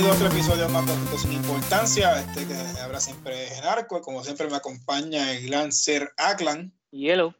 bienvenido 0.00 0.12
a 0.12 0.28
otro 0.28 0.38
episodio 0.38 0.68
más 0.70 1.10
de 1.10 1.18
Sin 1.18 1.32
Importancia. 1.32 2.20
Este 2.20 2.46
que 2.46 2.54
habrá 2.80 2.98
siempre 3.00 3.54
en 3.54 3.64
arco. 3.64 4.00
Como 4.00 4.24
siempre 4.24 4.48
me 4.48 4.56
acompaña 4.56 5.30
el 5.32 5.46
gran 5.46 5.72
Sir 5.72 6.10
Aklan. 6.16 6.72
Hielo. 6.90 7.34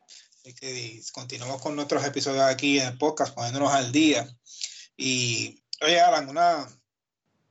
Y 0.45 0.53
que 0.53 1.01
continuamos 1.13 1.63
con 1.63 1.75
nuestros 1.75 2.05
episodios 2.05 2.43
aquí 2.45 2.79
en 2.79 2.89
el 2.89 2.99
podcast, 2.99 3.35
poniéndonos 3.35 3.73
al 3.73 3.93
día. 3.93 4.29
Y, 4.95 5.63
oye, 5.81 6.01
Alan, 6.01 6.29
una 6.29 6.67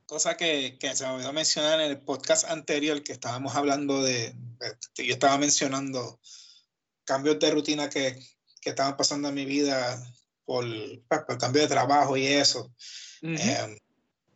cosa 0.06 0.36
que, 0.36 0.78
que 0.78 0.94
se 0.94 1.04
me 1.04 1.14
olvidó 1.14 1.32
mencionar 1.32 1.80
en 1.80 1.90
el 1.90 2.00
podcast 2.00 2.48
anterior, 2.48 3.02
que 3.02 3.12
estábamos 3.12 3.56
hablando 3.56 4.04
de, 4.04 4.32
yo 4.96 5.12
estaba 5.12 5.38
mencionando 5.38 6.20
cambios 7.02 7.40
de 7.40 7.50
rutina 7.50 7.90
que, 7.90 8.16
que 8.60 8.70
estaban 8.70 8.96
pasando 8.96 9.30
en 9.30 9.34
mi 9.34 9.44
vida 9.44 10.00
por, 10.44 10.64
pues, 11.08 11.22
por, 11.22 11.32
el 11.32 11.38
cambio 11.38 11.62
de 11.62 11.68
trabajo 11.68 12.16
y 12.16 12.26
eso. 12.26 12.72
eh, 13.22 13.76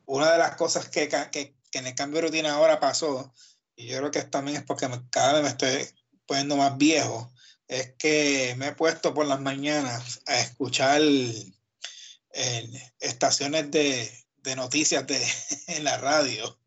una 0.06 0.32
de 0.32 0.38
las 0.38 0.56
cosas 0.56 0.88
que, 0.88 1.08
que, 1.08 1.54
que, 1.70 1.78
en 1.78 1.86
el 1.86 1.94
cambio 1.94 2.20
de 2.20 2.28
rutina 2.28 2.54
ahora 2.54 2.80
pasó, 2.80 3.32
y 3.76 3.86
yo 3.86 3.98
creo 3.98 4.10
que 4.10 4.22
también 4.22 4.58
es 4.58 4.62
porque 4.64 4.88
cada 5.10 5.34
vez 5.34 5.42
me 5.42 5.48
estoy 5.48 5.88
poniendo 6.26 6.56
más 6.56 6.76
viejo, 6.76 7.32
es 7.66 7.94
que 7.98 8.54
me 8.56 8.68
he 8.68 8.72
puesto 8.72 9.14
por 9.14 9.26
las 9.26 9.40
mañanas 9.40 10.20
a 10.26 10.38
escuchar 10.40 11.00
eh, 11.00 12.92
estaciones 13.00 13.70
de, 13.70 14.10
de 14.36 14.56
noticias 14.56 15.06
de, 15.06 15.20
en 15.68 15.84
la 15.84 15.96
radio. 15.98 16.58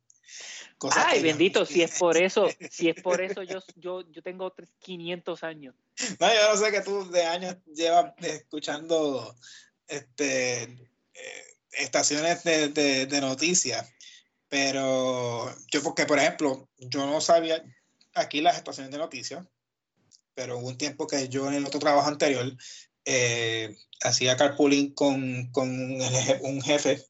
Ay, 0.91 1.23
bendito, 1.23 1.65
si 1.65 1.81
es 1.81 1.97
por 1.97 2.17
eso, 2.17 2.47
si 2.71 2.89
es 2.89 3.01
por 3.01 3.21
eso, 3.21 3.41
yo, 3.43 3.59
yo, 3.75 4.01
yo 4.11 4.21
tengo 4.21 4.53
500 4.79 5.43
años. 5.43 5.75
No, 6.19 6.27
yo 6.27 6.53
no 6.53 6.57
sé 6.57 6.71
que 6.71 6.81
tú 6.81 7.09
de 7.09 7.25
años 7.25 7.57
llevas 7.65 8.13
escuchando 8.19 9.35
este, 9.87 10.63
eh, 10.63 11.56
estaciones 11.77 12.43
de, 12.43 12.69
de, 12.69 13.05
de, 13.05 13.21
noticias, 13.21 13.87
pero 14.49 15.53
yo 15.71 15.83
porque, 15.83 16.05
por 16.05 16.19
ejemplo, 16.19 16.69
yo 16.77 17.05
no 17.05 17.21
sabía 17.21 17.63
aquí 18.13 18.41
las 18.41 18.57
estaciones 18.57 18.91
de 18.91 18.97
noticias, 18.97 19.45
pero 20.33 20.57
hubo 20.59 20.67
un 20.67 20.77
tiempo 20.77 21.07
que 21.07 21.29
yo 21.29 21.47
en 21.47 21.55
el 21.55 21.65
otro 21.65 21.79
trabajo 21.79 22.07
anterior 22.07 22.55
eh, 23.05 23.75
hacía 24.01 24.37
carpooling 24.37 24.93
con, 24.93 25.51
con 25.51 25.69
un 25.69 26.61
jefe 26.61 27.03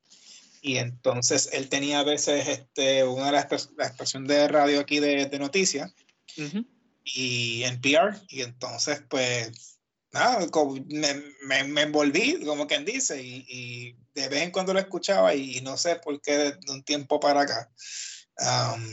y 0.62 0.78
entonces 0.78 1.50
él 1.54 1.70
tenía 1.70 2.00
a 2.00 2.04
veces 2.04 2.48
este, 2.48 3.04
una 3.04 3.28
de 3.28 3.32
las 3.32 3.70
la 3.78 3.86
estación 3.86 4.26
de 4.28 4.48
radio 4.48 4.80
aquí 4.80 5.00
de, 5.00 5.26
de 5.28 5.40
noticias 5.40 5.94
uh 6.38 6.42
-huh. 6.42 6.66
y 7.04 7.64
NPR 7.64 8.20
y 8.30 8.42
entonces 8.42 9.02
pues 9.10 9.80
nada, 10.12 10.46
me, 10.88 11.14
me, 11.44 11.64
me, 11.64 11.82
envolví 11.82 12.44
como 12.46 12.68
quien 12.68 12.86
dice 12.86 13.22
y, 13.22 13.46
y, 13.48 13.96
de 14.22 14.30
vez 14.30 14.42
en 14.42 14.52
cuando 14.52 14.74
lo 14.74 14.80
escuchaba 14.80 15.36
y, 15.36 15.62
no 15.62 15.78
sé 15.78 15.98
por 15.98 16.20
qué 16.22 16.38
de 16.38 16.72
un 16.72 16.84
tiempo 16.84 17.20
para 17.20 17.42
acá 17.42 17.70
um, 18.40 18.84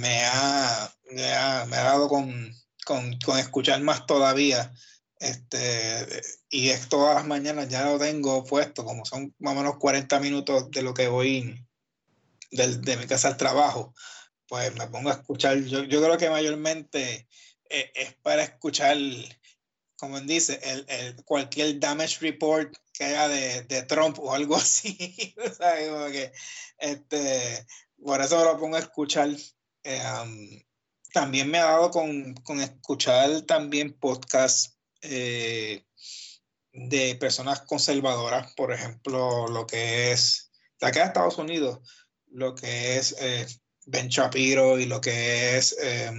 me, 0.00 0.24
ha, 0.24 0.94
me, 1.10 1.34
ha, 1.34 1.66
me 1.66 1.76
ha 1.76 1.82
dado 1.82 2.08
con, 2.08 2.54
con, 2.84 3.18
con 3.20 3.38
escuchar 3.38 3.80
más 3.80 4.06
todavía 4.06 4.70
este, 5.18 6.22
y 6.50 6.68
es 6.68 6.88
todas 6.88 7.14
las 7.16 7.26
mañanas 7.26 7.68
ya 7.68 7.84
lo 7.84 7.98
tengo 7.98 8.44
puesto, 8.44 8.84
como 8.84 9.04
son 9.04 9.34
más 9.38 9.54
o 9.54 9.56
menos 9.56 9.76
40 9.78 10.20
minutos 10.20 10.70
de 10.70 10.82
lo 10.82 10.94
que 10.94 11.08
voy 11.08 11.66
de, 12.50 12.78
de 12.78 12.96
mi 12.96 13.06
casa 13.06 13.28
al 13.28 13.36
trabajo, 13.36 13.94
pues 14.46 14.74
me 14.76 14.86
pongo 14.88 15.10
a 15.10 15.14
escuchar, 15.14 15.58
yo, 15.64 15.84
yo 15.84 16.02
creo 16.02 16.18
que 16.18 16.30
mayormente 16.30 17.26
eh, 17.68 17.90
es 17.94 18.14
para 18.22 18.42
escuchar, 18.42 18.96
como 19.98 20.20
dice, 20.20 20.60
el, 20.62 20.86
el, 20.88 21.24
cualquier 21.24 21.78
damage 21.80 22.18
report 22.20 22.74
que 22.92 23.04
haya 23.04 23.28
de, 23.28 23.62
de 23.62 23.82
Trump 23.82 24.18
o 24.20 24.32
algo 24.32 24.56
así, 24.56 25.34
¿sabes? 25.56 26.12
Que, 26.12 26.32
este, 26.78 27.66
por 28.02 28.20
eso 28.20 28.44
lo 28.44 28.58
pongo 28.58 28.76
a 28.76 28.80
escuchar. 28.80 29.28
Eh, 29.82 30.02
um, 30.22 30.62
también 31.12 31.50
me 31.50 31.58
ha 31.58 31.64
dado 31.64 31.90
con, 31.90 32.34
con 32.34 32.60
escuchar 32.60 33.42
también 33.42 33.92
podcasts 33.98 34.76
eh, 35.02 35.84
de 36.72 37.16
personas 37.16 37.62
conservadoras, 37.62 38.52
por 38.54 38.72
ejemplo, 38.72 39.48
lo 39.48 39.66
que 39.66 40.12
es 40.12 40.50
de 40.80 40.86
acá 40.86 41.00
de 41.00 41.06
Estados 41.06 41.38
Unidos, 41.38 41.80
lo 42.30 42.54
que 42.54 42.98
es 42.98 43.16
eh, 43.18 43.46
Ben 43.86 44.08
Shapiro 44.08 44.78
y 44.78 44.86
lo 44.86 45.00
que 45.00 45.56
es 45.56 45.76
eh, 45.80 46.12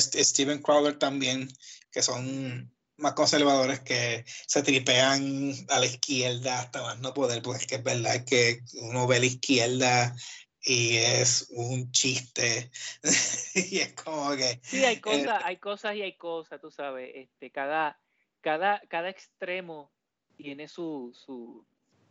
Steven 0.00 0.60
Crowder 0.60 0.98
también, 0.98 1.48
que 1.90 2.02
son 2.02 2.72
más 2.98 3.12
conservadores 3.12 3.80
que 3.80 4.24
se 4.26 4.62
tripean 4.62 5.54
a 5.68 5.78
la 5.78 5.86
izquierda 5.86 6.60
hasta 6.60 6.82
más 6.82 6.98
no 6.98 7.14
poder, 7.14 7.42
porque 7.42 7.62
es 7.62 7.66
que 7.66 7.76
es 7.76 7.82
verdad 7.82 8.24
que 8.24 8.60
uno 8.82 9.06
ve 9.06 9.16
a 9.16 9.20
la 9.20 9.26
izquierda 9.26 10.16
y 10.60 10.96
es 10.96 11.46
un 11.50 11.90
chiste. 11.92 12.70
Y 13.54 13.78
es 13.78 13.92
como 13.94 14.36
que 14.36 14.60
sí 14.62 14.84
hay 14.84 15.00
cosas 15.00 15.40
eh, 15.40 15.44
hay 15.44 15.56
cosas 15.56 15.96
y 15.96 16.02
hay 16.02 16.16
cosas 16.16 16.60
tú 16.60 16.70
sabes 16.70 17.10
este 17.12 17.50
cada 17.50 17.98
cada 18.40 18.80
cada 18.88 19.08
extremo 19.08 19.90
tiene 20.36 20.68
su 20.68 21.12
su 21.12 21.66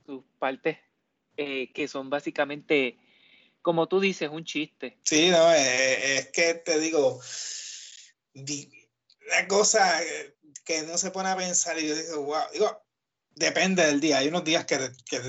sus 0.05 0.23
partes 0.39 0.77
eh, 1.38 1.71
que 1.71 1.88
son 1.88 2.09
básicamente 2.09 2.97
como 3.61 3.88
tú 3.88 3.99
dices 3.99 4.29
un 4.29 4.44
chiste. 4.44 4.97
Sí 5.03 5.29
no 5.29 5.53
eh, 5.53 6.17
es 6.17 6.31
que 6.31 6.55
te 6.55 6.79
digo 6.79 7.21
la 9.29 9.47
cosa 9.47 9.99
que 10.63 10.83
no 10.83 10.97
se 10.97 11.11
pone 11.11 11.29
a 11.29 11.38
pensar 11.38 11.77
y 11.79 11.88
yo 11.88 11.95
digo 11.95 12.23
wow 12.23 12.43
digo 12.53 12.88
depende 13.38 13.85
del 13.85 13.99
día. 13.99 14.17
Hay 14.19 14.27
unos 14.27 14.43
días 14.43 14.65
que, 14.65 14.77
que, 15.05 15.19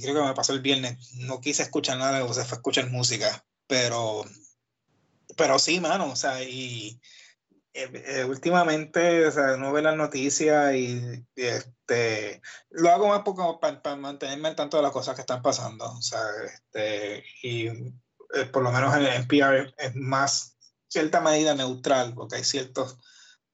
creo 0.00 0.14
que 0.14 0.28
me 0.28 0.34
pasó 0.34 0.52
el 0.52 0.60
viernes, 0.60 1.14
no 1.14 1.40
quise 1.40 1.62
escuchar 1.62 1.98
nada, 1.98 2.24
o 2.24 2.34
sea, 2.34 2.44
fue 2.44 2.56
escuchar 2.56 2.90
música, 2.90 3.44
pero, 3.66 4.24
pero 5.36 5.58
sí, 5.58 5.80
mano, 5.80 6.10
o 6.10 6.16
sea, 6.16 6.42
y 6.42 7.00
eh, 7.74 7.90
eh, 7.94 8.24
últimamente, 8.24 9.26
o 9.26 9.32
sea, 9.32 9.56
no 9.56 9.72
ve 9.72 9.82
las 9.82 9.96
noticias 9.96 10.74
y, 10.74 11.24
y, 11.36 11.42
este, 11.42 12.42
lo 12.70 12.90
hago 12.90 13.08
más 13.08 13.22
poco 13.22 13.60
para, 13.60 13.82
para, 13.82 13.96
mantenerme 13.96 14.48
al 14.48 14.56
tanto 14.56 14.76
de 14.76 14.82
las 14.82 14.92
cosas 14.92 15.14
que 15.14 15.22
están 15.22 15.42
pasando, 15.42 15.90
o 15.90 16.02
sea, 16.02 16.20
este, 16.44 17.24
y 17.42 17.66
eh, 17.66 18.44
por 18.52 18.62
lo 18.62 18.72
menos 18.72 18.94
en 18.94 19.02
el 19.02 19.14
NPR 19.24 19.74
es 19.78 19.94
más 19.94 20.56
cierta 20.88 21.20
medida 21.20 21.54
neutral, 21.54 22.14
porque 22.14 22.36
hay 22.36 22.44
ciertos 22.44 22.98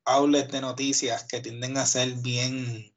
outlets 0.09 0.51
de 0.53 0.61
noticias 0.61 1.25
que 1.25 1.41
tienden 1.41 1.77
a 1.77 1.87
ser 1.87 2.13
bien 2.15 2.93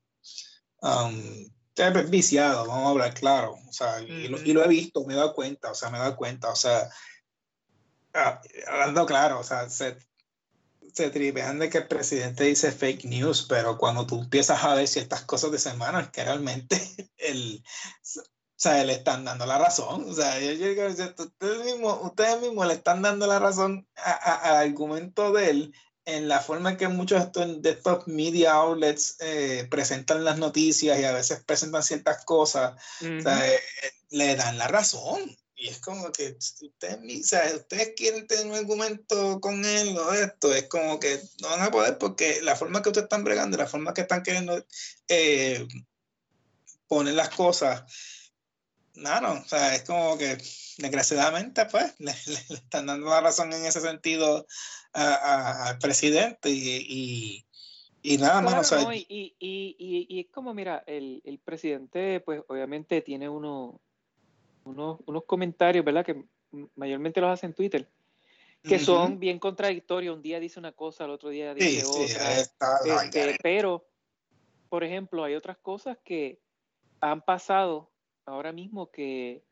um, 0.82 1.52
es 1.76 2.10
viciado, 2.10 2.68
vamos 2.68 2.88
a 2.88 2.90
hablar 2.90 3.14
claro, 3.14 3.58
o 3.68 3.74
sea, 3.74 4.00
mm 4.02 4.06
-hmm. 4.06 4.26
y, 4.26 4.28
lo, 4.28 4.42
y, 4.42 4.54
lo, 4.54 4.64
he 4.64 4.68
visto, 4.68 5.06
me 5.06 5.14
he 5.14 5.18
dado 5.18 5.34
cuenta, 5.34 5.72
o 5.72 5.76
sea, 5.76 5.90
me 5.90 5.98
he 5.98 6.02
dado 6.02 6.16
cuenta, 6.16 6.50
o 6.50 6.56
sea, 6.56 6.90
hablando 8.68 9.06
claro, 9.06 9.40
o 9.40 9.44
sea, 9.44 9.70
se, 9.70 9.98
se 10.94 11.10
tripean 11.10 11.60
de 11.60 11.70
que 11.70 11.80
el 11.80 11.88
presidente 11.88 12.44
dice 12.44 12.72
fake 12.72 13.06
news, 13.06 13.46
pero 13.48 13.78
cuando 13.78 14.06
tú 14.06 14.20
empiezas 14.22 14.64
a 14.64 14.76
ver 14.76 14.88
ciertas 14.88 15.24
cosas 15.24 15.52
de 15.52 15.60
semana, 15.60 16.02
es 16.02 16.10
que 16.10 16.24
realmente 16.24 16.76
el, 17.18 17.64
o 18.16 18.64
sea, 18.64 18.84
le 18.84 18.94
están 18.94 19.26
dando 19.26 19.46
la 19.46 19.58
razón, 19.58 20.10
o 20.10 20.14
sea, 20.14 20.40
yo, 20.40 20.52
yo, 20.52 20.70
ustedes, 21.18 21.66
mismos, 21.66 22.00
ustedes 22.04 22.42
mismos 22.42 22.68
le 22.68 22.74
están 22.74 23.02
dando 23.02 23.26
la 23.28 23.40
razón 23.40 23.88
al 23.96 24.56
argumento 24.56 25.32
de 25.32 25.50
él 25.50 25.74
en 26.06 26.28
la 26.28 26.40
forma 26.40 26.72
en 26.72 26.78
que 26.78 26.88
muchos 26.88 27.32
de 27.34 27.70
estos, 27.70 28.08
media 28.08 28.54
outlets 28.54 29.18
eh, 29.20 29.68
presentan 29.70 30.24
las 30.24 30.38
noticias 30.38 31.00
y 31.00 31.04
a 31.04 31.14
veces 31.14 31.44
presentan 31.46 31.84
ciertas 31.84 32.26
cosas, 32.26 32.74
uh 33.02 33.06
-huh. 33.06 33.20
o 33.20 33.22
sea, 33.22 33.48
eh, 33.48 33.60
le 34.10 34.36
dan 34.36 34.58
la 34.58 34.68
razón. 34.68 35.38
Y 35.56 35.68
es 35.68 35.78
como 35.78 36.12
que 36.12 36.36
ustedes, 36.40 37.24
o 37.24 37.28
sea, 37.28 37.44
ustedes 37.56 37.94
quieren 37.96 38.26
tener 38.26 38.48
un 38.48 38.56
argumento 38.56 39.40
con 39.40 39.64
él 39.64 39.96
o 39.96 40.12
esto, 40.12 40.52
es 40.56 40.68
como 40.68 41.00
que 41.00 41.22
no 41.40 41.50
van 41.50 41.62
a 41.62 41.70
poder 41.70 42.00
porque 42.00 42.42
la 42.42 42.56
forma 42.56 42.82
que 42.82 42.90
ustedes 42.90 43.06
están 43.06 43.24
bregando, 43.24 43.58
la 43.58 43.68
forma 43.68 43.94
que 43.94 44.02
están 44.02 44.24
queriendo 44.24 44.66
eh, 45.08 45.68
poner 46.88 47.14
las 47.14 47.30
cosas, 47.30 47.84
no, 48.96 49.22
no, 49.22 49.34
o 49.34 49.46
sea, 49.46 49.76
es 49.76 49.84
como 49.84 50.18
que 50.18 50.38
desgraciadamente, 50.78 51.66
pues, 51.66 51.94
le, 52.00 52.12
le, 52.12 52.34
le, 52.50 52.56
están 52.56 52.86
dando 52.88 53.10
la 53.10 53.22
razón 53.22 53.54
en 53.54 53.66
ese 53.66 53.82
sentido 53.82 54.46
al 54.94 55.78
presidente 55.80 56.50
y, 56.50 56.86
y, 56.90 57.46
y 58.02 58.18
nada 58.18 58.42
más. 58.42 58.72
O 58.72 58.76
sea, 58.76 58.84
no, 58.84 58.94
y, 58.94 59.06
y, 59.08 59.36
y, 59.40 60.08
y, 60.10 60.20
es 60.20 60.28
como, 60.32 60.54
mira, 60.54 60.84
el, 60.88 61.22
el 61.24 61.40
presidente, 61.40 62.20
pues, 62.20 62.42
obviamente 62.48 63.02
tiene 63.02 63.30
uno, 63.30 63.80
unos, 64.66 65.00
unos 65.06 65.24
comentarios, 65.26 65.86
¿verdad? 65.86 66.06
Que 66.06 66.26
mayormente 66.76 67.22
los 67.22 67.30
hace 67.30 67.46
en 67.46 67.54
Twitter, 67.54 67.90
que 68.64 68.76
uh 68.76 68.78
-huh. 68.78 68.86
son 68.86 69.20
bien 69.20 69.40
contradictorios. 69.40 70.16
Un 70.16 70.22
día 70.22 70.40
dice 70.40 70.60
una 70.60 70.74
cosa, 70.74 71.06
el 71.06 71.12
otro 71.12 71.30
día 71.30 71.54
dice 71.54 71.82
sí, 71.82 71.86
otra. 71.86 72.36
Sí, 72.36 72.90
este, 72.90 73.38
pero, 73.42 73.88
por 74.68 74.84
ejemplo, 74.84 75.24
hay 75.24 75.36
otras 75.36 75.58
cosas 75.58 75.98
que 76.04 76.42
han 77.00 77.22
pasado 77.22 77.91
ahora 78.26 78.52
mismo 78.52 78.92
que 78.92 79.44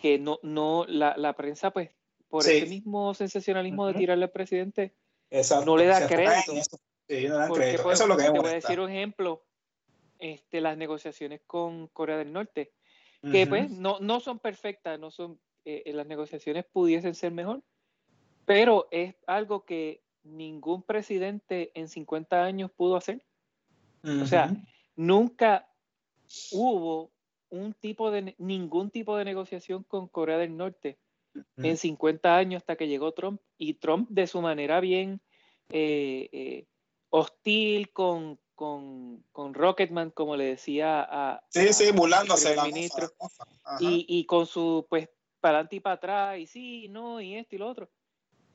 que 0.00 0.18
no, 0.18 0.38
no 0.42 0.84
la, 0.86 1.16
la 1.16 1.34
prensa, 1.34 1.72
pues, 1.72 1.90
por 2.28 2.44
sí. 2.44 2.52
ese 2.52 2.66
mismo 2.66 3.14
sensacionalismo 3.14 3.82
uh 3.82 3.86
-huh. 3.88 3.92
de 3.92 3.98
tirarle 3.98 4.24
al 4.24 4.30
presidente, 4.30 4.94
Exacto. 5.30 5.66
no 5.66 5.76
le 5.76 5.86
da 5.86 6.06
crédito. 6.06 6.52
Sí, 7.08 7.26
no 7.26 7.36
da 7.38 7.48
Porque, 7.48 7.64
crédito. 7.64 7.82
Pues, 7.82 7.94
eso 7.94 8.04
es 8.04 8.08
lo 8.08 8.16
que 8.16 8.24
Te 8.24 8.30
voy 8.30 8.48
a 8.50 8.54
decir 8.54 8.80
un 8.80 8.90
ejemplo, 8.90 9.44
este, 10.18 10.60
las 10.60 10.76
negociaciones 10.76 11.40
con 11.46 11.88
Corea 11.88 12.16
del 12.16 12.32
Norte. 12.32 12.72
que 13.32 13.48
pues 13.48 13.68
no, 13.68 13.98
no 13.98 14.20
son 14.20 14.38
perfectas, 14.38 15.00
no 15.00 15.10
son, 15.10 15.40
eh, 15.64 15.82
las 15.92 16.06
negociaciones 16.06 16.64
pudiesen 16.64 17.16
ser 17.16 17.32
mejor, 17.32 17.64
pero 18.44 18.86
es 18.92 19.16
algo 19.26 19.64
que 19.64 20.04
ningún 20.22 20.84
presidente 20.84 21.72
en 21.74 21.88
50 21.88 22.44
años 22.44 22.70
pudo 22.70 22.94
hacer. 22.94 23.24
O 24.04 24.24
sea, 24.24 24.54
nunca 24.94 25.68
hubo 26.52 27.10
un 27.50 27.74
tipo 27.74 28.10
de, 28.10 28.34
ningún 28.38 28.90
tipo 28.90 29.16
de 29.16 29.24
negociación 29.24 29.84
con 29.84 30.08
Corea 30.08 30.38
del 30.38 30.56
Norte 30.56 30.98
en 31.56 31.76
50 31.76 32.36
años 32.36 32.62
hasta 32.62 32.76
que 32.76 32.88
llegó 32.88 33.12
Trump 33.12 33.40
y 33.58 33.74
Trump 33.74 34.08
de 34.10 34.26
su 34.26 34.40
manera 34.40 34.80
bien 34.80 35.20
eh, 35.70 36.28
eh, 36.32 36.66
hostil 37.10 37.90
con, 37.92 38.38
con, 38.54 39.22
con, 39.32 39.54
Rocketman, 39.54 40.10
como 40.10 40.36
le 40.36 40.44
decía 40.44 41.06
a... 41.08 41.42
Sí, 41.50 41.72
sí, 41.72 41.92
burlándose 41.92 42.56
la 42.56 42.64
ministro, 42.64 43.10
y, 43.80 44.04
y, 44.08 44.24
con 44.24 44.46
su, 44.46 44.86
pues, 44.88 45.08
para 45.40 45.58
adelante 45.58 45.76
y 45.76 45.80
para 45.80 45.94
atrás, 45.94 46.38
y 46.38 46.46
sí, 46.46 46.88
no, 46.88 47.20
y 47.20 47.36
esto 47.36 47.54
y 47.54 47.58
lo 47.58 47.68
otro. 47.68 47.90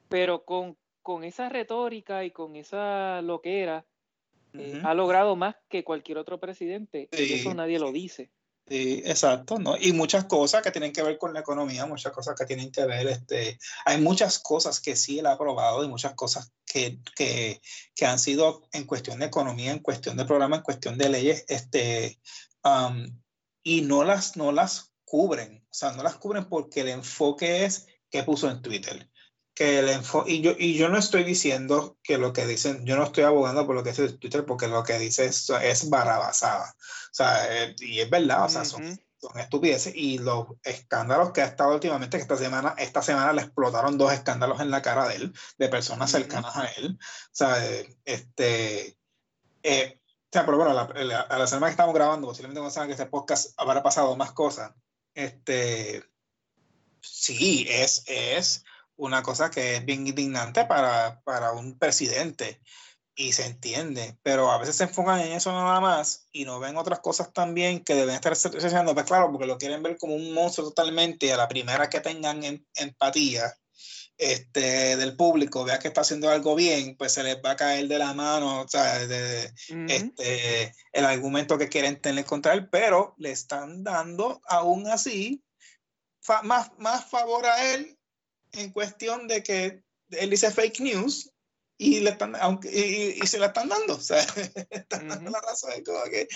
Pero 0.09 0.43
con, 0.43 0.77
con 1.01 1.23
esa 1.23 1.49
retórica 1.49 2.25
y 2.25 2.31
con 2.31 2.55
esa 2.55 3.21
loquera, 3.21 3.85
eh, 4.53 4.81
ha 4.83 4.93
logrado 4.93 5.35
más 5.35 5.55
que 5.69 5.83
cualquier 5.83 6.17
otro 6.17 6.39
presidente. 6.39 7.09
Y 7.11 7.33
eso 7.33 7.53
nadie 7.53 7.79
lo 7.79 7.91
dice. 7.91 8.29
Sí, 8.65 9.03
exacto, 9.05 9.59
¿no? 9.59 9.75
Y 9.77 9.91
muchas 9.91 10.23
cosas 10.23 10.61
que 10.61 10.71
tienen 10.71 10.93
que 10.93 11.03
ver 11.03 11.17
con 11.17 11.33
la 11.33 11.41
economía, 11.41 11.85
muchas 11.85 12.13
cosas 12.13 12.33
que 12.37 12.45
tienen 12.45 12.71
que 12.71 12.85
ver, 12.85 13.07
este, 13.07 13.59
hay 13.83 13.99
muchas 13.99 14.39
cosas 14.39 14.79
que 14.79 14.95
sí 14.95 15.19
él 15.19 15.25
ha 15.25 15.33
aprobado 15.33 15.83
y 15.83 15.89
muchas 15.89 16.13
cosas 16.13 16.53
que, 16.65 16.99
que, 17.13 17.61
que 17.93 18.05
han 18.05 18.19
sido 18.19 18.63
en 18.71 18.85
cuestión 18.85 19.19
de 19.19 19.25
economía, 19.25 19.73
en 19.73 19.79
cuestión 19.79 20.15
de 20.15 20.23
programa, 20.23 20.57
en 20.57 20.61
cuestión 20.61 20.97
de 20.97 21.09
leyes, 21.09 21.43
este, 21.49 22.21
y 23.63 23.81
no 23.81 24.05
las, 24.05 24.37
no 24.37 24.53
las 24.53 24.93
cubren, 25.03 25.65
o 25.69 25.73
sea, 25.73 25.91
no 25.91 26.01
las 26.01 26.15
cubren 26.15 26.45
porque 26.45 26.81
el 26.81 26.89
enfoque 26.89 27.65
es 27.65 27.87
que 28.09 28.23
puso 28.23 28.49
en 28.49 28.61
Twitter 28.61 29.09
que 29.53 29.79
el 29.79 30.01
y 30.27 30.41
yo, 30.41 30.53
y 30.57 30.75
yo 30.75 30.89
no 30.89 30.97
estoy 30.97 31.23
diciendo 31.23 31.97
que 32.01 32.17
lo 32.17 32.33
que 32.33 32.47
dicen, 32.47 32.85
yo 32.85 32.95
no 32.95 33.03
estoy 33.03 33.23
abogando 33.23 33.65
por 33.65 33.75
lo 33.75 33.83
que 33.83 33.91
dice 33.91 34.13
Twitter 34.13 34.45
porque 34.45 34.67
lo 34.67 34.83
que 34.83 34.97
dice 34.97 35.25
es, 35.25 35.49
es 35.49 35.89
barrabasada. 35.89 36.75
O 36.77 37.13
sea, 37.13 37.63
eh, 37.63 37.75
y 37.79 37.99
es 37.99 38.09
verdad, 38.09 38.45
o 38.45 38.49
sea, 38.49 38.65
son, 38.65 38.99
son, 39.19 39.39
estupideces 39.39 39.93
y 39.95 40.17
los 40.17 40.47
escándalos 40.63 41.31
que 41.31 41.41
ha 41.41 41.45
estado 41.45 41.75
últimamente, 41.75 42.17
que 42.17 42.23
esta 42.23 42.37
semana, 42.37 42.75
esta 42.77 43.01
semana 43.01 43.33
le 43.33 43.41
explotaron 43.41 43.97
dos 43.97 44.11
escándalos 44.11 44.59
en 44.59 44.71
la 44.71 44.81
cara 44.81 45.07
de 45.07 45.15
él, 45.15 45.33
de 45.57 45.69
personas 45.69 46.09
cercanas 46.09 46.55
a 46.55 46.65
él. 46.77 46.97
O 46.99 47.29
sea, 47.31 47.63
este, 48.05 48.97
eh, 49.61 49.99
o 49.99 50.33
sea, 50.33 50.45
pero 50.45 50.57
bueno, 50.57 50.71
a 50.71 51.37
la, 51.37 51.47
semana 51.47 51.67
que 51.67 51.73
estamos 51.73 51.93
grabando, 51.93 52.25
posiblemente 52.25 52.59
cuando 52.59 52.73
saben 52.73 52.87
que 52.87 52.93
este 52.93 53.05
podcast 53.05 53.53
habrá 53.55 53.83
pasado 53.83 54.15
más 54.15 54.31
cosas. 54.31 54.73
Este, 55.13 56.03
sí, 57.01 57.67
es, 57.69 58.03
es, 58.07 58.65
una 59.05 59.21
cosa 59.21 59.51
que 59.51 59.75
es 59.77 59.85
bien 59.85 60.07
indignante 60.07 60.65
para, 60.65 61.21
para 61.23 61.51
un 61.51 61.77
presidente 61.77 62.61
y 63.15 63.33
se 63.33 63.45
entiende, 63.45 64.17
pero 64.23 64.49
a 64.49 64.57
veces 64.57 64.77
se 64.77 64.85
enfocan 64.85 65.19
en 65.19 65.33
eso 65.33 65.51
nada 65.51 65.79
más 65.79 66.27
y 66.31 66.45
no 66.45 66.59
ven 66.59 66.77
otras 66.77 66.99
cosas 66.99 67.31
también 67.31 67.83
que 67.83 67.93
deben 67.93 68.15
estar 68.15 68.33
haciendo, 68.33 68.93
pues 68.93 69.05
claro, 69.05 69.29
porque 69.29 69.45
lo 69.45 69.57
quieren 69.57 69.83
ver 69.83 69.97
como 69.97 70.15
un 70.15 70.33
monstruo 70.33 70.69
totalmente 70.69 71.31
a 71.31 71.37
la 71.37 71.47
primera 71.47 71.89
que 71.89 71.99
tengan 71.99 72.43
em, 72.43 72.65
empatía 72.75 73.53
este, 74.17 74.95
del 74.95 75.15
público, 75.15 75.63
vea 75.63 75.79
que 75.79 75.89
está 75.89 76.01
haciendo 76.01 76.29
algo 76.29 76.55
bien, 76.55 76.95
pues 76.97 77.13
se 77.13 77.23
les 77.23 77.37
va 77.43 77.51
a 77.51 77.55
caer 77.55 77.87
de 77.87 77.99
la 77.99 78.13
mano, 78.13 78.61
o 78.61 78.67
sea, 78.67 79.05
de, 79.05 79.51
este, 79.89 80.73
el 80.91 81.05
argumento 81.05 81.57
que 81.57 81.69
quieren 81.69 82.01
tener 82.01 82.25
contra 82.25 82.53
él, 82.53 82.69
pero 82.69 83.13
le 83.17 83.31
están 83.31 83.83
dando 83.83 84.41
aún 84.45 84.87
así 84.87 85.43
más, 86.43 86.71
más 86.77 87.05
favor 87.09 87.45
a 87.45 87.73
él 87.73 87.97
en 88.53 88.71
cuestión 88.71 89.27
de 89.27 89.43
que 89.43 89.83
él 90.09 90.29
dice 90.29 90.51
fake 90.51 90.79
news 90.79 91.31
y, 91.77 91.99
le 91.99 92.11
están, 92.11 92.35
aunque, 92.35 92.69
y, 93.21 93.27
se 93.27 93.39
la 93.39 93.47
están 93.47 93.67
dando, 93.67 93.95
o 93.95 94.01
sea, 94.01 94.19
están 94.69 95.07
dando 95.07 95.31
la 95.31 95.41
razón. 95.41 95.71
Como 95.83 96.03
que, 96.05 96.27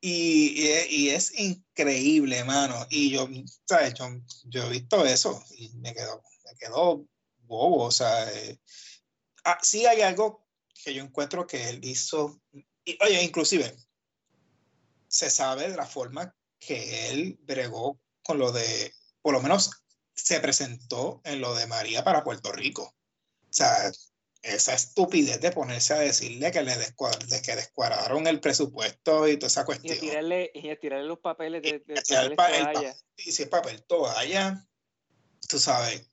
y, 0.00 0.62
y, 0.88 1.10
es 1.10 1.38
increíble, 1.38 2.38
hermano. 2.38 2.86
Y 2.88 3.10
yo, 3.10 3.28
¿sabes? 3.68 3.94
Yo, 3.94 4.08
yo, 4.46 4.64
he 4.64 4.70
visto 4.70 5.04
eso 5.04 5.44
y 5.56 5.70
me 5.76 5.94
quedo, 5.94 6.22
me 6.44 6.56
quedo 6.56 7.06
bobo, 7.40 7.84
o 7.84 7.90
sea, 7.90 8.32
eh, 8.32 8.58
ah, 9.44 9.58
sí 9.62 9.84
hay 9.84 10.00
algo 10.02 10.46
que 10.82 10.94
yo 10.94 11.02
encuentro 11.02 11.46
que 11.46 11.68
él 11.68 11.84
hizo, 11.84 12.40
y, 12.84 12.96
oye, 13.02 13.22
inclusive, 13.22 13.76
se 15.08 15.28
sabe 15.28 15.68
de 15.68 15.76
la 15.76 15.86
forma 15.86 16.34
que 16.58 17.10
él 17.10 17.38
bregó 17.42 18.00
con 18.22 18.38
lo 18.38 18.52
de, 18.52 18.94
por 19.20 19.34
lo 19.34 19.42
menos 19.42 19.79
se 20.24 20.40
presentó 20.40 21.20
en 21.24 21.40
lo 21.40 21.54
de 21.54 21.66
María 21.66 22.04
para 22.04 22.24
Puerto 22.24 22.52
Rico. 22.52 22.82
O 22.84 23.52
sea, 23.52 23.90
esa 24.42 24.74
estupidez 24.74 25.40
de 25.40 25.52
ponerse 25.52 25.92
a 25.92 25.98
decirle 25.98 26.50
que 26.50 26.62
le 26.62 26.76
de 26.76 27.42
que 27.42 27.56
descuadraron 27.56 28.26
el 28.26 28.40
presupuesto 28.40 29.28
y 29.28 29.36
toda 29.36 29.48
esa 29.48 29.64
cuestión. 29.64 29.96
Y 29.96 30.00
tirarle, 30.00 30.50
y 30.54 30.76
tirarle 30.76 31.06
los 31.06 31.18
papeles 31.18 31.62
de, 31.62 31.80
de 31.80 32.02
y 32.06 32.14
el, 32.14 32.36
toalla. 32.36 32.96
y 33.16 33.32
si 33.32 33.42
el 33.42 33.48
papel 33.48 33.82
toalla, 33.84 34.66
tú 35.48 35.58
sabes, 35.58 36.10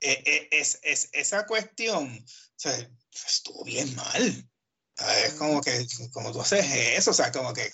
e, 0.00 0.12
e, 0.24 0.48
es, 0.52 0.80
es, 0.82 1.10
esa 1.12 1.46
cuestión, 1.46 2.16
o 2.16 2.54
sea, 2.56 2.90
estuvo 3.26 3.64
bien 3.64 3.94
mal. 3.94 4.48
Es 5.24 5.34
como 5.34 5.60
que, 5.60 5.86
como 6.12 6.32
tú 6.32 6.40
haces 6.40 6.66
eso, 6.98 7.10
o 7.10 7.14
sea, 7.14 7.32
como 7.32 7.52
que, 7.54 7.70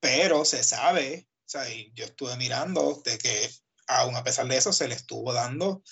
pero 0.00 0.44
se 0.44 0.62
sabe, 0.62 1.28
o 1.28 1.48
sea, 1.48 1.68
y 1.72 1.92
yo 1.94 2.04
estuve 2.04 2.36
mirando 2.36 3.00
de 3.04 3.18
que 3.18 3.50
aún 3.98 4.16
a 4.16 4.24
pesar 4.24 4.46
de 4.46 4.56
eso, 4.56 4.72
se 4.72 4.88
le 4.88 4.94
estuvo 4.94 5.32
dando, 5.32 5.82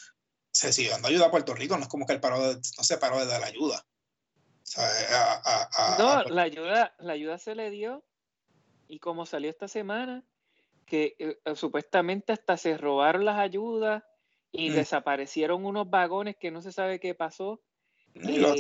se 0.53 0.73
siguió 0.73 0.93
dando 0.93 1.09
ayuda 1.09 1.27
a 1.27 1.31
Puerto 1.31 1.55
Rico, 1.55 1.77
no 1.77 1.83
es 1.83 1.89
como 1.89 2.07
que 2.07 2.13
él 2.13 2.21
paró 2.21 2.39
no 2.39 2.85
se 2.85 2.99
paró 2.99 3.19
de 3.19 3.27
dar 3.27 3.43
ayuda. 3.45 3.85
no, 5.99 6.23
la 6.25 6.43
ayuda, 6.43 6.95
la 6.99 7.13
ayuda 7.13 7.39
se 7.39 7.55
le 7.55 7.71
dio 7.71 8.05
y 8.89 8.99
como 8.99 9.27
salió 9.27 9.51
esta 9.51 9.69
semana, 9.69 10.25
que 10.87 11.15
eh, 11.19 11.39
eh, 11.45 11.55
supuestamente 11.55 12.33
hasta 12.33 12.57
se 12.57 12.77
robaron 12.77 13.25
las 13.25 13.39
ayudas 13.39 14.03
y 14.51 14.71
mm. 14.71 14.75
desaparecieron 14.75 15.65
unos 15.65 15.89
vagones 15.89 16.37
que 16.37 16.51
no 16.51 16.61
se 16.61 16.73
sabe 16.73 16.99
qué 16.99 17.15
pasó. 17.15 17.61
Y, 18.15 18.45
eh, 18.45 18.55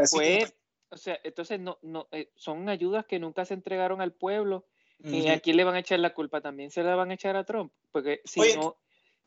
después, 0.00 0.54
o 0.90 0.96
sea, 0.96 1.20
entonces 1.22 1.60
no, 1.60 1.78
no, 1.82 2.08
son 2.34 2.68
ayudas 2.68 3.06
que 3.06 3.20
nunca 3.20 3.44
se 3.44 3.54
entregaron 3.54 4.00
al 4.00 4.12
pueblo 4.12 4.66
¿Y 5.04 5.28
a 5.28 5.38
quién 5.38 5.56
le 5.56 5.64
van 5.64 5.76
a 5.76 5.80
echar 5.80 6.00
la 6.00 6.12
culpa? 6.12 6.40
También 6.40 6.70
se 6.70 6.82
la 6.82 6.94
van 6.96 7.10
a 7.10 7.14
echar 7.14 7.36
a 7.36 7.44
Trump. 7.44 7.72
Porque 7.92 8.20
si 8.24 8.40
no, 8.56 8.76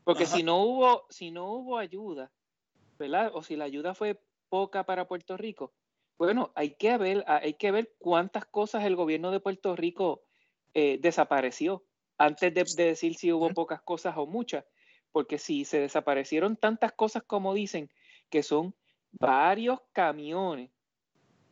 porque 0.04 0.26
si 0.26 0.44
no 0.44 0.64
hubo, 0.64 1.06
si 1.10 1.32
no 1.32 1.52
hubo 1.52 1.78
ayuda, 1.78 2.32
¿verdad? 2.98 3.32
O 3.34 3.44
si 3.44 3.56
la 3.56 3.66
ayuda 3.66 3.94
fue 3.94 4.22
poca 4.50 4.86
para 4.86 5.08
Puerto 5.08 5.38
Rico, 5.38 5.74
bueno, 6.18 6.52
hay 6.56 6.76
que 6.76 6.98
ver, 6.98 7.24
hay 7.28 7.56
que 7.56 7.72
ver 7.72 7.94
cuántas 7.98 8.46
cosas 8.46 8.86
el 8.86 8.96
gobierno 8.96 9.32
de 9.32 9.40
Puerto 9.40 9.76
Rico 9.76 10.24
eh, 10.74 11.00
desapareció 11.02 11.84
antes 12.18 12.54
de, 12.54 12.86
decir 12.86 13.16
si 13.16 13.32
hubo 13.32 13.50
pocas 13.50 13.82
cosas 13.82 14.16
o 14.18 14.28
muchas. 14.28 14.66
Porque 15.12 15.38
si 15.38 15.66
se 15.66 15.80
desaparecieron 15.80 16.56
tantas 16.56 16.94
cosas 16.94 17.24
como 17.24 17.54
dicen, 17.54 17.90
que 18.30 18.44
son 18.44 18.76
varios 19.12 19.80
camiones, 19.92 20.70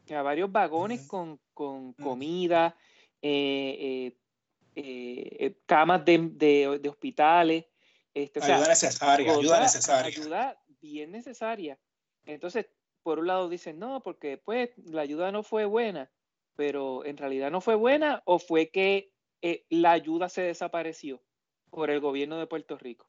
varios 0.08 0.52
vagones 0.52 1.08
con, 1.08 1.40
con 1.54 1.94
comida, 1.94 2.76
eh, 3.22 4.14
eh, 4.76 5.38
eh, 5.40 5.56
camas 5.66 6.06
de, 6.06 6.30
de, 6.80 6.90
hospitales. 6.90 7.66
Este, 8.24 8.44
ayuda 8.44 8.68
necesaria, 8.68 9.32
ayuda 9.32 9.60
necesaria. 9.62 10.08
Ayuda 10.10 10.62
bien 10.82 11.12
necesaria. 11.12 11.80
Entonces, 12.26 12.66
por 13.04 13.20
un 13.20 13.28
lado 13.28 13.50
dicen, 13.50 13.80
no, 13.80 14.02
porque 14.04 14.38
pues 14.38 14.72
la 14.78 15.02
ayuda 15.02 15.32
no 15.32 15.44
fue 15.44 15.66
buena, 15.66 16.12
pero 16.56 17.06
en 17.06 17.18
realidad 17.18 17.50
no 17.50 17.62
fue 17.62 17.76
buena 17.76 18.22
o 18.26 18.40
fue 18.40 18.70
que 18.70 19.14
la 19.70 19.92
ayuda 19.92 20.28
se 20.28 20.42
desapareció 20.42 21.24
por 21.70 21.90
el 21.90 22.00
gobierno 22.02 22.38
de 22.38 22.48
Puerto 22.48 22.78
Rico. 22.78 23.06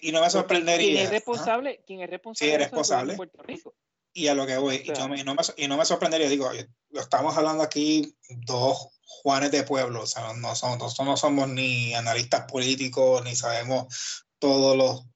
Y 0.00 0.12
no 0.12 0.22
me 0.22 0.30
sorprendería. 0.30 0.92
¿Quién 0.92 1.04
es 1.04 1.10
responsable? 1.10 1.82
¿Quién 1.86 2.00
es 2.00 2.08
responsable? 2.08 2.52
Sí, 2.52 2.58
responsable. 2.58 3.12
De 3.12 3.16
Puerto 3.16 3.42
Rico? 3.42 3.74
Y 4.16 4.28
a 4.28 4.34
lo 4.34 4.46
que 4.46 4.56
voy, 4.56 4.76
y, 4.84 4.90
no 4.92 5.08
me, 5.08 5.20
y, 5.56 5.66
no 5.68 5.76
me, 5.76 5.84
sorprendería, 5.84 6.28
digo, 6.28 6.48
lo 6.90 7.00
estamos 7.00 7.36
hablando 7.36 7.64
aquí 7.64 8.16
dos 8.46 8.94
Juanes 9.06 9.50
de 9.50 9.64
pueblo, 9.64 10.02
o 10.02 10.06
sea, 10.06 10.32
no 10.34 10.54
somos, 10.54 10.78
nosotros 10.78 11.06
no 11.06 11.16
somos 11.16 11.48
ni 11.48 11.94
analistas 11.94 12.50
políticos, 12.50 13.22
ni 13.24 13.34
sabemos 13.36 14.23
todos 14.44 14.76
los 14.76 15.06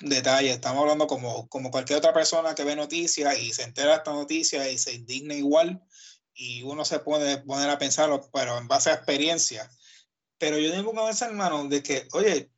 detalles, 0.00 0.56
estamos 0.56 0.80
hablando 0.80 1.06
como, 1.06 1.48
como 1.48 1.70
cualquier 1.70 1.98
otra 2.00 2.12
persona 2.12 2.56
que 2.56 2.64
ve 2.64 2.74
noticias 2.74 3.38
y 3.38 3.52
se 3.52 3.62
entera 3.62 3.90
de 3.90 3.96
esta 3.98 4.12
noticia 4.12 4.68
y 4.68 4.78
se 4.78 4.94
indigna 4.94 5.34
igual, 5.34 5.80
y 6.34 6.64
uno 6.64 6.84
se 6.84 6.98
puede 6.98 7.38
poner 7.38 7.70
a 7.70 7.78
pensarlo, 7.78 8.28
pero 8.32 8.58
en 8.58 8.66
base 8.66 8.90
a 8.90 8.94
experiencia. 8.94 9.70
Pero 10.38 10.58
yo 10.58 10.72
tengo 10.72 10.90
que 10.90 10.98
pensar, 11.06 11.30
hermano, 11.30 11.68
de 11.68 11.84
que, 11.84 12.08
oye, 12.14 12.50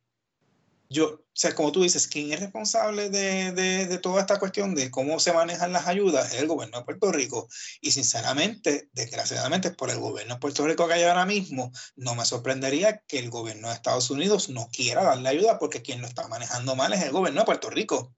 yo, 0.89 1.07
o 1.07 1.25
sea, 1.33 1.53
como 1.53 1.71
tú 1.71 1.83
dices, 1.83 2.07
¿quién 2.07 2.31
es 2.31 2.39
responsable 2.39 3.09
de, 3.09 3.51
de, 3.51 3.85
de, 3.87 3.97
toda 3.99 4.21
esta 4.21 4.39
cuestión 4.39 4.73
de 4.73 4.89
cómo 4.89 5.19
se 5.19 5.33
manejan 5.33 5.73
las 5.73 5.87
ayudas? 5.87 6.33
Es 6.33 6.41
el 6.41 6.47
gobierno 6.47 6.79
de 6.79 6.85
Puerto 6.85 7.11
Rico. 7.11 7.47
Y 7.81 7.91
sinceramente, 7.91 8.89
desgraciadamente, 8.93 9.71
por 9.71 9.89
el 9.89 9.99
gobierno 9.99 10.35
de 10.35 10.39
Puerto 10.39 10.65
Rico 10.65 10.87
que 10.87 10.95
hay 10.95 11.03
ahora 11.03 11.25
mismo, 11.25 11.71
no 11.95 12.15
me 12.15 12.25
sorprendería 12.25 13.03
que 13.07 13.19
el 13.19 13.29
gobierno 13.29 13.67
de 13.67 13.75
Estados 13.75 14.09
Unidos 14.09 14.49
no 14.49 14.69
quiera 14.71 15.03
darle 15.03 15.29
ayuda 15.29 15.59
porque 15.59 15.81
quien 15.81 16.01
lo 16.01 16.07
está 16.07 16.27
manejando 16.27 16.75
mal 16.75 16.93
es 16.93 17.03
el 17.03 17.11
gobierno 17.11 17.41
de 17.41 17.45
Puerto 17.45 17.69
Rico. 17.69 18.15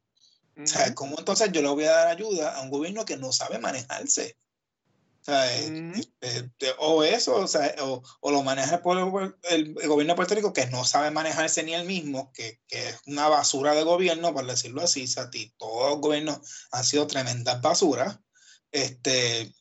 O 0.57 0.67
sea, 0.67 0.93
¿cómo 0.93 1.17
entonces 1.17 1.51
yo 1.53 1.61
le 1.61 1.69
voy 1.69 1.85
a 1.85 1.91
dar 1.91 2.07
ayuda 2.07 2.55
a 2.55 2.61
un 2.61 2.69
gobierno 2.69 3.05
que 3.05 3.15
no 3.15 3.31
sabe 3.31 3.59
manejarse? 3.59 4.37
Este, 6.21 6.73
o 6.79 7.03
eso, 7.03 7.35
o, 7.35 7.47
sea, 7.47 7.73
o, 7.81 8.03
o 8.19 8.31
lo 8.31 8.43
maneja 8.43 8.81
el, 8.83 9.35
el, 9.49 9.87
gobierno 9.87 10.13
de 10.13 10.15
Puerto 10.15 10.35
Rico 10.35 10.53
que 10.53 10.67
no 10.67 10.85
sabe 10.85 11.11
manejarse 11.11 11.63
ni 11.63 11.73
el 11.73 11.85
mismo, 11.85 12.31
que, 12.33 12.59
que, 12.67 12.89
es 12.89 12.99
una 13.05 13.27
basura 13.27 13.73
de 13.73 13.83
gobierno, 13.83 14.33
por 14.33 14.45
decirlo 14.45 14.81
así. 14.81 15.03
O 15.03 15.07
sea, 15.07 15.29
todos 15.57 15.91
los 15.91 15.99
gobiernos 15.99 16.39
han 16.71 16.83
sido 16.83 17.07
tremendas 17.07 17.61
basuras. 17.61 18.19
Este, 18.71 19.53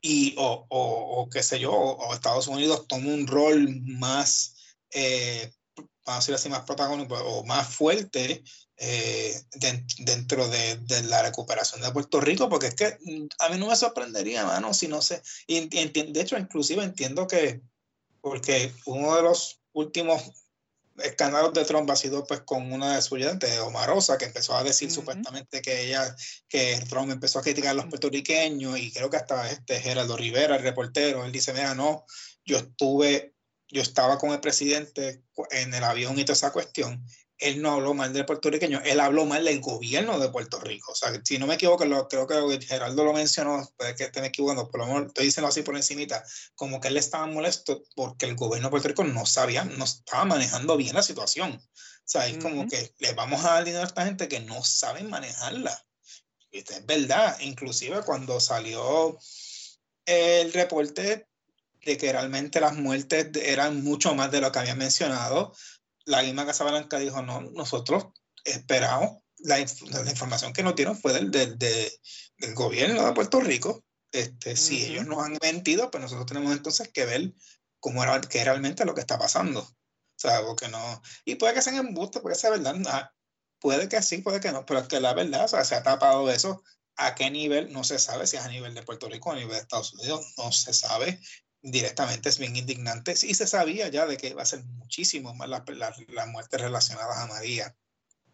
y, 0.00 0.34
o, 0.36 0.66
o, 0.68 1.22
o 1.22 1.28
qué 1.30 1.42
sé 1.42 1.58
yo, 1.58 1.72
o, 1.72 2.14
Estados 2.14 2.46
Unidos 2.46 2.86
toma 2.88 3.08
un 3.08 3.26
rol 3.26 3.80
más, 3.82 4.56
eh, 4.90 5.52
vamos 5.76 5.92
a 6.06 6.18
decir 6.18 6.34
así, 6.34 6.48
más 6.48 6.62
protagónico 6.62 7.14
o 7.14 7.44
más 7.44 7.68
fuerte 7.68 8.44
eh, 8.76 9.40
dentro 9.98 10.48
de, 10.48 10.76
de, 10.78 11.02
la 11.04 11.22
recuperación 11.22 11.80
de 11.80 11.92
Puerto 11.92 12.20
Rico, 12.20 12.48
porque 12.48 12.66
es 12.68 12.74
que 12.74 12.98
mm, 13.04 13.26
a 13.38 13.48
mí 13.50 13.58
no 13.58 13.68
me 13.68 13.76
sorprendería, 13.76 14.44
mano, 14.44 14.74
si 14.74 14.88
no 14.88 15.00
sé, 15.00 15.22
y, 15.46 15.68
de 15.68 16.20
hecho, 16.20 16.36
inclusive 16.36 16.82
entiendo 16.82 17.28
que, 17.28 17.60
porque 18.20 18.72
uno 18.86 19.14
de 19.14 19.22
los 19.22 19.60
últimos 19.72 20.22
escándalos 20.98 21.52
de 21.52 21.64
Trump 21.64 21.90
ha 21.90 21.96
sido 21.96 22.26
pues 22.26 22.40
con 22.40 22.72
una 22.72 22.96
de 22.96 23.02
sus 23.02 23.18
ayudantes, 23.18 23.58
Omarosa, 23.60 24.18
que 24.18 24.26
empezó 24.26 24.56
a 24.56 24.64
decir 24.64 24.90
supuestamente 24.90 25.60
que 25.60 25.86
ella, 25.86 26.14
que 26.48 26.80
Trump 26.88 27.10
empezó 27.10 27.38
a 27.38 27.42
criticar 27.42 27.70
a 27.70 27.74
los 27.74 27.86
puertorriqueños 27.86 28.78
y 28.78 28.92
creo 28.92 29.10
que 29.10 29.16
hasta 29.16 29.50
este 29.50 29.80
Geraldo 29.80 30.16
Rivera, 30.16 30.56
el 30.56 30.62
reportero, 30.62 31.24
él 31.24 31.32
dice, 31.32 31.52
mira, 31.52 31.74
no, 31.74 32.06
yo 32.44 32.58
estuve, 32.58 33.34
yo 33.68 33.82
estaba 33.82 34.18
con 34.18 34.30
el 34.30 34.40
presidente 34.40 35.22
en 35.50 35.74
el 35.74 35.84
avión 35.84 36.18
y 36.18 36.24
toda 36.24 36.34
esa 36.34 36.52
cuestión 36.52 37.04
él 37.38 37.60
no 37.60 37.72
habló 37.72 37.94
mal 37.94 38.12
del 38.12 38.24
puertorriqueño, 38.24 38.80
él 38.84 39.00
habló 39.00 39.26
mal 39.26 39.44
del 39.44 39.60
gobierno 39.60 40.18
de 40.18 40.28
Puerto 40.28 40.60
Rico. 40.60 40.92
O 40.92 40.94
sea, 40.94 41.12
si 41.24 41.38
no 41.38 41.46
me 41.46 41.54
equivoco, 41.54 41.84
lo, 41.84 42.06
creo 42.08 42.26
que 42.26 42.64
Geraldo 42.64 43.04
lo 43.04 43.12
mencionó, 43.12 43.68
puede 43.76 43.94
que 43.96 44.04
estén 44.04 44.24
equivocando, 44.24 44.70
por 44.70 44.80
lo 44.80 44.86
menos 44.86 45.06
estoy 45.08 45.26
diciendo 45.26 45.48
así 45.48 45.62
por 45.62 45.76
encimita, 45.76 46.24
como 46.54 46.80
que 46.80 46.88
él 46.88 46.96
estaba 46.96 47.26
molesto 47.26 47.82
porque 47.96 48.26
el 48.26 48.36
gobierno 48.36 48.68
de 48.68 48.70
Puerto 48.70 48.88
Rico 48.88 49.04
no 49.04 49.26
sabía, 49.26 49.64
no 49.64 49.84
estaba 49.84 50.24
manejando 50.24 50.76
bien 50.76 50.94
la 50.94 51.02
situación. 51.02 51.52
O 51.52 52.06
sea, 52.06 52.26
es 52.26 52.36
como 52.38 52.68
que 52.68 52.94
le 52.98 53.14
vamos 53.14 53.44
a 53.44 53.54
dar 53.54 53.64
dinero 53.64 53.82
a 53.82 53.86
esta 53.86 54.04
gente 54.04 54.28
que 54.28 54.40
no 54.40 54.62
saben 54.62 55.08
manejarla. 55.08 55.76
Y 56.50 56.58
es 56.58 56.86
verdad, 56.86 57.36
inclusive 57.40 58.02
cuando 58.02 58.38
salió 58.40 59.18
el 60.06 60.52
reporte 60.52 61.26
de 61.84 61.96
que 61.96 62.12
realmente 62.12 62.60
las 62.60 62.74
muertes 62.74 63.30
eran 63.42 63.82
mucho 63.82 64.14
más 64.14 64.30
de 64.30 64.40
lo 64.40 64.52
que 64.52 64.58
habían 64.58 64.78
mencionado, 64.78 65.54
la 66.04 66.22
misma 66.22 66.46
Casa 66.46 66.64
Blanca 66.64 66.98
dijo, 66.98 67.22
no, 67.22 67.40
nosotros 67.40 68.06
esperamos, 68.44 69.18
la, 69.38 69.58
la 69.58 70.10
información 70.10 70.52
que 70.52 70.62
nos 70.62 70.76
dieron 70.76 70.96
fue 70.96 71.12
del, 71.12 71.30
del, 71.30 71.58
del, 71.58 72.54
gobierno 72.54 73.04
de 73.04 73.12
Puerto 73.12 73.40
Rico. 73.40 73.84
Este, 74.12 74.56
Si 74.56 74.84
ellos 74.84 75.06
nos 75.06 75.24
han 75.24 75.36
mentido, 75.42 75.90
pues 75.90 76.02
nosotros 76.02 76.26
tenemos 76.26 76.52
entonces 76.52 76.90
que 76.92 77.04
ver 77.04 77.34
cómo 77.80 78.02
era, 78.02 78.20
qué 78.20 78.38
es 78.38 78.44
realmente 78.44 78.84
lo 78.84 78.94
que 78.94 79.00
está 79.00 79.18
pasando. 79.18 79.60
O 79.60 80.16
sea, 80.16 80.42
porque 80.42 80.68
no, 80.68 81.02
y 81.24 81.34
puede 81.34 81.54
que 81.54 81.62
sean 81.62 81.76
embustes, 81.76 82.22
puede 82.22 82.36
ser 82.36 82.52
verdad, 82.52 82.76
ah, 82.86 83.12
puede 83.58 83.88
que 83.88 84.00
sí, 84.02 84.18
puede 84.18 84.40
que 84.40 84.52
no, 84.52 84.64
pero 84.64 84.80
es 84.80 84.88
que 84.88 85.00
la 85.00 85.14
verdad, 85.14 85.44
o 85.44 85.48
sea, 85.48 85.64
se 85.64 85.74
ha 85.74 85.82
tapado 85.82 86.30
eso. 86.30 86.62
¿A 86.96 87.16
qué 87.16 87.28
nivel? 87.28 87.72
No 87.72 87.82
se 87.82 87.98
sabe 87.98 88.26
si 88.28 88.36
es 88.36 88.44
a 88.44 88.48
nivel 88.48 88.72
de 88.72 88.84
Puerto 88.84 89.08
Rico 89.08 89.30
o 89.30 89.32
a 89.32 89.36
nivel 89.36 89.50
de 89.50 89.62
Estados 89.62 89.92
Unidos, 89.94 90.34
no 90.38 90.52
se 90.52 90.72
sabe 90.72 91.20
directamente 91.64 92.28
es 92.28 92.38
bien 92.38 92.56
indignante. 92.56 93.12
Y 93.12 93.34
se 93.34 93.46
sabía 93.46 93.88
ya 93.88 94.06
de 94.06 94.16
que 94.16 94.28
iba 94.28 94.42
a 94.42 94.46
ser 94.46 94.62
muchísimo 94.64 95.34
más 95.34 95.48
las 95.48 95.62
la, 96.08 96.26
muertes 96.26 96.60
relacionadas 96.60 97.18
a 97.18 97.26
María 97.26 97.74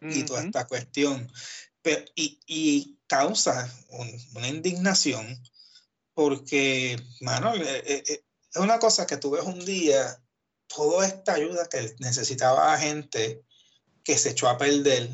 y 0.01 0.23
toda 0.23 0.43
esta 0.43 0.67
cuestión. 0.67 1.31
Pero, 1.81 2.05
y, 2.15 2.39
y, 2.45 2.97
causa 3.07 3.69
una 4.33 4.47
indignación 4.47 5.41
porque, 6.13 6.97
mano, 7.21 7.53
eh, 7.55 7.83
eh, 7.85 8.03
eh, 8.07 8.23
es 8.53 8.61
una 8.61 8.79
cosa 8.79 9.05
que 9.05 9.17
tú 9.17 9.31
ves 9.31 9.43
un 9.43 9.63
día, 9.65 10.21
toda 10.67 11.05
esta 11.05 11.33
ayuda 11.33 11.67
que 11.67 11.95
necesitaba 11.99 12.71
la 12.71 12.79
gente 12.79 13.43
que 14.03 14.17
se 14.17 14.31
echó 14.31 14.47
a 14.47 14.57
perder, 14.57 15.09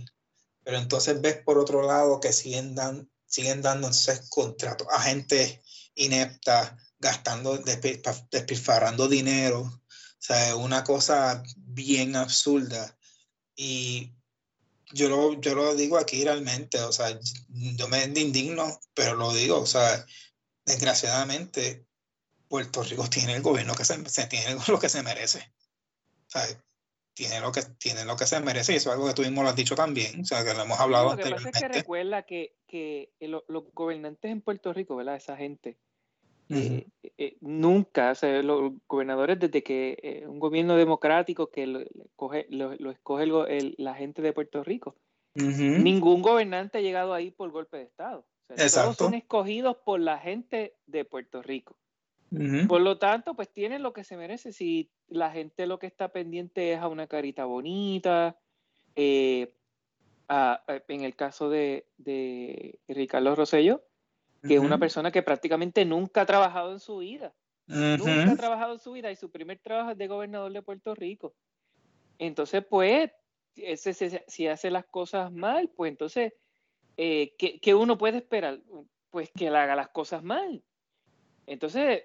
pero 0.64 0.78
entonces 0.78 1.22
ves 1.22 1.38
por 1.44 1.58
otro 1.58 1.82
lado 1.82 2.20
que 2.20 2.34
siguen, 2.34 2.76
dan, 2.76 3.10
siguen 3.26 3.62
dando 3.62 3.88
entonces 3.88 4.30
contratos 4.30 4.88
a 4.92 5.02
gente 5.02 5.62
inepta, 5.96 6.78
gastando, 7.00 7.58
despilfarrando 7.58 9.08
dinero. 9.08 9.62
O 9.62 9.82
sea, 10.20 10.56
una 10.56 10.84
cosa 10.84 11.44
bien 11.58 12.16
absurda. 12.16 12.98
Y 13.56 14.13
yo 14.94 15.10
lo, 15.10 15.39
yo 15.39 15.56
lo 15.56 15.75
digo 15.75 15.98
aquí 15.98 16.24
realmente, 16.24 16.80
o 16.82 16.92
sea, 16.92 17.18
yo 17.50 17.88
me 17.88 18.04
indigno, 18.04 18.80
pero 18.94 19.16
lo 19.16 19.34
digo, 19.34 19.60
o 19.60 19.66
sea, 19.66 20.06
desgraciadamente 20.66 21.86
Puerto 22.48 22.84
Rico 22.84 23.10
tiene 23.10 23.36
el 23.36 23.42
gobierno 23.42 23.75
que 23.75 23.86
se, 23.86 24.27
tiene 24.27 24.58
lo 24.68 24.80
que 24.80 24.89
se 24.89 25.04
merece. 25.04 25.39
O 26.27 26.30
sea, 26.30 26.46
tiene 27.13 27.39
lo 27.39 27.51
que 27.51 27.63
tiene 27.63 28.06
lo 28.06 28.16
que 28.16 28.27
se 28.27 28.39
merece 28.42 28.74
y 28.74 28.75
eso 28.75 28.89
es 28.89 28.94
algo 28.94 29.08
que 29.08 29.16
tú 29.16 29.24
mismo 29.24 29.42
lo 29.42 29.50
has 29.50 29.56
dicho 29.56 29.75
también, 29.75 30.22
o 30.22 30.25
sea, 30.25 30.44
que 30.44 30.54
lo 30.54 30.62
hemos 30.62 30.80
hablado 30.80 31.06
lo 31.06 31.10
que 31.16 31.24
anteriormente. 31.24 31.51
Pasa 31.51 31.66
es 31.66 31.72
que 31.72 31.80
recuerda 31.80 32.24
que, 32.24 32.56
que 32.68 33.12
los 33.20 33.44
gobernantes 33.74 34.32
en 34.32 34.42
Puerto 34.42 34.72
Rico, 34.72 34.96
¿verdad? 34.96 35.16
Esa 35.16 35.36
gente, 35.36 35.80
eh, 36.50 36.88
eh, 37.18 37.38
nunca, 37.42 38.12
o 38.12 38.16
sea, 38.16 38.42
los 38.42 38.72
gobernadores, 38.88 39.39
desde 39.39 39.63
que 39.63 39.98
eh, 40.01 40.25
un 40.27 40.39
gobierno 40.39 40.75
democrático 40.77 41.48
que 41.48 41.68
lo, 41.68 41.82
lo, 42.50 42.92
escoge 42.92 43.25
la 43.77 43.94
gente 43.96 44.22
de 44.22 44.34
Puerto 44.34 44.63
Rico, 44.63 44.96
ningún 45.36 46.22
gobernante 46.22 46.77
ha 46.77 46.82
llegado 46.82 47.13
ahí 47.13 47.32
por 47.32 47.51
golpe 47.51 47.77
de 47.77 47.84
Estado. 47.84 48.25
todos 48.48 48.96
son 48.96 49.13
escogidos 49.13 49.77
por 49.77 50.00
la 50.00 50.20
gente 50.20 50.75
de 50.86 51.06
Puerto 51.06 51.42
Rico. 51.42 51.75
Por 52.68 52.82
lo 52.82 52.98
tanto, 52.98 53.36
pues 53.36 53.50
tienen 53.50 53.84
lo 53.84 53.94
que 53.94 54.04
se 54.04 54.18
merece. 54.18 54.51
Si 54.51 54.89
la 55.08 55.32
gente 55.32 55.66
lo 55.66 55.80
que 55.80 55.88
está 55.88 56.10
pendiente 56.10 56.74
es 56.74 56.80
a 56.80 56.89
una 56.89 57.08
carita 57.08 57.46
bonita, 57.46 58.38
en 58.96 59.50
el 60.30 61.16
caso 61.16 61.50
de, 61.50 61.86
de 61.98 62.80
Ricardo 62.88 63.34
Rosello, 63.36 63.87
que 64.41 64.56
es 64.56 64.60
una 64.60 64.77
persona 64.77 65.12
que 65.12 65.24
prácticamente 65.24 65.86
nunca 65.86 66.22
ha 66.22 66.25
trabajado 66.25 66.72
en 66.72 66.79
su 66.79 66.98
vida. 66.98 67.34
Nunca 67.67 68.32
ha 68.32 68.38
trabajado 68.38 68.74
en 68.74 68.79
su 68.79 68.94
vida 68.94 69.12
y 69.12 69.15
su 69.15 69.29
primer 69.29 69.60
trabajo 69.60 69.91
es 69.91 69.98
de 69.98 70.08
gobernador 70.08 70.51
de 70.51 70.62
Puerto 70.62 70.96
Rico. 70.96 71.34
Entonces, 72.17 72.65
pues, 72.67 73.12
ese, 73.56 74.24
si 74.27 74.48
hace 74.48 74.72
las 74.72 74.86
cosas 74.86 75.32
mal, 75.32 75.70
pues 75.75 75.91
entonces, 75.91 76.34
eh, 76.96 77.36
¿qué, 77.38 77.75
uno 77.75 77.98
puede 77.98 78.17
esperar? 78.17 78.62
Pues 79.10 79.32
que 79.32 79.48
él 79.48 79.56
haga 79.56 79.75
las 79.75 79.89
cosas 79.89 80.24
mal. 80.24 80.63
Entonces, 81.46 82.03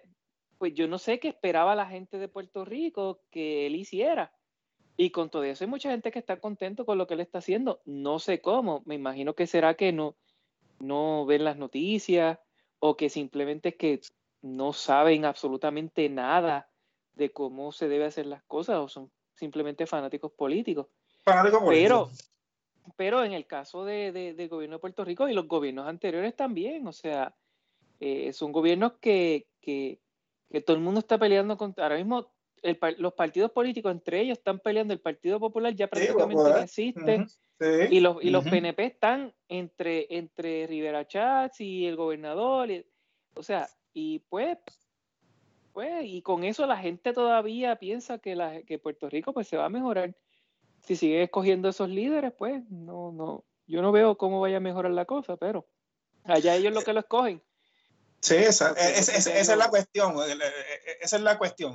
pues 0.58 0.74
yo 0.74 0.86
no 0.88 0.98
sé 0.98 1.18
qué 1.18 1.28
esperaba 1.28 1.74
la 1.74 1.86
gente 1.86 2.18
de 2.18 2.28
Puerto 2.28 2.64
Rico 2.64 3.22
que 3.30 3.66
él 3.66 3.76
hiciera. 3.76 4.32
Y 4.96 5.10
con 5.10 5.30
todo 5.30 5.44
eso 5.44 5.64
hay 5.64 5.70
mucha 5.70 5.90
gente 5.90 6.10
que 6.10 6.18
está 6.18 6.38
contento 6.38 6.84
con 6.84 6.98
lo 6.98 7.06
que 7.06 7.14
él 7.14 7.20
está 7.20 7.38
haciendo. 7.38 7.80
No 7.84 8.18
sé 8.18 8.40
cómo. 8.40 8.82
Me 8.84 8.94
imagino 8.94 9.34
que 9.34 9.46
será 9.46 9.74
que 9.74 9.92
no, 9.92 10.16
no 10.82 11.24
ven 11.26 11.44
las 11.44 11.56
noticias 11.56 12.38
o 12.80 12.96
que 12.96 13.08
simplemente 13.08 13.70
es 13.70 13.76
que 13.76 14.00
no 14.42 14.72
saben 14.72 15.24
absolutamente 15.24 16.08
nada 16.08 16.68
de 17.14 17.32
cómo 17.32 17.70
se 17.70 17.88
debe 17.88 18.06
hacer 18.06 18.26
las 18.26 18.42
cosas 18.42 18.78
o 18.78 18.88
son 18.88 19.10
simplemente 19.34 19.86
fanáticos 19.86 20.32
políticos. 20.32 20.88
pero, 21.68 22.10
pero 22.96 23.24
en 23.24 23.32
el 23.32 23.46
caso 23.46 23.84
de, 23.84 24.10
del 24.12 24.48
gobierno 24.48 24.76
de 24.76 24.80
Puerto 24.80 25.04
Rico 25.04 25.28
y 25.28 25.34
los 25.34 25.46
gobiernos 25.46 25.86
anteriores 25.86 26.34
también, 26.34 26.84
o 26.88 26.92
sea, 26.92 27.32
eh, 28.00 28.32
son 28.32 28.50
gobiernos 28.50 28.94
que, 29.00 29.46
que, 29.60 30.00
que, 30.50 30.60
todo 30.62 30.76
el 30.76 30.82
mundo 30.82 30.98
está 30.98 31.16
peleando 31.16 31.56
contra. 31.56 31.84
Ahora 31.84 31.96
mismo 31.96 32.32
los 32.99 33.12
partidos 33.14 33.50
políticos 33.50 33.92
entre 33.92 34.21
ellos 34.21 34.38
están 34.38 34.61
peleando. 34.61 34.95
El 34.95 35.00
Partido 35.00 35.40
Popular 35.40 35.75
ya 35.75 35.88
prácticamente 35.88 36.42
no 36.42 36.57
existe. 36.59 37.26
Y 37.90 38.00
los, 38.00 38.23
y 38.23 38.31
los 38.31 38.45
PNP 38.45 38.85
están 38.85 39.33
entre, 39.49 40.07
entre 40.16 40.66
Rivera 40.66 41.07
Chats 41.07 41.61
y 41.61 41.87
el 41.87 41.97
gobernador. 41.97 42.69
o 43.35 43.42
sea, 43.42 43.69
y 43.92 44.21
pues, 44.21 44.59
pues, 45.73 46.04
y 46.04 46.23
con 46.23 46.45
eso 46.45 46.66
la 46.66 46.76
gente 46.76 47.12
todavía 47.12 47.76
piensa 47.76 48.19
que, 48.19 48.35
la, 48.35 48.62
que 48.62 48.78
Puerto 48.78 49.09
Rico 49.09 49.33
pues 49.33 49.49
se 49.49 49.57
va 49.57 49.66
a 49.66 49.71
mejorar. 49.71 50.14
Si 50.83 50.97
siguen 50.97 51.23
escogiendo 51.23 51.69
esos 51.69 51.88
líderes, 51.88 52.33
pues 52.33 52.69
no, 52.69 53.12
no, 53.12 53.45
yo 53.66 53.83
no 53.83 53.92
veo 53.92 54.16
cómo 54.16 54.40
vaya 54.40 54.57
a 54.57 54.61
mejorar 54.61 54.92
la 54.92 55.04
cosa, 55.04 55.37
pero 55.37 55.66
allá 56.25 56.57
ellos 56.57 56.75
lo 56.75 56.83
que 56.83 56.92
lo 56.92 57.00
escogen. 57.00 57.42
Sí, 58.22 58.36
esa, 58.36 58.70
esa, 58.70 59.16
esa, 59.16 59.32
es 59.40 59.48
la 59.56 59.68
cuestión. 59.68 60.14
Esa 61.00 61.16
es 61.16 61.22
la 61.22 61.36
cuestión. 61.36 61.74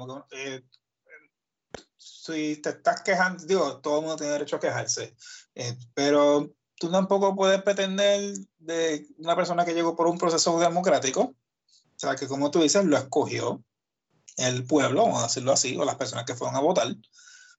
si 1.97 2.55
te 2.57 2.69
estás 2.69 3.01
quejando, 3.01 3.43
digo, 3.45 3.81
todo 3.81 3.97
el 3.97 4.01
mundo 4.01 4.15
tiene 4.15 4.31
derecho 4.31 4.55
a 4.55 4.59
quejarse, 4.61 5.13
eh, 5.55 5.77
pero 5.93 6.49
tú 6.79 6.89
tampoco 6.89 7.35
puedes 7.35 7.61
pretender 7.63 8.33
de 8.59 9.07
una 9.17 9.35
persona 9.35 9.65
que 9.65 9.73
llegó 9.73 9.93
por 9.95 10.07
un 10.07 10.17
proceso 10.17 10.57
democrático, 10.57 11.21
o 11.21 11.99
sea, 11.99 12.15
que 12.15 12.27
como 12.27 12.49
tú 12.49 12.61
dices, 12.61 12.85
lo 12.85 12.95
escogió 12.95 13.61
el 14.37 14.65
pueblo, 14.65 15.03
vamos 15.03 15.19
a 15.19 15.27
decirlo 15.27 15.51
así, 15.51 15.75
o 15.75 15.83
las 15.83 15.95
personas 15.95 16.23
que 16.23 16.35
fueron 16.35 16.55
a 16.55 16.61
votar, 16.61 16.95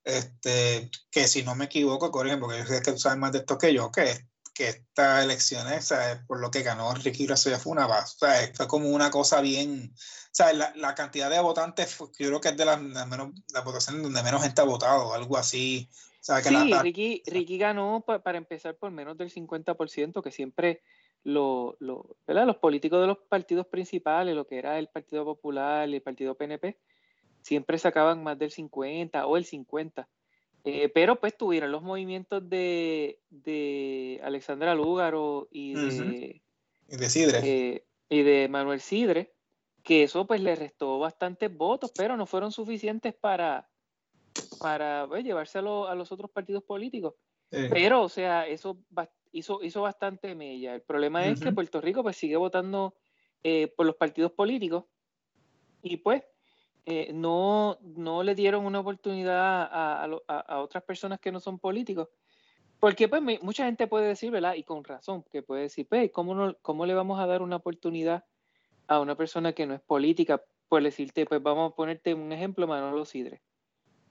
este, 0.02 0.90
que 1.11 1.28
si 1.28 1.42
no 1.42 1.54
me 1.54 1.66
equivoco, 1.66 2.11
corrigen, 2.11 2.40
porque 2.40 2.59
yo 2.59 2.66
sé 2.66 2.80
que 2.80 2.92
tú 2.92 2.99
sabes 2.99 3.18
más 3.18 3.33
de 3.33 3.40
esto 3.40 3.59
que 3.59 3.75
yo, 3.75 3.90
que, 3.90 4.26
que 4.59 4.71
estas 4.71 5.23
elecciones, 5.23 5.95
por 6.27 6.41
lo 6.41 6.50
que 6.50 6.65
ganó 6.65 6.93
Ricky 6.93 7.29
ya 7.29 7.37
fue 7.37 7.71
una 7.71 7.87
base, 7.87 8.17
o 8.17 8.19
sea, 8.19 8.53
fue 8.53 8.67
como 8.67 8.88
una 8.88 9.09
cosa 9.09 9.41
bien, 9.41 9.93
o 9.95 10.31
sea, 10.33 10.53
la, 10.53 10.73
la 10.75 10.97
cantidad 10.97 11.31
de 11.31 11.38
votantes, 11.38 11.97
yo 11.97 12.07
creo 12.27 12.41
que 12.41 12.49
es 12.49 12.57
de 12.57 12.65
las, 12.65 12.83
menos, 12.83 13.31
la 13.55 13.61
votación 13.61 14.03
donde 14.03 14.21
menos 14.21 14.43
gente 14.43 14.61
ha 14.61 14.65
votado, 14.65 15.15
algo 15.15 15.37
así. 15.37 15.88
O 15.93 16.25
sea, 16.25 16.43
que 16.43 16.49
sí, 16.49 16.75
Ricky, 16.83 17.23
Ricky 17.27 17.57
ganó 17.57 18.05
para 18.05 18.37
empezar 18.37 18.75
por 18.75 18.91
menos 18.91 19.17
del 19.17 19.33
50%, 19.33 20.25
que 20.25 20.33
siempre 20.33 20.83
lo, 21.23 21.77
lo, 21.79 22.17
los 22.27 22.57
políticos 22.57 23.00
de 23.00 23.07
los 23.07 23.19
partidos 23.29 23.69
principales, 23.69 24.35
lo 24.35 24.45
que 24.45 24.59
era 24.59 24.81
el 24.81 24.88
Partido 24.88 25.25
Popular 25.25 25.88
el 25.88 26.03
Partido 26.03 26.35
PNP, 26.35 26.77
siempre 27.43 27.79
sacaban 27.79 28.25
más 28.25 28.37
del 28.37 28.50
50 28.50 29.25
o 29.25 29.37
el 29.37 29.45
50. 29.45 30.09
Eh, 30.71 30.89
pero 30.91 31.17
pues 31.17 31.37
tuvieron 31.37 31.73
los 31.73 31.83
movimientos 31.83 32.49
de, 32.49 33.21
de 33.31 34.21
Alexandra 34.23 34.75
Lúgaro 34.75 35.49
y 35.51 35.73
de, 35.73 36.43
y 36.89 36.97
de 36.97 37.09
Sidre. 37.09 37.41
Eh, 37.43 37.87
y 38.11 38.23
de 38.23 38.49
Manuel 38.49 38.81
Sidre, 38.81 39.35
que 39.83 40.03
eso 40.03 40.27
pues 40.27 40.43
le 40.43 40.55
restó 40.55 40.99
bastantes 40.99 41.55
votos, 41.57 41.91
pero 41.97 42.17
no 42.19 42.27
fueron 42.27 42.53
suficientes 42.53 43.15
para, 43.15 43.69
para 44.61 45.07
pues, 45.09 45.25
llevárselo 45.25 45.89
a 45.89 45.95
los 45.95 46.13
otros 46.13 46.31
partidos 46.31 46.63
políticos. 46.65 47.15
Pero, 47.51 48.03
o 48.03 48.11
sea, 48.11 48.47
eso 48.47 48.79
hizo, 49.33 49.63
hizo 49.63 49.81
bastante 49.81 50.35
mella. 50.35 50.75
El 50.75 50.83
problema 50.83 51.27
es 51.27 51.41
que 51.41 51.51
Puerto 51.51 51.81
Rico 51.81 52.03
pues 52.03 52.17
sigue 52.19 52.37
votando 52.37 52.95
eh, 53.43 53.73
por 53.75 53.87
los 53.87 53.97
partidos 53.97 54.33
políticos 54.33 54.85
y 55.83 55.97
pues 55.97 56.25
eh, 56.90 57.12
no, 57.12 57.76
no 57.83 58.23
le 58.23 58.35
dieron 58.35 58.64
una 58.64 58.80
oportunidad 58.80 59.68
a, 59.71 60.04
a, 60.04 60.61
otras 60.62 60.83
personas 60.85 61.21
que 61.21 61.30
no 61.30 61.38
son 61.38 61.59
políticos. 61.59 62.09
Porque 62.80 63.09
pues 63.09 63.21
mucha 63.42 63.66
gente 63.66 63.87
puede 63.87 64.07
decir, 64.07 64.30
¿verdad? 64.30 64.54
Y 64.54 64.64
con 64.64 64.83
razón, 64.83 65.23
que 65.30 65.42
puede 65.42 65.62
decir, 65.64 65.87
pues, 65.87 66.11
¿cómo, 66.11 66.35
no, 66.35 66.57
¿cómo 66.62 66.87
le 66.87 66.95
vamos 66.95 67.21
a 67.21 67.26
dar 67.26 67.42
una 67.42 67.57
oportunidad 67.57 68.25
a 68.87 69.00
una 69.00 69.16
persona 69.16 69.52
que 69.52 69.66
no 69.66 69.75
es 69.75 69.83
política? 69.83 70.42
Pues 70.71 70.83
decirte, 70.83 71.26
pues 71.26 71.42
vamos 71.42 71.73
a 71.73 71.76
ponerte 71.76 72.14
un 72.14 72.33
ejemplo, 72.33 72.66
Manolo 72.66 73.04
Sidre. 73.04 73.42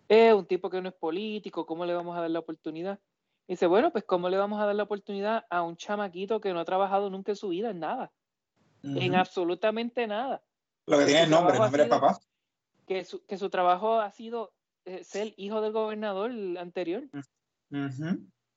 Es 0.08 0.36
un 0.36 0.46
tipo 0.46 0.70
que 0.70 0.80
no 0.80 0.90
es 0.90 0.96
político, 0.96 1.66
¿cómo 1.66 1.84
le 1.84 1.96
vamos 1.96 2.16
a 2.16 2.22
dar 2.22 2.30
la 2.30 2.40
oportunidad? 2.40 3.00
dice, 3.48 3.66
bueno, 3.66 3.92
pues 3.92 4.04
¿cómo 4.04 4.30
le 4.30 4.38
vamos 4.38 4.62
a 4.62 4.68
dar 4.68 4.76
la 4.76 4.84
oportunidad 4.84 5.48
a 5.50 5.64
un 5.64 5.78
chamaquito 5.78 6.40
que 6.42 6.54
no 6.54 6.60
ha 6.60 6.66
trabajado 6.66 7.10
nunca 7.10 7.32
en 7.32 7.38
su 7.38 7.48
vida 7.48 7.72
en 7.72 7.80
nada? 7.80 8.12
En 8.84 9.16
absolutamente 9.16 10.06
nada. 10.06 10.44
Lo 10.86 11.00
que 11.00 11.06
tiene 11.06 11.24
el 11.24 11.30
nombre, 11.32 11.56
el 11.56 11.62
nombre 11.62 11.84
de 11.84 11.90
papá 11.90 12.20
que 12.88 13.04
su, 13.04 13.24
que 13.26 13.38
su 13.38 13.50
trabajo 13.50 14.00
ha 14.00 14.10
sido 14.12 14.54
eh, 14.86 15.04
ser 15.04 15.34
hijo 15.38 15.62
del 15.62 15.74
gobernador 15.74 16.32
anterior. 16.58 17.04
O 17.72 17.90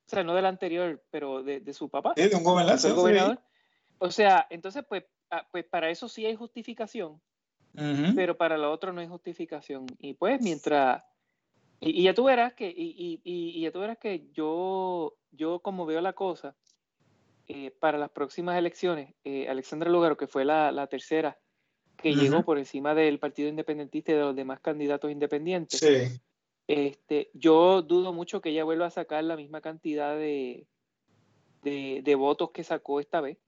sea, 0.06 0.24
no 0.24 0.34
del 0.34 0.46
anterior, 0.46 1.04
pero 1.10 1.42
de, 1.42 1.60
de 1.60 1.74
su 1.74 1.88
papá. 1.88 2.14
Sí, 2.16 2.28
de 2.28 2.36
un 2.36 2.44
gobernador. 2.44 3.42
O 3.98 4.10
sea, 4.10 4.46
entonces, 4.48 4.84
pues, 4.88 5.04
ah, 5.30 5.46
pues 5.52 5.64
para 5.64 5.90
eso 5.90 6.08
sí 6.08 6.24
hay 6.24 6.34
justificación, 6.34 7.20
pero 8.14 8.36
para 8.36 8.56
lo 8.56 8.72
otro 8.72 8.92
no 8.92 9.00
hay 9.00 9.08
justificación. 9.08 9.86
Y 9.98 10.14
pues 10.14 10.40
mientras... 10.40 11.02
Y, 11.80 12.02
ya 12.02 12.14
tú 12.14 12.24
verás 12.24 12.54
que, 12.54 12.68
y, 12.68 13.20
y, 13.24 13.60
ya 13.60 13.72
tú 13.72 13.80
verás 13.80 13.98
que 13.98 14.30
yo, 14.32 15.16
yo 15.30 15.60
como 15.60 15.86
veo 15.86 16.00
la 16.00 16.12
cosa, 16.12 16.54
eh, 17.48 17.70
para 17.80 17.98
las 17.98 18.10
próximas 18.10 18.56
elecciones, 18.56 19.14
eh, 19.24 19.48
Alexandra 19.48 19.90
Lugaro, 19.90 20.16
que 20.16 20.26
fue 20.26 20.44
la, 20.44 20.70
la 20.72 20.86
tercera 20.86 21.38
que 22.00 22.14
llegó 22.14 22.42
por 22.44 22.58
encima 22.58 22.94
del 22.94 23.18
Partido 23.18 23.48
Independentista 23.48 24.12
y 24.12 24.14
de 24.14 24.20
los 24.20 24.36
demás 24.36 24.60
candidatos 24.60 25.10
independientes. 25.10 25.80
Sí. 25.80 26.20
Este, 26.66 27.30
yo 27.34 27.82
dudo 27.82 28.12
mucho 28.12 28.40
que 28.40 28.50
ella 28.50 28.64
vuelva 28.64 28.86
a 28.86 28.90
sacar 28.90 29.24
la 29.24 29.36
misma 29.36 29.60
cantidad 29.60 30.14
de, 30.16 30.66
de, 31.62 32.14
votos 32.14 32.50
que 32.52 32.64
sacó 32.64 33.00
esta 33.00 33.20
vez. 33.20 33.38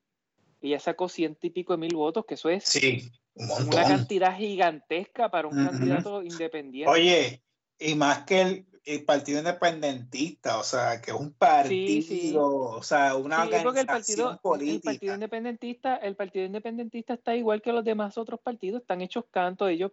Ella 0.61 0.81
sacó 0.81 1.09
ciento 1.09 1.47
y 1.47 1.51
pico 1.51 1.73
de 1.73 1.79
mil 1.79 1.95
votos, 1.95 2.25
que 2.25 2.35
eso 2.35 2.49
es 2.49 2.65
sí, 2.65 3.11
una 3.35 3.85
cantidad 3.85 4.37
gigantesca 4.37 5.31
para 5.31 5.49
un 5.49 5.55
candidato 5.55 6.23
independiente. 6.23 6.91
Oye, 6.91 7.43
y 7.79 7.95
más 7.95 8.25
que 8.25 8.41
el, 8.41 8.67
el 8.85 9.05
Partido 9.05 9.39
Independentista, 9.39 10.59
o 10.59 10.65
sea, 10.65 11.01
que 11.01 11.13
es 11.13 11.17
un 11.17 11.33
partido, 11.33 12.45
o 12.45 12.83
sea, 12.83 13.15
una 13.17 13.43
organización 13.43 13.77
el 13.79 13.87
partido, 13.87 14.41
política. 14.43 14.91
El 14.91 14.97
Partido 14.97 15.15
Independentista, 15.15 15.97
el 15.97 16.17
Partido 16.17 16.47
Independentista 16.47 17.15
está 17.15 17.37
igual 17.37 17.63
que 17.63 17.73
los 17.73 17.85
demás 17.85 18.19
otros 18.19 18.41
partidos, 18.41 18.83
están 18.83 19.01
hechos 19.01 19.25
cantos, 19.31 19.71
ellos, 19.71 19.93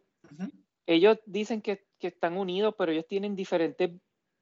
ellos 0.87 1.19
dicen 1.25 1.61
que, 1.61 1.85
que, 1.99 2.07
están 2.07 2.37
unidos, 2.37 2.73
pero 2.77 2.91
ellos 2.91 3.05
tienen 3.07 3.35
diferentes 3.35 3.91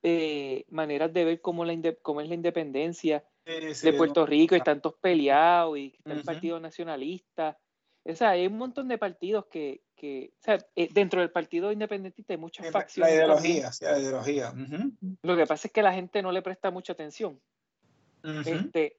eh, 0.04 0.66
maneras 0.70 1.12
de 1.12 1.26
ver 1.26 1.42
cómo, 1.42 1.66
la 1.66 1.76
cómo 2.02 2.22
es 2.22 2.30
la 2.30 2.36
independencia 2.36 3.26
de 3.46 3.94
Puerto 3.94 4.26
Rico, 4.26 4.56
y 4.56 4.60
están 4.60 4.82
todos 4.82 4.96
peleados, 5.02 5.78
y 5.78 5.96
está 5.98 6.14
el 6.14 6.24
Partido 6.24 6.60
Nacionalista, 6.60 7.58
o 8.10 8.16
sea, 8.16 8.32
hay 8.32 8.48
un 8.48 8.58
montón 8.58 8.88
de 8.88 8.98
partidos 8.98 9.46
que, 9.48 9.82
que 9.96 10.32
o 10.40 10.44
sea, 10.44 10.58
eh, 10.76 10.90
dentro 10.92 11.20
del 11.20 11.32
Partido 11.32 11.72
Independentista 11.72 12.34
hay 12.34 12.38
muchas 12.38 12.72
facciones. 12.72 13.12
La 13.12 13.16
ideología, 13.16 13.72
sí, 13.72 13.84
la 13.84 14.00
ideología. 14.00 14.54
Lo 15.22 15.36
que 15.36 15.46
pasa 15.46 15.68
es 15.68 15.74
que 15.74 15.82
la 15.82 15.94
gente 15.94 16.22
no 16.22 16.32
le 16.32 16.42
presta 16.42 16.72
mucha 16.72 16.94
atención. 16.94 17.40
este, 18.46 18.98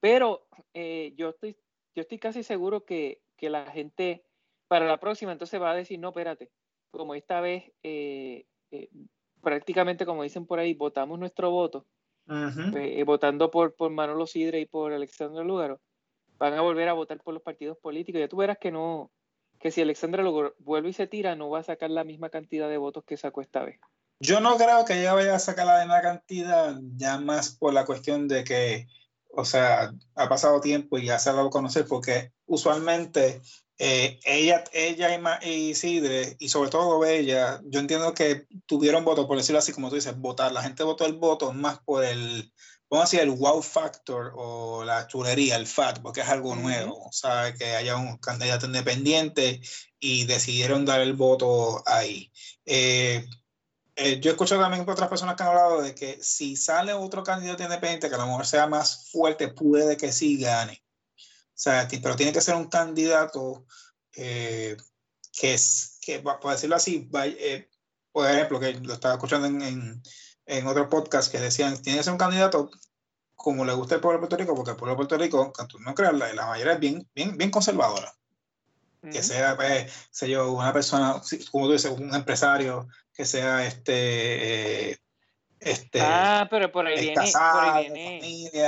pero 0.00 0.46
eh, 0.72 1.12
yo, 1.16 1.30
estoy, 1.30 1.56
yo 1.94 2.02
estoy 2.02 2.18
casi 2.18 2.42
seguro 2.42 2.84
que, 2.84 3.20
que, 3.36 3.50
la 3.50 3.70
gente 3.70 4.24
para 4.66 4.86
la 4.86 4.98
próxima 4.98 5.32
entonces 5.32 5.60
va 5.60 5.72
a 5.72 5.76
decir, 5.76 5.98
no, 5.98 6.08
espérate, 6.08 6.50
como 6.90 7.14
esta 7.14 7.40
vez 7.40 7.72
eh, 7.82 8.46
prácticamente 9.42 10.06
como 10.06 10.22
dicen 10.22 10.46
por 10.46 10.58
ahí, 10.58 10.74
votamos 10.74 11.18
nuestro 11.18 11.50
voto, 11.50 11.86
votando 13.04 13.50
por, 13.50 13.74
por 13.74 13.90
Manolo 13.90 14.26
Sidre 14.26 14.60
y 14.60 14.66
por 14.66 14.92
Alexandra 14.92 15.44
Lúgaro 15.44 15.80
van 16.38 16.54
a 16.54 16.60
volver 16.62 16.88
a 16.88 16.92
votar 16.92 17.18
por 17.22 17.34
los 17.34 17.42
partidos 17.42 17.76
políticos. 17.78 18.20
Ya 18.20 18.28
tú 18.28 18.36
verás 18.36 18.58
que 18.58 18.70
no, 18.70 19.10
que 19.58 19.70
si 19.70 19.80
Alexandra 19.80 20.22
lo 20.22 20.54
vuelve 20.58 20.90
y 20.90 20.92
se 20.92 21.06
tira, 21.06 21.34
no 21.34 21.50
va 21.50 21.60
a 21.60 21.64
sacar 21.64 21.90
la 21.90 22.04
misma 22.04 22.30
cantidad 22.30 22.68
de 22.68 22.78
votos 22.78 23.04
que 23.04 23.16
sacó 23.16 23.40
esta 23.40 23.64
vez. 23.64 23.78
Yo 24.20 24.40
no 24.40 24.56
creo 24.56 24.84
que 24.84 25.00
ella 25.00 25.14
vaya 25.14 25.34
a 25.34 25.38
sacar 25.38 25.66
la 25.66 25.80
misma 25.80 26.00
cantidad, 26.00 26.76
ya 26.96 27.18
más 27.18 27.56
por 27.56 27.72
la 27.72 27.84
cuestión 27.84 28.26
de 28.26 28.42
que, 28.42 28.88
o 29.28 29.44
sea, 29.44 29.92
ha 30.16 30.28
pasado 30.28 30.60
tiempo 30.60 30.98
y 30.98 31.06
ya 31.06 31.18
se 31.18 31.30
ha 31.30 31.34
dado 31.34 31.48
a 31.48 31.50
conocer, 31.50 31.86
porque 31.86 32.32
usualmente 32.46 33.40
eh, 33.78 34.18
ella, 34.24 34.64
ella 34.72 35.40
y 35.42 35.70
Isidre, 35.70 36.36
y 36.40 36.48
sobre 36.48 36.70
todo 36.70 37.04
ella, 37.04 37.60
yo 37.64 37.78
entiendo 37.78 38.12
que 38.12 38.46
tuvieron 38.66 39.04
voto, 39.04 39.28
por 39.28 39.36
decirlo 39.36 39.60
así, 39.60 39.72
como 39.72 39.88
tú 39.88 39.94
dices, 39.94 40.18
votar. 40.18 40.50
La 40.50 40.62
gente 40.62 40.82
votó 40.82 41.06
el 41.06 41.12
voto 41.12 41.52
más 41.52 41.78
por 41.80 42.04
el, 42.04 42.52
vamos 42.90 43.04
a 43.04 43.16
decir, 43.16 43.20
el 43.20 43.36
wow 43.36 43.62
factor 43.62 44.32
o 44.34 44.84
la 44.84 45.06
chulería, 45.06 45.56
el 45.56 45.66
fat, 45.66 46.00
porque 46.00 46.20
es 46.22 46.28
algo 46.28 46.56
nuevo, 46.56 47.04
o 47.06 47.12
sea, 47.12 47.52
que 47.54 47.76
haya 47.76 47.96
un 47.96 48.16
candidato 48.18 48.66
independiente 48.66 49.60
y 50.00 50.24
decidieron 50.24 50.84
dar 50.84 51.00
el 51.00 51.12
voto 51.12 51.82
ahí. 51.86 52.32
Eh, 52.64 53.26
eh, 53.96 54.20
yo 54.20 54.30
he 54.30 54.32
escuchado 54.32 54.62
también 54.62 54.84
por 54.84 54.92
otras 54.94 55.08
personas 55.08 55.36
que 55.36 55.42
han 55.42 55.48
hablado 55.50 55.82
de 55.82 55.94
que 55.94 56.18
si 56.22 56.56
sale 56.56 56.92
otro 56.92 57.22
candidato 57.22 57.62
independiente 57.62 58.08
que 58.08 58.14
a 58.14 58.18
lo 58.18 58.26
mejor 58.26 58.46
sea 58.46 58.66
más 58.66 59.10
fuerte, 59.10 59.48
puede 59.48 59.96
que 59.96 60.12
sí 60.12 60.38
gane. 60.38 60.82
O 61.16 61.60
sea, 61.60 61.88
pero 61.90 62.16
tiene 62.16 62.32
que 62.32 62.40
ser 62.40 62.54
un 62.54 62.68
candidato 62.68 63.66
eh, 64.14 64.76
que 65.32 65.54
es, 65.54 65.98
que, 66.00 66.20
por 66.20 66.52
decirlo 66.52 66.76
así, 66.76 67.10
por 68.12 68.30
ejemplo, 68.30 68.60
que 68.60 68.74
lo 68.74 68.94
estaba 68.94 69.14
escuchando 69.14 69.48
en 69.48 69.60
en 69.62 70.02
otro 70.66 70.88
podcast 70.88 71.30
que 71.30 71.38
decían, 71.38 71.80
tiene 71.82 71.98
que 71.98 72.04
ser 72.04 72.12
un 72.12 72.18
candidato 72.18 72.70
como 73.34 73.64
le 73.64 73.72
gusta 73.72 73.94
el 73.94 74.00
pueblo 74.00 74.18
de 74.18 74.26
Puerto 74.26 74.36
Rico, 74.36 74.54
porque 74.56 74.72
el 74.72 74.76
pueblo 74.76 74.94
de 74.94 74.96
Puerto 74.96 75.16
Rico, 75.16 75.52
no 75.80 75.94
creas, 75.94 76.12
la, 76.14 76.32
la 76.32 76.46
mayoría 76.46 76.72
es 76.72 76.80
bien, 76.80 77.08
bien, 77.14 77.38
bien 77.38 77.50
conservadora. 77.50 78.12
Que 79.00 79.22
sea, 79.22 79.54
pues, 79.54 80.08
sé 80.10 80.28
yo, 80.28 80.52
una 80.52 80.72
persona, 80.72 81.22
como 81.52 81.66
tú 81.66 81.72
dices, 81.72 81.92
un 81.92 82.12
empresario, 82.12 82.88
que 83.14 83.24
sea 83.24 83.64
este... 83.64 84.98
este 85.60 86.00
ah, 86.00 86.48
pero 86.50 86.72
por 86.72 86.88
ahí 86.88 87.00
viene, 87.00 87.30
por 87.32 87.64
ahí 87.64 87.92
viene. 87.92 88.20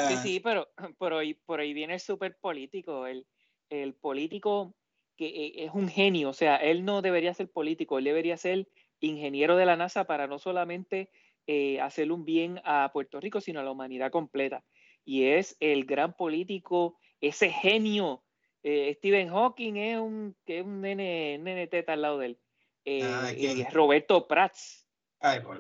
sí, 0.09 0.16
sí, 0.23 0.40
pero 0.40 0.69
por 0.99 1.14
ahí, 1.14 1.35
por 1.35 1.59
ahí 1.59 1.75
viene 1.75 1.95
el 1.95 2.01
súper 2.01 2.38
político, 2.40 3.09
el, 3.09 3.27
el 3.71 3.95
político 3.95 4.73
que 5.16 5.27
e, 5.27 5.64
es 5.64 5.73
un 5.75 5.88
genio, 5.88 6.31
o 6.31 6.33
sea, 6.33 6.57
él 6.57 6.85
no 6.85 7.03
debería 7.03 7.35
ser 7.35 7.51
político, 7.51 7.99
él 7.99 8.05
debería 8.05 8.37
ser 8.37 8.69
ingeniero 9.01 9.57
de 9.57 9.66
la 9.66 9.77
NASA 9.77 10.05
para 10.05 10.29
no 10.29 10.38
solamente 10.38 11.11
eh, 11.46 11.81
hacerle 11.81 12.12
un 12.12 12.24
bien 12.24 12.61
a 12.64 12.90
Puerto 12.92 13.20
Rico, 13.20 13.40
sino 13.40 13.61
a 13.61 13.62
la 13.62 13.70
humanidad 13.70 14.11
completa. 14.11 14.64
Y 15.05 15.24
es 15.24 15.57
el 15.61 15.85
gran 15.85 16.16
político, 16.16 16.98
ese 17.20 17.50
genio. 17.50 18.22
Eh, 18.62 18.94
Stephen 18.98 19.31
Hawking 19.31 19.76
es 19.76 19.98
un, 19.98 20.37
que 20.44 20.59
es 20.59 20.64
un 20.64 20.81
nene, 20.81 21.38
nene 21.38 21.66
teta 21.66 21.94
al 21.94 22.03
lado 22.03 22.18
de 22.18 22.26
él. 22.26 22.38
Eh, 22.85 23.03
ah, 23.05 23.33
y 23.33 23.64
Roberto 23.64 24.26
Prats. 24.26 24.87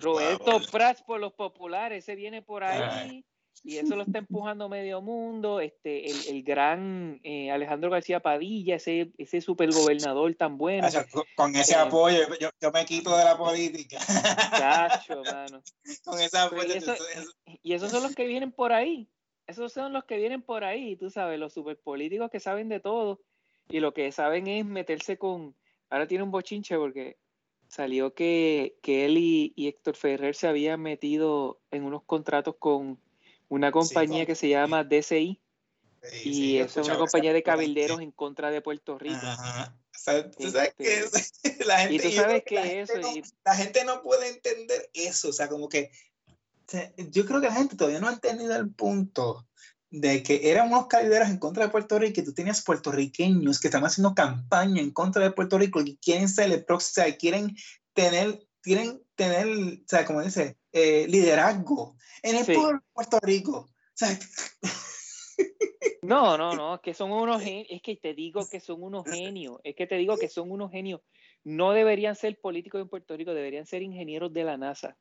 Roberto 0.00 0.60
Prats 0.70 1.02
por 1.02 1.20
los 1.20 1.34
populares, 1.34 2.04
ese 2.04 2.14
viene 2.14 2.42
por 2.42 2.64
ahí. 2.64 3.24
Y 3.62 3.76
eso 3.76 3.94
lo 3.94 4.02
está 4.02 4.18
empujando 4.18 4.68
medio 4.68 5.02
mundo. 5.02 5.60
Este, 5.60 6.10
el, 6.30 6.42
gran 6.42 7.20
eh, 7.22 7.50
Alejandro 7.50 7.90
García 7.90 8.20
Padilla, 8.20 8.76
ese, 8.76 9.12
ese 9.18 9.40
supergobernador 9.40 10.34
tan 10.34 10.56
bueno. 10.56 10.88
con, 11.36 11.54
ese 11.54 11.74
eh, 11.74 11.76
apoyo, 11.76 12.20
yo, 12.40 12.48
yo, 12.60 12.70
me 12.72 12.84
quito 12.86 13.14
de 13.16 13.24
la 13.24 13.36
política. 13.36 13.98
Cacho, 14.50 15.22
mano. 15.24 15.62
Con 16.04 16.20
ese 16.20 16.38
apoyo. 16.38 16.74
Y, 17.62 17.74
esos 17.74 17.90
son 17.90 18.02
los 18.02 18.14
que 18.14 18.26
vienen 18.26 18.52
por 18.52 18.72
ahí. 18.72 19.08
Esos 19.46 19.72
son 19.72 19.92
los 19.92 20.04
que 20.04 20.16
vienen 20.16 20.42
por 20.42 20.64
ahí, 20.64 20.96
tú 20.96 21.10
sabes, 21.10 21.38
los 21.38 21.52
superpolíticos 21.52 22.30
que 22.30 22.38
saben 22.38 22.68
de 22.68 22.78
todo 22.78 23.20
y 23.68 23.80
lo 23.80 23.92
que 23.92 24.12
saben 24.12 24.46
es 24.46 24.64
meterse 24.64 25.18
con. 25.18 25.56
Ahora 25.90 26.06
tiene 26.06 26.22
un 26.22 26.30
bochinche 26.30 26.76
porque 26.76 27.18
salió 27.66 28.14
que, 28.14 28.76
que 28.80 29.06
él 29.06 29.18
y, 29.18 29.52
y 29.56 29.66
Héctor 29.66 29.96
Ferrer 29.96 30.36
se 30.36 30.46
habían 30.46 30.80
metido 30.80 31.60
en 31.72 31.82
unos 31.82 32.04
contratos 32.04 32.54
con 32.58 33.00
una 33.50 33.70
compañía 33.72 34.24
que 34.24 34.34
se 34.34 34.48
llama 34.48 34.84
DCI. 34.84 35.42
y 36.24 36.56
es 36.56 36.76
una 36.76 36.96
compañía 36.96 37.34
de 37.34 37.42
cabilderos 37.42 38.00
en 38.00 38.12
contra 38.12 38.50
de 38.50 38.62
Puerto 38.62 38.98
Rico. 38.98 39.20
tú 40.38 40.50
sabes 40.50 40.74
que 40.78 41.04
la 41.66 41.80
gente, 41.80 41.94
y 41.94 41.98
tú 41.98 42.10
sabes 42.16 42.42
que, 42.46 42.80
eso. 42.80 42.98
No, 42.98 43.12
La 43.44 43.54
gente 43.54 43.84
no 43.84 44.02
puede 44.02 44.28
entender 44.28 44.88
eso. 44.94 45.28
O 45.28 45.32
sea, 45.32 45.48
como 45.48 45.68
que 45.68 45.90
yo 47.10 47.26
creo 47.26 47.40
que 47.40 47.48
la 47.48 47.54
gente 47.54 47.76
todavía 47.76 48.00
no 48.00 48.08
ha 48.08 48.12
entendido 48.12 48.56
el 48.56 48.70
punto 48.70 49.46
de 49.90 50.22
que 50.22 50.48
eran 50.48 50.68
unos 50.68 50.86
cabilderos 50.86 51.28
en 51.28 51.38
contra 51.38 51.64
de 51.64 51.70
Puerto 51.70 51.98
Rico 51.98 52.20
y 52.20 52.24
tú 52.24 52.32
tenías 52.32 52.62
puertorriqueños 52.62 53.58
que 53.58 53.66
están 53.66 53.84
haciendo 53.84 54.14
campaña 54.14 54.80
en 54.80 54.92
contra 54.92 55.24
de 55.24 55.32
Puerto 55.32 55.58
Rico 55.58 55.80
y 55.80 55.96
quieren 55.96 56.28
ser 56.28 56.52
el 56.52 56.64
próximo, 56.64 57.04
quieren 57.18 57.56
tener, 57.92 58.46
quieren 58.62 59.02
tener, 59.16 59.48
o 59.48 59.88
sea, 59.88 60.04
como 60.04 60.22
dice, 60.22 60.59
eh, 60.72 61.06
liderazgo 61.08 61.96
en 62.22 62.36
el 62.36 62.44
pueblo 62.44 62.78
de 62.78 62.92
Puerto 62.92 63.18
Rico. 63.20 63.70
No, 66.02 66.36
no, 66.38 66.54
no, 66.54 66.76
es 66.76 66.80
que 66.80 66.94
son 66.94 67.12
unos 67.12 67.42
genios, 67.42 67.66
es 67.70 67.82
que 67.82 67.96
te 67.96 68.14
digo 68.14 68.48
que 68.48 68.60
son 68.60 68.82
unos 68.82 69.04
genios, 69.04 69.60
es 69.64 69.76
que 69.76 69.86
te 69.86 69.96
digo 69.96 70.16
que 70.16 70.28
son 70.28 70.50
unos 70.50 70.70
genios. 70.70 71.02
No 71.44 71.72
deberían 71.72 72.16
ser 72.16 72.38
políticos 72.40 72.80
en 72.80 72.88
Puerto 72.88 73.16
Rico, 73.16 73.34
deberían 73.34 73.66
ser 73.66 73.82
ingenieros 73.82 74.32
de 74.32 74.44
la 74.44 74.56
NASA 74.56 74.96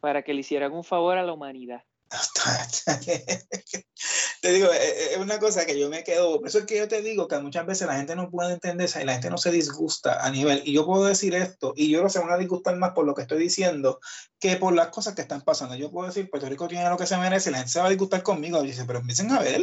para 0.00 0.22
que 0.22 0.34
le 0.34 0.40
hicieran 0.40 0.72
un 0.72 0.84
favor 0.84 1.18
a 1.18 1.22
la 1.22 1.32
humanidad. 1.32 1.82
te 4.44 4.52
digo, 4.52 4.70
eh, 4.70 4.76
eh, 4.76 5.08
es 5.12 5.16
una 5.16 5.38
cosa 5.38 5.64
que 5.64 5.80
yo 5.80 5.88
me 5.88 6.04
quedo, 6.04 6.44
eso 6.44 6.58
es 6.58 6.66
que 6.66 6.76
yo 6.76 6.86
te 6.86 7.00
digo 7.00 7.28
que 7.28 7.38
muchas 7.38 7.64
veces 7.64 7.86
la 7.86 7.96
gente 7.96 8.14
no 8.14 8.30
puede 8.30 8.52
entender 8.52 8.90
y 9.00 9.04
la 9.06 9.14
gente 9.14 9.30
no 9.30 9.38
se 9.38 9.50
disgusta 9.50 10.22
a 10.22 10.30
nivel, 10.30 10.60
y 10.66 10.74
yo 10.74 10.84
puedo 10.84 11.06
decir 11.06 11.34
esto, 11.34 11.72
y 11.74 11.90
yo 11.90 12.02
no 12.02 12.10
se 12.10 12.18
van 12.18 12.30
a 12.30 12.36
disgustar 12.36 12.76
más 12.76 12.90
por 12.90 13.06
lo 13.06 13.14
que 13.14 13.22
estoy 13.22 13.38
diciendo 13.38 14.00
que 14.38 14.56
por 14.56 14.74
las 14.74 14.88
cosas 14.88 15.14
que 15.14 15.22
están 15.22 15.40
pasando. 15.40 15.76
Yo 15.76 15.90
puedo 15.90 16.08
decir, 16.08 16.28
Puerto 16.28 16.46
Rico 16.46 16.68
tiene 16.68 16.86
lo 16.90 16.98
que 16.98 17.06
se 17.06 17.16
merece, 17.16 17.48
y 17.48 17.52
la 17.52 17.58
gente 17.60 17.72
se 17.72 17.80
va 17.80 17.86
a 17.86 17.88
disgustar 17.88 18.22
conmigo, 18.22 18.60
dice, 18.60 18.84
pero 18.84 18.98
empiecen 18.98 19.30
a 19.30 19.40
ver, 19.40 19.62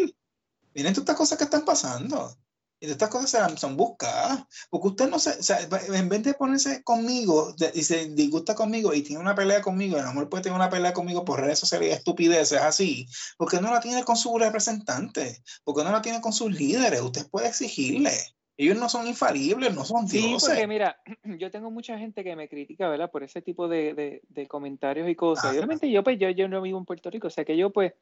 miren 0.73 0.93
todas 0.93 1.03
estas 1.03 1.15
cosas 1.15 1.37
que 1.37 1.43
están 1.43 1.63
pasando. 1.63 2.35
Y 2.83 2.89
estas 2.89 3.09
cosas 3.09 3.59
son 3.59 3.77
buscadas. 3.77 4.43
Porque 4.71 4.87
usted 4.87 5.09
no 5.09 5.19
se, 5.19 5.29
o 5.29 5.43
sea, 5.43 5.59
en 5.93 6.09
vez 6.09 6.23
de 6.23 6.33
ponerse 6.33 6.83
conmigo 6.83 7.53
y 7.75 7.83
se 7.83 8.09
disgusta 8.09 8.55
conmigo 8.55 8.91
y 8.91 9.03
tiene 9.03 9.21
una 9.21 9.35
pelea 9.35 9.61
conmigo, 9.61 9.97
el 9.97 10.05
amor 10.05 10.29
puede 10.29 10.43
tener 10.43 10.55
una 10.55 10.69
pelea 10.69 10.91
conmigo 10.91 11.23
por 11.23 11.39
redes 11.39 11.59
sociales 11.59 11.89
y 11.89 11.91
estupideces 11.91 12.59
así, 12.59 13.07
porque 13.37 13.61
no 13.61 13.71
la 13.71 13.79
tiene 13.79 14.03
con 14.03 14.17
su 14.17 14.35
representante, 14.35 15.43
porque 15.63 15.83
no 15.83 15.91
la 15.91 16.01
tiene 16.01 16.21
con 16.21 16.33
sus 16.33 16.51
líderes. 16.51 17.01
Usted 17.01 17.29
puede 17.29 17.49
exigirle. 17.49 18.11
Ellos 18.57 18.77
no 18.77 18.89
son 18.89 19.07
infalibles, 19.07 19.75
no 19.75 19.85
son 19.85 20.07
dioses. 20.07 20.41
Sí, 20.41 20.47
porque 20.47 20.67
mira, 20.67 20.99
yo 21.37 21.51
tengo 21.51 21.69
mucha 21.69 21.99
gente 21.99 22.23
que 22.23 22.35
me 22.35 22.49
critica, 22.49 22.89
¿verdad? 22.89 23.11
Por 23.11 23.21
ese 23.23 23.43
tipo 23.43 23.67
de, 23.67 23.93
de, 23.93 24.21
de 24.27 24.47
comentarios 24.47 25.07
y 25.07 25.15
cosas. 25.15 25.51
obviamente 25.51 25.89
yo, 25.89 26.03
pues, 26.03 26.17
yo, 26.17 26.31
yo 26.31 26.47
no 26.47 26.63
vivo 26.63 26.79
en 26.79 26.85
Puerto 26.85 27.11
Rico, 27.11 27.27
o 27.27 27.29
sea 27.31 27.45
que 27.45 27.55
yo, 27.55 27.69
pues, 27.69 27.93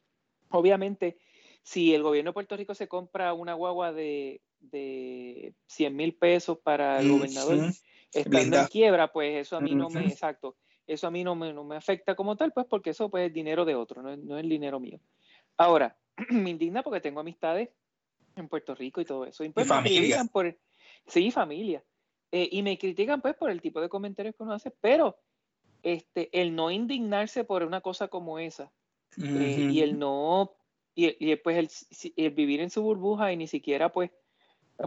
obviamente, 0.52 1.18
si 1.64 1.94
el 1.94 2.02
gobierno 2.02 2.30
de 2.30 2.34
Puerto 2.34 2.56
Rico 2.56 2.74
se 2.74 2.88
compra 2.88 3.34
una 3.34 3.54
guagua 3.54 3.92
de, 3.92 4.42
de 4.60 5.54
100 5.68 5.96
mil 5.96 6.16
pesos 6.16 6.60
para 6.60 7.00
el 7.00 7.12
gobernador 7.12 7.72
estando 8.14 8.58
en 8.58 8.66
quiebra, 8.68 9.12
pues 9.12 9.48
eso 9.48 9.58
a 9.58 9.62
mí 9.62 9.76
no 9.76 9.90
me, 9.90 10.06
exacto, 10.06 10.58
eso 10.88 11.08
a 11.08 11.12
mí 11.12 11.24
no 11.24 11.36
me, 11.36 11.54
no 11.54 11.64
me 11.64 11.76
afecta 11.76 12.16
como 12.16 12.36
tal, 12.36 12.52
pues 12.52 12.66
porque 12.68 12.92
eso 12.92 13.10
pues, 13.10 13.28
es 13.28 13.34
dinero 13.34 13.66
de 13.66 13.76
otro, 13.76 14.02
no, 14.02 14.16
no 14.18 14.38
es 14.38 14.44
el 14.44 14.50
dinero 14.50 14.80
mío. 14.80 15.00
Ahora, 15.58 15.98
me 16.30 16.50
indigna 16.50 16.84
porque 16.84 17.02
tengo 17.02 17.20
amistades 17.20 17.70
en 18.36 18.48
Puerto 18.48 18.76
Rico 18.76 19.02
y 19.02 19.06
todo 19.06 19.26
eso. 19.26 19.44
Y, 19.44 19.50
pues, 19.50 19.68
familia. 19.68 20.24
Por, 20.32 20.58
sí, 21.06 21.32
familia. 21.32 21.84
Eh, 22.32 22.48
y 22.52 22.62
me 22.62 22.78
critican 22.78 23.22
pues 23.22 23.36
por 23.36 23.50
el 23.50 23.62
tipo 23.62 23.82
de 23.82 23.90
comentarios 23.90 24.36
que 24.36 24.44
uno 24.44 24.54
hace, 24.54 24.72
pero 24.72 25.20
este, 25.82 26.30
el 26.40 26.56
no 26.56 26.70
indignarse 26.70 27.44
por 27.44 27.64
una 27.64 27.82
cosa 27.82 28.08
como 28.08 28.38
esa 28.38 28.72
eh, 29.18 29.70
y 29.72 29.82
el 29.82 29.98
no, 29.98 30.56
y, 30.94 31.16
y 31.20 31.36
pues 31.38 31.58
el, 31.58 32.14
el, 32.18 32.32
vivir 32.32 32.62
en 32.62 32.70
su 32.70 32.84
burbuja 32.84 33.34
y 33.34 33.38
ni 33.38 33.48
siquiera 33.48 33.92
pues 33.92 34.12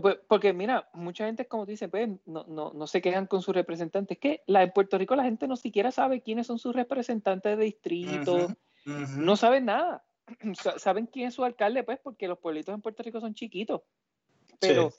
pues, 0.01 0.17
porque 0.27 0.53
mira, 0.55 0.89
mucha 0.95 1.27
gente, 1.27 1.47
como 1.47 1.67
dice, 1.67 1.89
pues, 1.89 2.09
no, 2.25 2.45
no, 2.49 2.73
no, 2.73 2.87
se 2.87 3.03
quejan 3.03 3.27
con 3.27 3.43
sus 3.43 3.55
representantes. 3.55 4.19
que 4.19 4.43
la, 4.47 4.63
en 4.63 4.73
Puerto 4.73 4.97
Rico 4.97 5.15
la 5.17 5.25
gente 5.25 5.47
no 5.47 5.57
siquiera 5.57 5.91
sabe 5.91 6.23
quiénes 6.23 6.47
son 6.47 6.59
sus 6.59 6.75
representantes 6.75 7.59
de 7.59 7.65
distrito, 7.65 8.49
no 8.87 9.37
saben 9.37 9.67
nada. 9.67 10.05
saben 10.79 11.07
quién 11.07 11.29
es 11.29 11.35
su 11.35 11.45
alcalde, 11.45 11.83
pues, 11.83 11.99
porque 12.03 12.27
los 12.27 12.39
pueblitos 12.39 12.75
en 12.75 12.81
Puerto 12.81 13.03
Rico 13.03 13.21
son 13.21 13.35
chiquitos. 13.35 13.83
Pero 14.61 14.93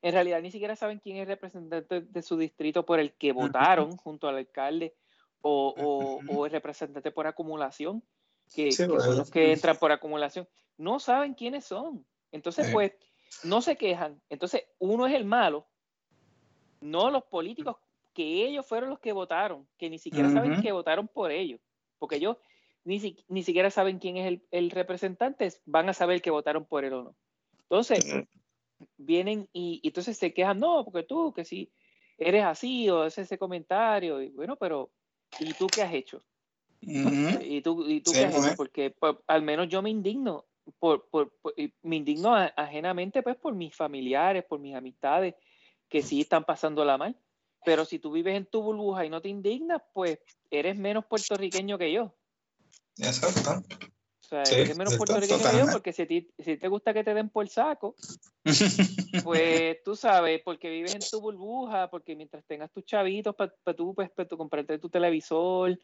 en 0.00 0.12
realidad 0.12 0.42
ni 0.42 0.50
siquiera 0.50 0.74
saben 0.74 0.98
quién 0.98 1.18
es 1.18 1.22
el 1.22 1.28
representante 1.28 2.00
de 2.00 2.22
su 2.22 2.36
distrito 2.36 2.84
por 2.84 2.98
el 2.98 3.12
que 3.12 3.32
votaron 3.32 3.96
junto 3.96 4.26
al 4.26 4.38
alcalde 4.38 4.96
o, 5.40 5.74
o, 5.76 6.34
o, 6.34 6.46
el 6.46 6.52
representante 6.52 7.12
por 7.12 7.28
acumulación, 7.28 8.02
que, 8.52 8.64
que 8.64 8.72
son 8.72 8.96
los 8.96 9.30
que 9.30 9.52
entran 9.52 9.76
por 9.76 9.92
acumulación. 9.92 10.48
No 10.78 10.98
saben 10.98 11.34
quiénes 11.34 11.64
son. 11.64 12.04
Entonces, 12.32 12.70
pues 12.72 12.92
no 13.44 13.62
se 13.62 13.76
quejan. 13.76 14.20
Entonces, 14.28 14.64
uno 14.78 15.06
es 15.06 15.14
el 15.14 15.24
malo, 15.24 15.66
no 16.80 17.10
los 17.10 17.24
políticos, 17.24 17.76
que 18.12 18.46
ellos 18.46 18.66
fueron 18.66 18.90
los 18.90 18.98
que 18.98 19.12
votaron, 19.12 19.66
que 19.78 19.88
ni 19.88 19.98
siquiera 19.98 20.30
saben 20.30 20.60
que 20.60 20.72
votaron 20.72 21.08
por 21.08 21.30
ellos, 21.30 21.60
porque 21.98 22.16
ellos 22.16 22.36
ni, 22.84 23.00
siquiera 23.42 23.70
saben 23.70 23.98
quién 23.98 24.16
es 24.16 24.40
el, 24.50 24.70
representante, 24.70 25.52
van 25.64 25.88
a 25.88 25.94
saber 25.94 26.20
que 26.20 26.30
votaron 26.30 26.64
por 26.64 26.84
él 26.84 26.92
o 26.92 27.04
no. 27.04 27.16
Entonces, 27.62 28.04
vienen 28.96 29.48
y, 29.52 29.80
entonces 29.82 30.18
se 30.18 30.34
quejan, 30.34 30.60
no, 30.60 30.84
porque 30.84 31.04
tú, 31.04 31.32
que 31.32 31.44
si 31.44 31.70
eres 32.18 32.44
así 32.44 32.90
o 32.90 33.04
es 33.04 33.16
ese 33.18 33.38
comentario, 33.38 34.20
y 34.20 34.30
bueno, 34.30 34.56
pero 34.56 34.90
¿y 35.40 35.54
tú 35.54 35.66
qué 35.68 35.82
has 35.82 35.94
hecho? 35.94 36.22
¿Y 36.80 37.62
tú, 37.62 37.88
y 37.88 38.00
tú 38.00 38.12
qué 38.12 38.24
has 38.24 38.46
hecho? 38.46 38.56
Porque 38.56 38.90
pues, 38.90 39.16
al 39.26 39.42
menos 39.42 39.68
yo 39.68 39.80
me 39.80 39.90
indigno 39.90 40.44
por, 40.78 41.08
por, 41.08 41.32
me 41.82 41.96
indigno 41.96 42.34
ajenamente 42.34 43.22
pues 43.22 43.36
por 43.36 43.54
mis 43.54 43.74
familiares, 43.74 44.44
por 44.44 44.60
mis 44.60 44.74
amistades 44.74 45.34
que 45.88 46.02
sí 46.02 46.22
están 46.22 46.44
pasándola 46.44 46.96
mal. 46.98 47.16
Pero 47.64 47.84
si 47.84 47.98
tú 47.98 48.10
vives 48.10 48.36
en 48.36 48.46
tu 48.46 48.62
burbuja 48.62 49.04
y 49.04 49.10
no 49.10 49.20
te 49.20 49.28
indignas, 49.28 49.82
pues 49.92 50.18
eres 50.50 50.76
menos 50.76 51.04
puertorriqueño 51.06 51.78
que 51.78 51.92
yo. 51.92 52.12
Exacto. 52.98 53.62
O 54.20 54.24
sea, 54.24 54.42
eres 54.42 54.76
menos 54.76 54.96
puertorriqueño 54.96 55.38
que 55.38 55.58
yo 55.58 55.66
porque 55.70 55.92
si, 55.92 56.32
si 56.38 56.56
te 56.56 56.68
gusta 56.68 56.94
que 56.94 57.04
te 57.04 57.14
den 57.14 57.28
por 57.28 57.48
saco, 57.48 57.94
pues 59.24 59.82
tú 59.84 59.94
sabes, 59.94 60.40
porque 60.42 60.70
vives 60.70 60.94
en 60.94 61.02
tu 61.08 61.20
burbuja, 61.20 61.90
porque 61.90 62.16
mientras 62.16 62.44
tengas 62.46 62.72
tus 62.72 62.84
chavitos 62.84 63.34
para 63.34 63.52
tú, 63.76 63.94
pues, 63.94 64.10
tú 64.28 64.36
comprarte 64.36 64.78
tu 64.78 64.88
televisor, 64.88 65.78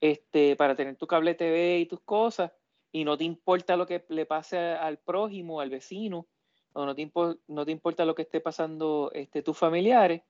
este, 0.00 0.56
para 0.56 0.74
tener 0.76 0.96
tu 0.96 1.06
cable 1.06 1.34
TV 1.34 1.80
y 1.80 1.86
tus 1.86 2.00
cosas, 2.00 2.52
y 2.92 3.04
no 3.04 3.16
te 3.16 3.24
importa 3.24 3.76
lo 3.76 3.86
que 3.86 4.04
le 4.08 4.26
pase 4.26 4.58
al 4.58 4.98
prójimo, 4.98 5.60
al 5.60 5.70
vecino, 5.70 6.26
o 6.72 6.84
no 6.84 6.94
te, 6.94 7.10
no 7.48 7.64
te 7.64 7.72
importa 7.72 8.04
lo 8.04 8.14
que 8.14 8.22
esté 8.22 8.40
pasando 8.40 9.10
este, 9.14 9.42
tus 9.42 9.56
familiares 9.56 10.22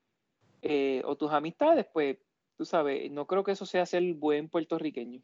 eh, 0.62 1.02
o 1.04 1.16
tus 1.16 1.32
amistades, 1.32 1.86
pues 1.92 2.18
tú 2.56 2.64
sabes, 2.64 3.10
no 3.10 3.26
creo 3.26 3.44
que 3.44 3.52
eso 3.52 3.66
sea 3.66 3.86
ser 3.86 4.02
buen 4.14 4.48
puertorriqueño. 4.48 5.22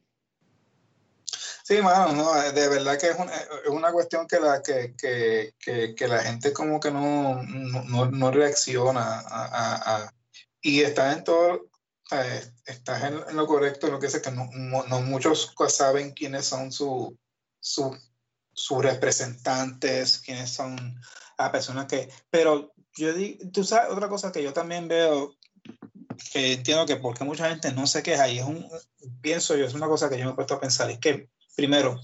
Sí, 1.62 1.82
mano, 1.82 2.12
no, 2.12 2.32
de 2.52 2.68
verdad 2.68 2.96
que 2.98 3.08
es 3.08 3.18
una, 3.18 3.34
es 3.34 3.68
una 3.68 3.90
cuestión 3.90 4.28
que 4.28 4.38
la, 4.38 4.62
que, 4.62 4.94
que, 4.96 5.94
que, 5.96 6.08
la 6.08 6.20
gente 6.20 6.52
como 6.52 6.78
que 6.78 6.92
no, 6.92 7.42
no, 7.42 8.06
no 8.06 8.30
reacciona 8.30 9.18
a, 9.20 10.04
a, 10.04 10.12
y 10.62 10.82
está 10.82 11.12
en 11.12 11.24
todo, 11.24 11.68
estás 12.64 13.02
en, 13.02 13.36
lo 13.36 13.46
correcto, 13.46 13.88
lo 13.88 13.98
que 13.98 14.06
es 14.06 14.20
que 14.20 14.30
no, 14.30 14.48
no, 14.52 15.00
muchos 15.02 15.54
saben 15.68 16.12
quiénes 16.12 16.46
son 16.46 16.70
sus 16.70 17.14
sus 17.66 18.82
representantes, 18.82 20.18
quiénes 20.18 20.50
son 20.50 21.00
las 21.38 21.50
personas 21.50 21.86
que... 21.86 22.08
Pero 22.30 22.72
yo 22.96 23.12
digo, 23.12 23.50
tú 23.52 23.64
sabes, 23.64 23.92
otra 23.92 24.08
cosa 24.08 24.32
que 24.32 24.42
yo 24.42 24.52
también 24.52 24.88
veo, 24.88 25.34
que 26.32 26.54
entiendo 26.54 26.86
que 26.86 26.96
porque 26.96 27.24
mucha 27.24 27.48
gente 27.48 27.72
no 27.72 27.86
se 27.86 28.02
queja, 28.02 28.28
y 28.28 28.38
es 28.38 28.44
un, 28.44 28.68
pienso 29.20 29.56
yo, 29.56 29.66
es 29.66 29.74
una 29.74 29.88
cosa 29.88 30.08
que 30.08 30.18
yo 30.18 30.24
me 30.24 30.32
he 30.32 30.34
puesto 30.34 30.54
a 30.54 30.60
pensar, 30.60 30.90
es 30.90 30.98
que, 30.98 31.28
primero, 31.54 32.00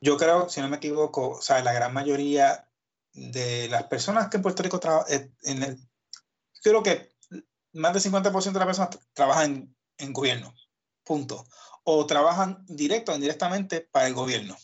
yo 0.00 0.16
creo, 0.16 0.48
si 0.48 0.60
no 0.60 0.68
me 0.68 0.76
equivoco, 0.76 1.30
o 1.30 1.42
sea, 1.42 1.62
la 1.62 1.72
gran 1.72 1.92
mayoría 1.92 2.68
de 3.12 3.68
las 3.68 3.84
personas 3.84 4.28
que 4.28 4.36
en 4.36 4.42
Puerto 4.42 4.62
Rico 4.62 4.78
trabajan, 4.78 5.12
eh, 5.12 5.30
en 5.42 5.62
el, 5.62 5.78
creo 6.62 6.82
que 6.82 7.10
más 7.72 7.92
del 7.92 8.12
50% 8.12 8.52
de 8.52 8.58
las 8.58 8.66
personas 8.66 8.98
trabajan 9.12 9.74
en 9.98 10.12
gobierno, 10.12 10.54
punto. 11.04 11.46
O 11.90 12.04
trabajan 12.04 12.66
directo 12.66 13.12
o 13.12 13.14
indirectamente 13.14 13.80
para 13.80 14.08
el 14.08 14.12
gobierno 14.12 14.54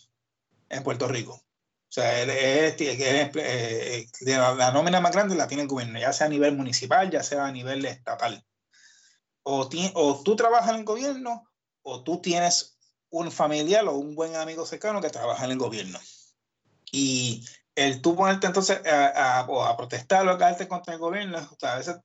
en 0.69 0.83
Puerto 0.83 1.09
Rico. 1.09 1.33
O 1.33 1.43
sea, 1.89 2.23
es, 2.23 2.79
eh, 2.79 4.07
la, 4.27 4.71
nómina 4.73 5.01
más 5.01 5.13
grande 5.13 5.35
la 5.35 5.47
tiene 5.47 5.63
el 5.63 5.69
gobierno, 5.71 5.99
ya 5.99 6.13
sea 6.13 6.27
a 6.27 6.29
nivel 6.29 6.55
municipal, 6.55 7.11
ya 7.11 7.23
sea 7.23 7.47
a 7.47 7.51
nivel 7.51 7.83
estatal. 7.87 8.45
O, 9.43 9.71
o 9.95 10.23
tú 10.23 10.37
trabajas 10.37 10.69
en 10.69 10.77
el 10.77 10.85
gobierno 10.85 11.49
o 11.81 12.05
tú 12.05 12.21
tienes 12.21 12.77
un 13.09 13.33
familiar 13.33 13.87
o 13.87 13.95
un 13.95 14.15
buen 14.15 14.37
amigo 14.37 14.67
cercano 14.67 15.01
que 15.01 15.09
trabaja 15.09 15.47
en 15.47 15.53
el 15.53 15.59
gobierno. 15.59 15.99
Y 16.93 17.43
el 17.75 18.03
tú 18.03 18.17
ponerte 18.17 18.49
entonces 18.49 18.85
a, 18.85 19.41
a, 19.41 19.71
a 19.71 19.77
protestar 19.79 20.29
o 20.29 20.31
a 20.33 20.69
contra 20.69 20.93
el 20.93 21.01
gobierno, 21.01 21.39
a 21.63 21.77
veces 21.77 21.97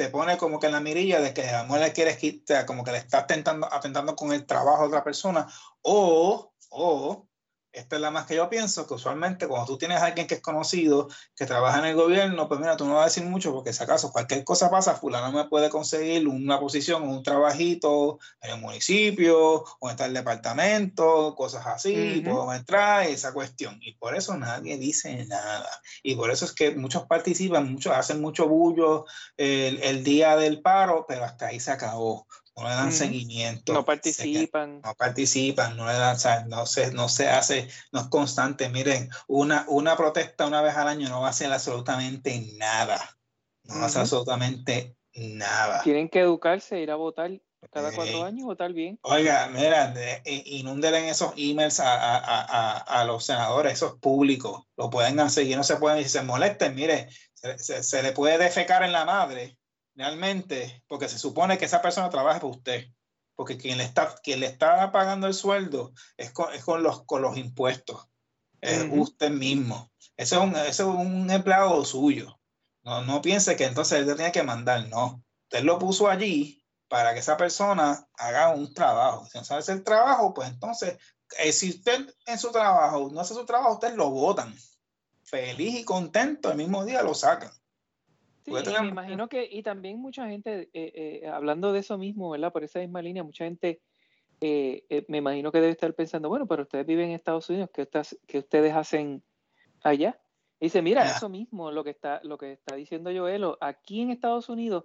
te 0.00 0.08
pone 0.08 0.38
como 0.38 0.58
que 0.58 0.64
en 0.64 0.72
la 0.72 0.80
mirilla 0.80 1.20
de 1.20 1.34
que 1.34 1.42
a 1.42 1.64
lo 1.64 1.76
le 1.76 1.92
quieres 1.92 2.16
quitar, 2.16 2.64
como 2.64 2.82
que 2.82 2.90
le 2.90 2.96
estás 2.96 3.26
tentando, 3.26 3.70
atentando 3.70 4.16
con 4.16 4.32
el 4.32 4.46
trabajo 4.46 4.80
de 4.80 4.88
otra 4.88 5.04
persona, 5.04 5.46
o, 5.82 6.54
o 6.70 7.28
esta 7.72 7.96
es 7.96 8.02
la 8.02 8.10
más 8.10 8.26
que 8.26 8.36
yo 8.36 8.48
pienso, 8.48 8.86
que 8.86 8.94
usualmente 8.94 9.46
cuando 9.46 9.66
tú 9.66 9.78
tienes 9.78 10.00
a 10.00 10.06
alguien 10.06 10.26
que 10.26 10.34
es 10.34 10.40
conocido, 10.40 11.08
que 11.36 11.46
trabaja 11.46 11.78
en 11.78 11.86
el 11.86 11.94
gobierno, 11.94 12.48
pues 12.48 12.60
mira, 12.60 12.76
tú 12.76 12.84
no 12.84 12.94
vas 12.94 13.02
a 13.02 13.04
decir 13.06 13.24
mucho 13.24 13.52
porque 13.52 13.72
si 13.72 13.82
acaso 13.82 14.12
cualquier 14.12 14.44
cosa 14.44 14.70
pasa, 14.70 14.94
fulano 14.94 15.30
me 15.32 15.48
puede 15.48 15.70
conseguir 15.70 16.26
una 16.26 16.58
posición, 16.58 17.08
un 17.08 17.22
trabajito 17.22 18.18
en 18.40 18.52
el 18.52 18.60
municipio 18.60 19.64
o 19.78 19.90
en 19.90 19.96
tal 19.96 20.12
departamento, 20.12 21.34
cosas 21.36 21.66
así, 21.66 21.94
y 21.94 22.20
puedo 22.20 22.52
entrar, 22.52 23.06
esa 23.06 23.32
cuestión. 23.32 23.78
Y 23.80 23.94
por 23.94 24.16
eso 24.16 24.36
nadie 24.36 24.76
dice 24.76 25.24
nada. 25.26 25.68
Y 26.02 26.16
por 26.16 26.30
eso 26.30 26.44
es 26.44 26.52
que 26.52 26.72
muchos 26.72 27.06
participan, 27.06 27.70
muchos 27.70 27.92
hacen 27.92 28.20
mucho 28.20 28.48
bullo 28.48 29.06
el, 29.36 29.82
el 29.82 30.02
día 30.02 30.36
del 30.36 30.60
paro, 30.60 31.04
pero 31.08 31.24
hasta 31.24 31.46
ahí 31.46 31.60
se 31.60 31.70
acabó 31.70 32.26
no 32.56 32.68
le 32.68 32.74
dan 32.74 32.92
seguimiento. 32.92 33.72
No 33.72 33.84
participan. 33.84 34.80
No 34.82 34.94
participan, 34.94 35.76
no 35.76 35.86
le 35.86 35.94
dan, 35.94 36.48
no 36.48 36.66
se, 36.66 36.92
no 36.92 37.08
se 37.08 37.28
hace, 37.28 37.68
no 37.92 38.00
es 38.00 38.06
constante. 38.08 38.68
Miren, 38.68 39.08
una, 39.28 39.64
una 39.68 39.96
protesta 39.96 40.46
una 40.46 40.62
vez 40.62 40.76
al 40.76 40.88
año 40.88 41.08
no 41.08 41.20
va 41.20 41.28
a 41.28 41.30
hacer 41.30 41.52
absolutamente 41.52 42.52
nada. 42.58 42.98
No 43.64 43.76
va 43.76 43.82
a 43.82 43.86
hacer 43.86 44.02
absolutamente 44.02 44.96
nada. 45.14 45.82
Tienen 45.82 46.08
que 46.08 46.20
educarse, 46.20 46.80
ir 46.80 46.90
a 46.90 46.96
votar 46.96 47.30
cada 47.70 47.92
cuatro 47.92 48.24
años, 48.24 48.46
votar 48.46 48.72
bien. 48.72 48.98
Oiga, 49.02 49.48
mira, 49.48 49.94
inúnden 50.24 50.94
esos 51.04 51.34
emails 51.36 51.78
a, 51.78 51.92
a, 51.92 52.18
a, 52.18 52.78
a, 52.78 53.04
los 53.04 53.24
senadores, 53.24 53.74
esos 53.74 53.98
públicos. 53.98 54.62
Lo 54.76 54.88
pueden 54.88 55.20
hacer 55.20 55.46
y 55.46 55.54
no 55.54 55.62
se 55.62 55.76
pueden, 55.76 56.02
si 56.02 56.08
se 56.08 56.22
molesten, 56.22 56.74
mire, 56.74 57.08
se, 57.34 57.82
se 57.82 58.02
le 58.02 58.12
puede 58.12 58.38
defecar 58.38 58.82
en 58.82 58.92
la 58.92 59.04
madre 59.04 59.59
realmente, 59.94 60.84
porque 60.88 61.08
se 61.08 61.18
supone 61.18 61.58
que 61.58 61.64
esa 61.64 61.82
persona 61.82 62.10
trabaja 62.10 62.40
para 62.40 62.52
usted, 62.52 62.86
porque 63.34 63.56
quien 63.56 63.78
le 63.78 63.84
está, 63.84 64.14
quien 64.22 64.40
le 64.40 64.46
está 64.46 64.92
pagando 64.92 65.26
el 65.26 65.34
sueldo 65.34 65.92
es 66.16 66.30
con, 66.30 66.52
es 66.54 66.64
con 66.64 66.82
los, 66.82 67.04
con 67.04 67.22
los 67.22 67.36
impuestos, 67.36 68.08
es 68.60 68.86
usted 68.90 69.30
mismo. 69.30 69.90
Ese 70.16 70.36
es, 70.36 70.40
un, 70.42 70.54
ese 70.54 70.82
es 70.82 70.88
un 70.88 71.30
empleado 71.30 71.84
suyo. 71.84 72.38
No, 72.82 73.02
no 73.02 73.22
piense 73.22 73.56
que 73.56 73.64
entonces 73.64 73.98
él 73.98 74.06
tenía 74.06 74.32
que 74.32 74.42
mandar, 74.42 74.88
no. 74.88 75.22
Usted 75.44 75.64
lo 75.64 75.78
puso 75.78 76.08
allí 76.08 76.62
para 76.88 77.14
que 77.14 77.20
esa 77.20 77.36
persona 77.36 78.06
haga 78.14 78.50
un 78.50 78.74
trabajo. 78.74 79.26
Si 79.26 79.38
no 79.38 79.44
sabe 79.44 79.60
hacer 79.60 79.76
el 79.76 79.84
trabajo, 79.84 80.34
pues 80.34 80.48
entonces, 80.48 80.98
eh, 81.38 81.52
si 81.52 81.70
usted 81.70 82.12
en 82.26 82.38
su 82.38 82.50
trabajo 82.50 83.08
no 83.12 83.20
hace 83.20 83.34
su 83.34 83.44
trabajo, 83.44 83.74
usted 83.74 83.94
lo 83.94 84.10
votan. 84.10 84.54
Feliz 85.22 85.80
y 85.80 85.84
contento, 85.84 86.50
el 86.50 86.58
mismo 86.58 86.84
día 86.84 87.02
lo 87.02 87.14
sacan. 87.14 87.52
Sí, 88.44 88.52
me 88.52 88.88
imagino 88.88 89.28
que, 89.28 89.48
y 89.50 89.62
también 89.62 89.98
mucha 89.98 90.26
gente, 90.28 90.70
eh, 90.72 91.20
eh, 91.22 91.28
hablando 91.28 91.72
de 91.72 91.80
eso 91.80 91.98
mismo, 91.98 92.30
¿verdad? 92.30 92.52
Por 92.52 92.64
esa 92.64 92.80
misma 92.80 93.02
línea, 93.02 93.22
mucha 93.22 93.44
gente, 93.44 93.80
eh, 94.40 95.04
me 95.08 95.18
imagino 95.18 95.52
que 95.52 95.60
debe 95.60 95.72
estar 95.72 95.94
pensando, 95.94 96.28
bueno, 96.28 96.46
pero 96.46 96.62
ustedes 96.62 96.86
viven 96.86 97.10
en 97.10 97.16
Estados 97.16 97.48
Unidos, 97.50 97.70
¿qué, 97.72 97.88
que 98.26 98.38
ustedes 98.38 98.74
hacen 98.74 99.22
allá? 99.82 100.18
Y 100.58 100.66
dice, 100.66 100.82
mira, 100.82 101.04
eso 101.04 101.28
mismo, 101.28 101.70
lo 101.70 101.84
que 101.84 101.90
está, 101.90 102.20
lo 102.24 102.38
que 102.38 102.52
está 102.52 102.76
diciendo 102.76 103.10
Joelo, 103.10 103.58
aquí 103.60 104.00
en 104.00 104.10
Estados 104.10 104.48
Unidos, 104.48 104.84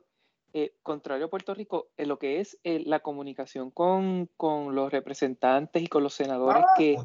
contrario 0.84 1.26
a 1.26 1.30
Puerto 1.30 1.54
Rico, 1.54 1.90
lo 1.98 2.18
que 2.18 2.40
es 2.40 2.58
la 2.64 3.02
comunicación 3.02 3.72
con, 3.72 4.30
con, 4.38 4.74
los 4.74 4.90
representantes 4.90 5.84
y 5.84 5.88
con 5.88 6.02
los 6.02 6.14
senadores 6.14 6.64
ah, 6.66 6.74
que, 6.78 6.98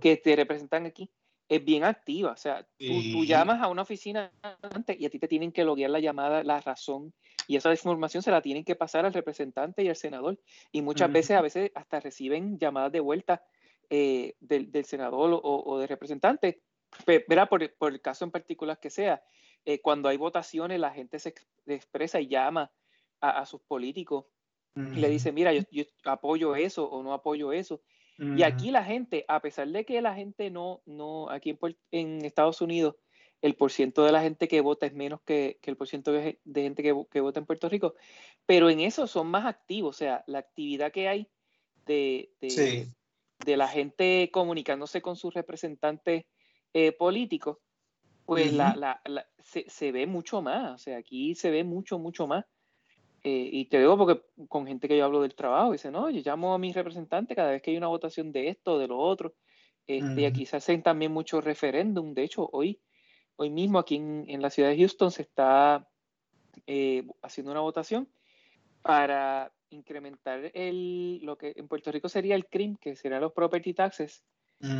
que 0.00 0.16
te 0.16 0.34
representan 0.34 0.84
aquí, 0.84 1.08
es 1.48 1.64
bien 1.64 1.84
activa. 1.84 2.32
O 2.32 2.36
sea, 2.36 2.66
tú, 2.78 3.24
llamas 3.24 3.62
a 3.62 3.68
una 3.68 3.82
oficina 3.82 4.30
antes 4.62 5.00
y 5.00 5.06
a 5.06 5.10
ti 5.10 5.18
te 5.18 5.28
tienen 5.28 5.52
que 5.52 5.64
loguear 5.64 5.90
la 5.90 6.00
llamada, 6.00 6.42
la 6.42 6.60
razón, 6.60 7.14
y 7.46 7.56
esa 7.56 7.70
información 7.70 8.22
se 8.22 8.30
la 8.30 8.42
tienen 8.42 8.64
que 8.64 8.76
pasar 8.76 9.06
al 9.06 9.14
representante 9.14 9.82
y 9.82 9.88
al 9.88 9.96
senador. 9.96 10.38
Y 10.70 10.82
muchas 10.82 11.10
veces, 11.10 11.36
a 11.36 11.40
veces 11.40 11.70
hasta 11.74 12.00
reciben 12.00 12.58
llamadas 12.58 12.92
de 12.92 13.00
vuelta 13.00 13.42
eh, 13.88 14.34
del, 14.40 14.84
senador 14.84 15.40
o, 15.42 15.78
del 15.78 15.88
representante. 15.88 16.62
Verá, 17.06 17.46
por, 17.46 17.74
por, 17.76 17.92
el 17.92 18.00
caso 18.00 18.24
en 18.24 18.30
particular 18.30 18.78
que 18.78 18.90
sea, 18.90 19.22
eh, 19.64 19.80
cuando 19.80 20.08
hay 20.08 20.16
votaciones, 20.16 20.78
la 20.78 20.90
gente 20.90 21.18
se 21.18 21.34
expresa 21.66 22.20
y 22.20 22.28
llama 22.28 22.70
a, 23.20 23.44
sus 23.46 23.60
políticos 23.62 24.26
y 24.76 25.00
le 25.00 25.08
dice, 25.08 25.32
mira, 25.32 25.52
yo, 25.52 25.62
yo 25.72 25.84
apoyo 26.04 26.54
eso 26.54 26.88
o 26.88 27.02
no 27.02 27.12
apoyo 27.12 27.52
eso. 27.52 27.82
Y 28.18 28.42
aquí 28.42 28.72
la 28.72 28.82
gente, 28.82 29.24
a 29.28 29.40
pesar 29.40 29.68
de 29.68 29.84
que 29.84 30.02
la 30.02 30.12
gente 30.12 30.50
no, 30.50 30.82
no, 30.86 31.30
aquí 31.30 31.56
en, 31.92 32.24
Estados 32.24 32.60
Unidos, 32.60 32.96
el 33.42 33.54
porciento 33.54 34.04
de 34.04 34.10
la 34.10 34.20
gente 34.20 34.48
que 34.48 34.60
vota 34.60 34.86
es 34.86 34.92
menos 34.92 35.20
que, 35.22 35.60
el 35.62 35.76
porciento 35.76 36.10
de, 36.10 36.40
gente 36.52 36.82
que, 36.82 37.20
vota 37.20 37.38
en 37.38 37.46
Puerto 37.46 37.68
Rico, 37.68 37.94
pero 38.44 38.70
en 38.70 38.80
eso 38.80 39.06
son 39.06 39.28
más 39.28 39.46
activos, 39.46 39.94
o 39.94 39.98
sea, 39.98 40.24
la 40.26 40.40
actividad 40.40 40.90
que 40.90 41.06
hay 41.06 41.28
de, 41.86 42.32
de, 42.40 43.56
la 43.56 43.68
gente 43.68 44.30
comunicándose 44.32 45.00
con 45.00 45.14
sus 45.14 45.32
representantes 45.32 46.24
eh, 46.74 46.90
políticos, 46.90 47.58
pues 48.26 48.52
la, 48.52 49.00
se, 49.44 49.64
se, 49.70 49.92
ve 49.92 50.08
mucho 50.08 50.42
más, 50.42 50.74
o 50.74 50.78
sea, 50.78 50.98
aquí 50.98 51.36
se 51.36 51.52
ve 51.52 51.62
mucho, 51.62 52.00
mucho 52.00 52.26
más. 52.26 52.44
Eh, 53.24 53.50
y 53.52 53.64
te 53.66 53.78
digo 53.78 53.98
porque 53.98 54.22
con 54.48 54.66
gente 54.66 54.86
que 54.86 54.96
yo 54.96 55.04
hablo 55.04 55.22
del 55.22 55.34
trabajo, 55.34 55.72
dice, 55.72 55.90
no, 55.90 56.08
yo 56.10 56.22
llamo 56.24 56.54
a 56.54 56.58
mi 56.58 56.72
representante 56.72 57.34
cada 57.34 57.50
vez 57.50 57.62
que 57.62 57.72
hay 57.72 57.76
una 57.76 57.88
votación 57.88 58.32
de 58.32 58.48
esto, 58.48 58.78
de 58.78 58.88
lo 58.88 58.98
otro. 58.98 59.34
Este, 59.86 60.20
Y 60.20 60.24
aquí 60.24 60.46
se 60.46 60.56
hacen 60.56 60.82
también 60.82 61.12
muchos 61.12 61.42
referéndum. 61.42 62.14
De 62.14 62.22
hecho, 62.22 62.48
hoy, 62.52 62.80
hoy 63.36 63.50
mismo 63.50 63.78
aquí 63.78 63.96
en, 63.96 64.42
la 64.42 64.50
ciudad 64.50 64.68
de 64.68 64.76
Houston 64.76 65.10
se 65.10 65.22
está 65.22 65.88
eh, 66.66 67.06
haciendo 67.22 67.50
una 67.52 67.60
votación 67.60 68.08
para 68.82 69.52
incrementar 69.70 70.50
el, 70.54 71.20
lo 71.24 71.36
que 71.36 71.54
en 71.56 71.68
Puerto 71.68 71.90
Rico 71.90 72.08
sería 72.08 72.36
el 72.36 72.46
CRIM, 72.46 72.76
que 72.76 72.96
serían 72.96 73.22
los 73.22 73.32
property 73.32 73.74
taxes, 73.74 74.24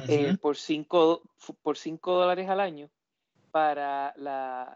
eh, 0.09 0.37
por 0.40 0.57
5 0.57 1.22
por 1.62 1.77
cinco 1.77 2.14
dólares 2.14 2.48
al 2.48 2.59
año 2.59 2.90
para 3.59 4.14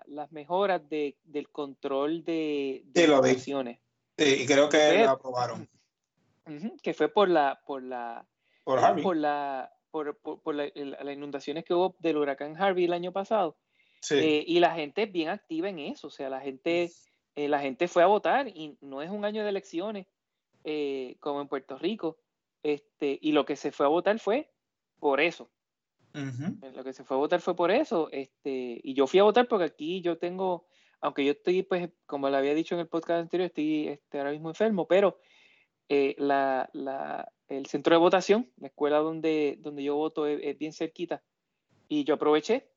las 0.07 0.33
mejoras 0.33 0.89
de, 0.89 1.17
del 1.23 1.49
control 1.51 2.25
de, 2.25 2.83
de 2.87 3.39
sí, 3.39 3.53
Sí, 4.19 4.43
y 4.43 4.47
creo 4.47 4.69
que 4.69 5.05
lo 5.05 5.11
aprobaron. 5.11 5.69
que 6.83 6.93
fue 6.93 7.09
por 7.09 7.29
la 7.29 7.63
por 7.65 7.81
la 7.85 8.27
por, 8.65 8.81
eh, 8.81 9.21
la 9.21 9.73
por, 9.93 10.19
por, 10.19 10.57
las 10.57 10.73
inundaciones 10.75 11.65
que 11.65 11.75
hubo 11.75 11.95
del 12.01 12.17
huracán 12.17 12.61
Harvey 12.61 12.87
el 12.87 12.93
año 12.93 13.13
pasado. 13.13 13.57
Sí. 14.01 14.17
Eh, 14.17 14.45
y 14.49 14.59
la 14.59 14.75
gente 14.75 15.05
es 15.05 15.13
bien 15.13 15.29
activa 15.29 15.69
en 15.69 15.79
eso, 15.79 16.09
o 16.09 16.11
sea, 16.11 16.29
la 16.29 16.41
gente 16.41 16.91
eh, 17.37 17.47
la 17.49 17.61
gente 17.61 17.87
fue 17.87 18.03
a 18.03 18.07
votar 18.07 18.49
y 18.49 18.77
no 18.81 19.01
es 19.01 19.11
un 19.11 19.25
año 19.25 19.45
de 19.45 19.51
elecciones 19.51 20.07
como 21.21 21.41
en 21.41 21.47
Puerto 21.47 21.79
Rico, 21.79 22.19
este 22.65 23.17
y 23.23 23.31
lo 23.31 23.45
que 23.45 23.55
se 23.55 23.71
fue 23.71 23.87
a 23.87 23.91
votar 23.91 24.19
fue 24.19 24.51
por 24.99 25.21
eso, 25.21 25.53
lo 26.15 26.85
que 26.85 26.93
se 26.93 27.05
fue 27.05 27.17
a 27.17 27.21
votar 27.21 27.41
fue 27.41 27.57
por 27.57 27.71
eso. 27.71 28.09
Este, 28.11 28.81
y 28.83 28.95
yo 28.95 29.07
fui 29.07 29.21
a 29.21 29.25
votar 29.25 29.49
porque 29.49 29.65
aquí 29.65 30.01
yo 30.01 30.19
tengo, 30.19 30.67
aunque 31.01 31.25
yo 31.25 31.33
estoy, 31.33 31.63
pues, 31.63 31.91
como 32.07 32.29
le 32.29 32.37
había 32.37 32.55
dicho 32.55 32.75
en 32.75 32.81
el 32.81 32.89
podcast 32.89 33.21
anterior, 33.21 33.47
estoy 33.47 33.89
este, 33.89 34.19
ahora 34.19 34.33
mismo 34.33 34.51
enfermo, 34.51 34.87
pero 34.87 35.19
eh, 35.89 36.15
la, 36.19 36.69
la, 36.73 37.31
el 37.49 37.67
centro 37.67 37.95
de 37.95 38.01
votación, 38.01 38.51
la 38.57 38.69
escuela 38.69 38.99
donde, 38.99 39.59
donde 39.61 39.83
yo 39.83 39.97
voto 39.97 40.27
es, 40.27 40.59
bien 40.59 40.73
cerquita. 40.73 41.23
Y 41.89 42.05
yo 42.05 42.15
aproveché 42.15 42.71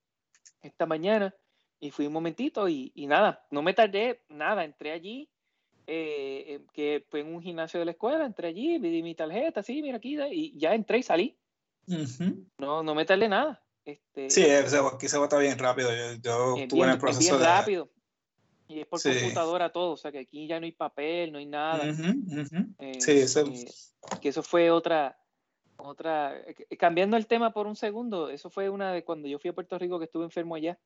esta 0.62 0.86
mañana 0.86 1.34
y 1.80 1.92
fui 1.92 2.08
un 2.08 2.14
momentito 2.14 2.68
y, 2.68 2.92
y 2.96 3.08
nada, 3.08 3.46
no 3.52 3.62
me 3.62 3.74
tardé 3.74 4.22
nada, 4.30 4.64
entré 4.64 4.92
allí. 4.92 5.30
Eh, 5.88 6.46
eh, 6.48 6.66
que 6.74 7.06
fue 7.10 7.20
en 7.20 7.28
un 7.28 7.44
gimnasio 7.44 7.80
de 7.80 7.86
la 7.86 7.92
escuela, 7.92 8.26
entré 8.26 8.48
allí, 8.48 8.80
vi 8.80 9.04
mi 9.04 9.14
tarjeta, 9.14 9.62
sí, 9.62 9.84
mira 9.84 9.98
aquí, 9.98 10.18
y 10.32 10.58
ya 10.58 10.74
entré 10.74 10.98
y 10.98 11.04
salí. 11.04 11.38
No, 12.58 12.84
no 12.84 12.96
meterle 12.96 13.30
nada. 13.30 13.62
Este, 13.86 14.30
sí, 14.30 14.44
aquí 14.44 15.08
se 15.08 15.18
vota 15.18 15.38
bien 15.38 15.58
rápido. 15.60 15.90
Yo, 16.22 16.58
estuve 16.58 16.84
en 16.84 16.90
el 16.90 16.98
proceso 16.98 17.38
bien 17.38 17.48
rápido. 17.48 17.90
Y 18.68 18.80
es 18.80 18.88
por 18.88 19.02
computadora 19.02 19.72
todo, 19.72 19.92
o 19.92 19.98
sea 19.98 20.12
que 20.12 20.20
aquí 20.20 20.48
ya 20.48 20.60
no 20.60 20.66
hay 20.66 20.72
papel, 20.72 21.32
no 21.32 21.38
hay 21.38 21.46
nada. 21.46 21.84
Eh, 22.80 23.00
sí, 23.00 23.12
eso... 23.12 23.42
Eh, 23.42 23.66
que 24.20 24.30
eso 24.30 24.42
fue 24.42 24.72
otra, 24.72 25.20
otra, 25.78 26.36
eh, 26.36 26.76
cambiando 26.78 27.16
el 27.16 27.28
tema 27.28 27.54
por 27.54 27.68
un 27.68 27.76
segundo, 27.76 28.30
eso 28.30 28.50
fue 28.50 28.70
una 28.70 28.92
de 28.92 29.04
cuando 29.04 29.28
yo 29.28 29.38
fui 29.38 29.52
a 29.52 29.54
Puerto 29.54 29.78
Rico 29.78 30.00
que 30.00 30.06
estuve 30.06 30.24
enfermo 30.24 30.56
allá, 30.56 30.80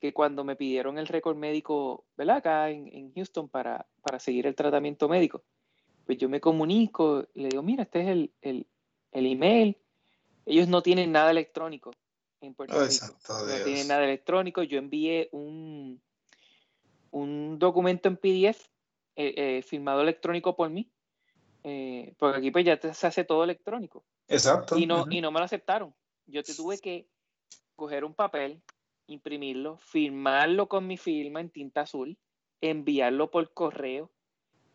que 0.00 0.14
cuando 0.14 0.42
me 0.42 0.56
pidieron 0.56 0.96
el 0.96 1.06
récord 1.06 1.36
médico, 1.36 2.06
¿verdad? 2.16 2.38
Acá 2.38 2.70
en, 2.70 2.88
en 2.88 3.12
Houston 3.12 3.48
para, 3.48 3.86
para 4.02 4.18
seguir 4.18 4.46
el 4.46 4.54
tratamiento 4.54 5.06
médico, 5.06 5.44
pues 6.06 6.16
yo 6.16 6.30
me 6.30 6.40
comunico, 6.40 7.26
le 7.34 7.48
digo, 7.48 7.62
mira, 7.62 7.82
este 7.82 8.00
es 8.00 8.08
el, 8.08 8.32
el, 8.40 8.66
el 9.12 9.26
email. 9.26 9.76
Ellos 10.46 10.68
no 10.68 10.82
tienen 10.82 11.12
nada 11.12 11.30
electrónico 11.30 11.92
en 12.40 12.54
Puerto 12.54 12.76
oh, 12.76 12.84
Rico. 12.84 13.06
No 13.28 13.64
tienen 13.64 13.88
nada 13.88 14.04
electrónico. 14.04 14.62
Yo 14.62 14.78
envié 14.78 15.28
un, 15.32 16.00
un 17.10 17.58
documento 17.58 18.08
en 18.08 18.16
PDF 18.16 18.68
eh, 19.14 19.34
eh, 19.36 19.62
firmado 19.62 20.00
electrónico 20.02 20.56
por 20.56 20.70
mí, 20.70 20.90
eh, 21.64 22.14
porque 22.18 22.38
aquí 22.38 22.50
pues 22.50 22.64
ya 22.64 22.78
se 22.80 23.06
hace 23.06 23.24
todo 23.24 23.44
electrónico. 23.44 24.04
Exacto. 24.28 24.78
Y 24.78 24.86
no, 24.86 25.06
y 25.10 25.20
no 25.20 25.30
me 25.30 25.38
lo 25.38 25.44
aceptaron. 25.44 25.94
Yo 26.26 26.42
te 26.42 26.54
tuve 26.54 26.78
que 26.78 27.08
coger 27.76 28.04
un 28.04 28.14
papel, 28.14 28.62
imprimirlo, 29.06 29.78
firmarlo 29.78 30.68
con 30.68 30.86
mi 30.86 30.96
firma 30.96 31.40
en 31.40 31.50
tinta 31.50 31.82
azul, 31.82 32.18
enviarlo 32.60 33.30
por 33.30 33.52
correo, 33.52 34.10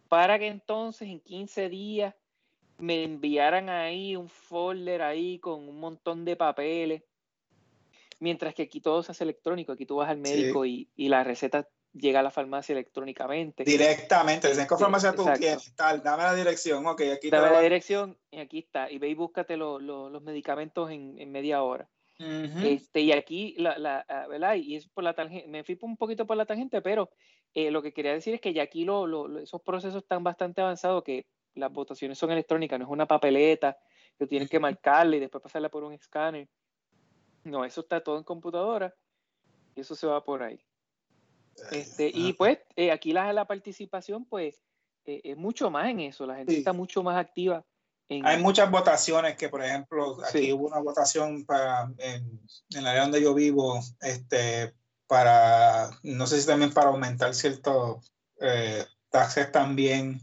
para 0.08 0.38
que 0.38 0.48
entonces 0.48 1.08
en 1.08 1.20
15 1.22 1.70
días 1.70 2.16
me 2.78 3.04
enviaran 3.04 3.70
ahí 3.70 4.16
un 4.16 4.30
folder 4.30 5.02
ahí 5.02 5.40
con 5.40 5.68
un 5.68 5.80
montón 5.80 6.26
de 6.26 6.36
papeles. 6.36 7.04
Mientras 8.20 8.56
que 8.56 8.64
aquí 8.64 8.82
todo 8.82 9.04
se 9.04 9.12
hace 9.12 9.24
electrónico, 9.24 9.72
aquí 9.72 9.86
tú 9.86 9.98
vas 9.98 10.10
al 10.10 10.18
médico 10.18 10.66
y, 10.66 10.90
y 10.96 11.10
la 11.10 11.24
receta 11.24 11.68
llega 11.94 12.20
a 12.20 12.24
la 12.24 12.32
farmacia 12.32 12.74
electrónicamente. 12.74 13.64
Directamente, 13.64 14.48
dicen, 14.48 14.68
¿qué 14.68 14.76
farmacia 14.76 15.14
tú 15.14 15.26
quieres? 15.38 15.74
Tal, 15.76 16.02
dame 16.04 16.24
la 16.24 16.36
dirección, 16.36 16.86
ok, 16.86 17.02
aquí 17.14 17.30
Dame 17.30 17.52
la 17.52 17.62
dirección 17.62 18.18
y 18.32 18.40
aquí 18.40 18.60
está. 18.60 18.90
Y 18.92 18.98
ve 18.98 19.10
y 19.10 19.16
búscate 19.16 19.58
los 19.58 20.22
medicamentos 20.22 20.90
en, 20.92 21.20
en, 21.20 21.32
media 21.32 21.64
hora. 21.64 21.88
este, 22.20 23.02
y 23.02 23.12
aquí, 23.12 23.56
la, 23.58 23.78
la, 23.78 24.06
ah, 24.08 24.26
¿verdad? 24.28 24.56
Y 24.56 24.76
es 24.76 24.88
por 24.88 25.04
la 25.04 25.14
tangente, 25.14 25.48
me 25.48 25.64
fui 25.64 25.78
un 25.82 25.98
poquito 25.98 26.26
por 26.26 26.38
la 26.38 26.46
tangente, 26.46 26.82
pero 26.82 27.12
eh, 27.54 27.72
lo 27.72 27.82
que 27.82 27.94
quería 27.94 28.14
decir 28.14 28.34
es 28.34 28.42
que 28.42 28.54
ya 28.54 28.64
aquí 28.64 28.86
lo, 28.86 29.06
lo, 29.06 29.40
esos 29.40 29.62
procesos 29.62 30.02
están 30.02 30.24
bastante 30.24 30.62
avanzados 30.62 31.04
que 31.04 31.26
las 31.58 31.72
votaciones 31.72 32.18
son 32.18 32.32
electrónicas, 32.32 32.80
no 32.80 32.86
es 32.86 32.92
una 32.92 33.08
papeleta 33.08 33.78
que 34.18 34.28
tienes 34.28 34.50
que 34.50 34.60
marcarle 34.60 35.18
y 35.18 35.20
después 35.20 35.42
pasarla 35.42 35.70
por 35.70 35.84
un 35.84 35.94
escáner. 35.94 36.48
No, 37.44 37.64
eso 37.66 37.82
está 37.82 38.02
todo 38.02 38.18
en 38.18 38.24
computadora 38.24 38.94
y 39.76 39.82
eso 39.82 39.96
se 39.96 40.08
va 40.08 40.24
por 40.24 40.44
ahí. 40.44 40.60
Este, 41.72 42.12
y 42.14 42.34
pues 42.34 42.60
eh, 42.76 42.92
aquí 42.92 43.14
la, 43.14 43.34
la 43.34 43.46
participación 43.46 44.26
pues 44.26 44.62
eh, 45.06 45.22
es 45.24 45.38
mucho 45.38 45.70
más 45.70 45.90
en 45.90 46.02
eso, 46.02 46.26
la 46.26 46.36
gente 46.36 46.58
está 46.58 46.74
mucho 46.74 47.04
más 47.04 47.18
activa. 47.18 47.66
Hay 48.10 48.42
muchas 48.42 48.72
votaciones 48.72 49.36
que, 49.36 49.50
por 49.50 49.62
ejemplo, 49.62 50.18
aquí 50.24 50.54
hubo 50.54 50.68
una 50.68 50.80
votación 50.80 51.46
para, 51.46 51.92
en, 51.98 52.40
en 52.70 52.80
el 52.80 52.88
área 52.88 53.02
donde 53.02 53.22
yo 53.22 53.34
vivo, 53.34 53.82
este, 54.00 54.74
para, 55.08 55.90
no 56.04 56.26
sé 56.26 56.40
si 56.40 56.48
también 56.48 56.74
para 56.74 56.88
aumentar 56.88 57.34
ciertos 57.34 58.14
eh, 58.40 58.86
taxes 59.10 59.52
también, 59.52 60.22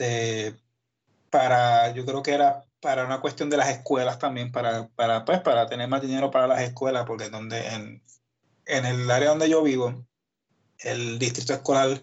este, 0.00 0.56
para, 1.28 1.92
yo 1.92 2.04
creo 2.04 2.22
que 2.22 2.32
era 2.32 2.64
para 2.80 3.04
una 3.04 3.20
cuestión 3.20 3.50
de 3.50 3.58
las 3.58 3.68
escuelas 3.68 4.18
también, 4.18 4.50
para, 4.50 4.88
para, 4.88 5.24
pues, 5.24 5.40
para 5.40 5.66
tener 5.66 5.88
más 5.88 6.00
dinero 6.00 6.30
para 6.30 6.46
las 6.46 6.62
escuelas, 6.62 7.04
porque 7.06 7.28
donde 7.28 7.66
en, 7.68 8.02
en 8.64 8.86
el 8.86 9.10
área 9.10 9.28
donde 9.28 9.50
yo 9.50 9.62
vivo, 9.62 10.06
el 10.78 11.18
distrito 11.18 11.52
escolar 11.52 12.02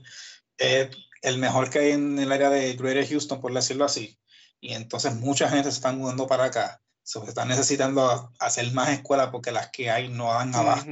es 0.58 0.90
el 1.24 1.40
mejor 1.40 1.70
que 1.70 1.80
hay 1.80 1.92
en 1.92 2.20
el 2.20 2.32
área 2.32 2.52
de 2.52 2.76
Greater 2.76 3.08
Houston, 3.08 3.42
por 3.42 3.54
decirlo 3.54 3.86
así. 3.86 4.20
Y 4.62 4.74
entonces 4.74 5.16
mucha 5.16 5.50
gente 5.50 5.72
se 5.72 5.78
está 5.78 5.92
mudando 5.92 6.28
para 6.28 6.46
acá. 6.46 6.82
Se 7.04 7.20
están 7.20 7.48
necesitando 7.48 8.32
hacer 8.40 8.72
más 8.74 8.90
escuelas 8.90 9.30
porque 9.32 9.52
las 9.52 9.72
que 9.72 9.90
hay 9.90 10.10
no 10.10 10.26
dan 10.34 10.54
abajo. 10.54 10.86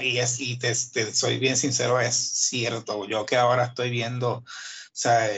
y 0.00 0.18
es, 0.18 0.40
y 0.40 0.58
te, 0.58 0.74
soy 0.74 1.38
bien 1.38 1.56
sincero, 1.56 2.00
es 2.00 2.14
cierto. 2.14 3.06
Yo 3.06 3.26
que 3.26 3.36
ahora 3.36 3.64
estoy 3.64 3.90
viendo, 3.90 4.36
o 4.36 4.44
sea, 4.92 5.28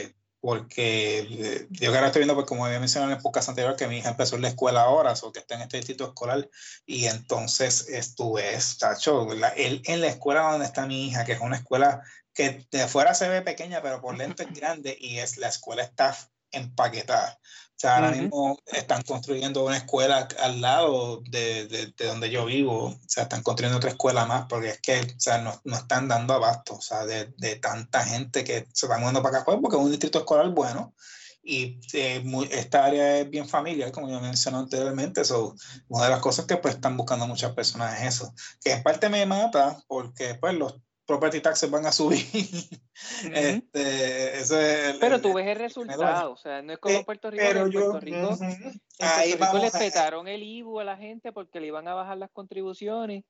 porque 0.41 1.19
eh, 1.19 1.67
yo 1.69 1.91
que 1.91 1.97
ahora 1.97 2.07
estoy 2.07 2.21
viendo, 2.21 2.35
pues 2.35 2.47
como 2.47 2.65
había 2.65 2.79
mencionado 2.79 3.11
en 3.11 3.19
épocas 3.19 3.49
anteriores, 3.49 3.77
que 3.77 3.87
mi 3.87 3.97
hija 3.97 4.09
empezó 4.09 4.35
en 4.35 4.43
la 4.43 4.49
escuela 4.49 4.83
ahora, 4.83 5.13
o 5.21 5.31
que 5.31 5.39
está 5.39 5.55
en 5.55 5.61
este 5.61 5.77
distrito 5.77 6.05
escolar, 6.07 6.49
y 6.85 7.05
entonces 7.05 7.89
estuve, 7.89 8.57
tacho, 8.79 9.27
él, 9.55 9.81
en 9.85 10.01
la 10.01 10.07
escuela 10.07 10.51
donde 10.51 10.65
está 10.65 10.85
mi 10.85 11.07
hija, 11.07 11.25
que 11.25 11.33
es 11.33 11.41
una 11.41 11.57
escuela 11.57 12.01
que 12.33 12.65
de 12.71 12.83
afuera 12.83 13.13
se 13.13 13.27
ve 13.27 13.41
pequeña, 13.41 13.81
pero 13.81 14.01
por 14.01 14.17
dentro 14.17 14.45
es 14.45 14.53
grande, 14.59 14.97
y 14.99 15.19
es 15.19 15.37
la 15.37 15.49
escuela 15.49 15.83
está 15.83 16.15
empaquetada. 16.51 17.39
O 17.79 17.81
sea, 17.81 17.95
ahora 17.95 18.11
mismo 18.11 18.59
están 18.65 19.03
construyendo 19.03 19.65
una 19.65 19.77
escuela 19.77 20.27
al 20.39 20.59
lado 20.59 21.21
de, 21.29 21.65
de, 21.65 22.05
donde 22.05 22.29
yo 22.29 22.45
vivo. 22.45 22.87
O 22.87 22.99
sea, 23.07 23.23
están 23.23 23.41
construyendo 23.41 23.77
otra 23.77 23.91
escuela 23.91 24.25
más 24.25 24.47
porque 24.49 24.71
es 24.71 24.81
que, 24.81 24.99
o 24.99 25.17
sea, 25.19 25.37
no, 25.37 25.61
no 25.63 25.77
están 25.77 26.09
dando 26.09 26.33
abasto, 26.33 26.75
o 26.75 26.81
sea, 26.81 27.05
de, 27.05 27.27
de, 27.37 27.55
tanta 27.55 28.03
gente 28.03 28.43
que 28.43 28.67
se 28.73 28.85
van 28.85 28.99
moviendo 28.99 29.23
para 29.23 29.37
acá, 29.37 29.45
pues, 29.45 29.59
porque 29.61 29.77
es 29.77 29.83
un 29.83 29.91
distrito 29.91 30.19
escolar 30.19 30.49
bueno. 30.49 30.93
Y 31.41 31.79
eh, 31.93 32.21
esta 32.51 32.83
área 32.83 33.19
es 33.19 33.29
bien 33.29 33.47
familiar, 33.47 33.93
como 33.93 34.09
yo 34.09 34.19
mencioné 34.19 34.57
anteriormente. 34.57 35.23
So, 35.23 35.55
una 35.87 36.03
de 36.03 36.09
las 36.09 36.19
cosas 36.19 36.45
que 36.45 36.57
pues 36.57 36.75
están 36.75 36.97
buscando 36.97 37.27
muchas 37.27 37.53
personas 37.53 38.01
es 38.01 38.15
eso. 38.15 38.33
Que 38.61 38.73
en 38.73 38.83
parte 38.83 39.07
me 39.07 39.25
mata 39.25 39.81
porque 39.87 40.35
pues 40.35 40.53
los 40.55 40.75
property 41.09 41.41
taxes 41.41 41.71
van 41.71 41.87
a 41.87 41.91
subir. 41.91 42.19
este, 43.33 44.39
es 44.39 44.53
pero 44.99 45.19
tú 45.19 45.33
ves 45.33 45.47
el 45.47 45.57
resultado, 45.57 46.33
o 46.33 46.37
sea, 46.37 46.61
no 46.61 46.73
es 46.73 46.77
como 46.77 47.03
Puerto 47.03 47.31
Rico. 47.31 47.43
Pero 47.47 47.65
en 47.65 47.71
Puerto 47.71 47.99
Rico, 47.99 48.37
Ahí 48.99 49.33
Puerto 49.33 49.55
Rico 49.55 49.65
le 49.65 49.71
petaron 49.71 50.27
el 50.27 50.43
IBU 50.43 50.79
a 50.79 50.83
la 50.83 50.97
gente 50.97 51.31
porque 51.31 51.59
le 51.59 51.65
iban 51.65 51.87
a 51.87 51.95
bajar 51.95 52.19
las 52.19 52.29
contribuciones 52.29 53.23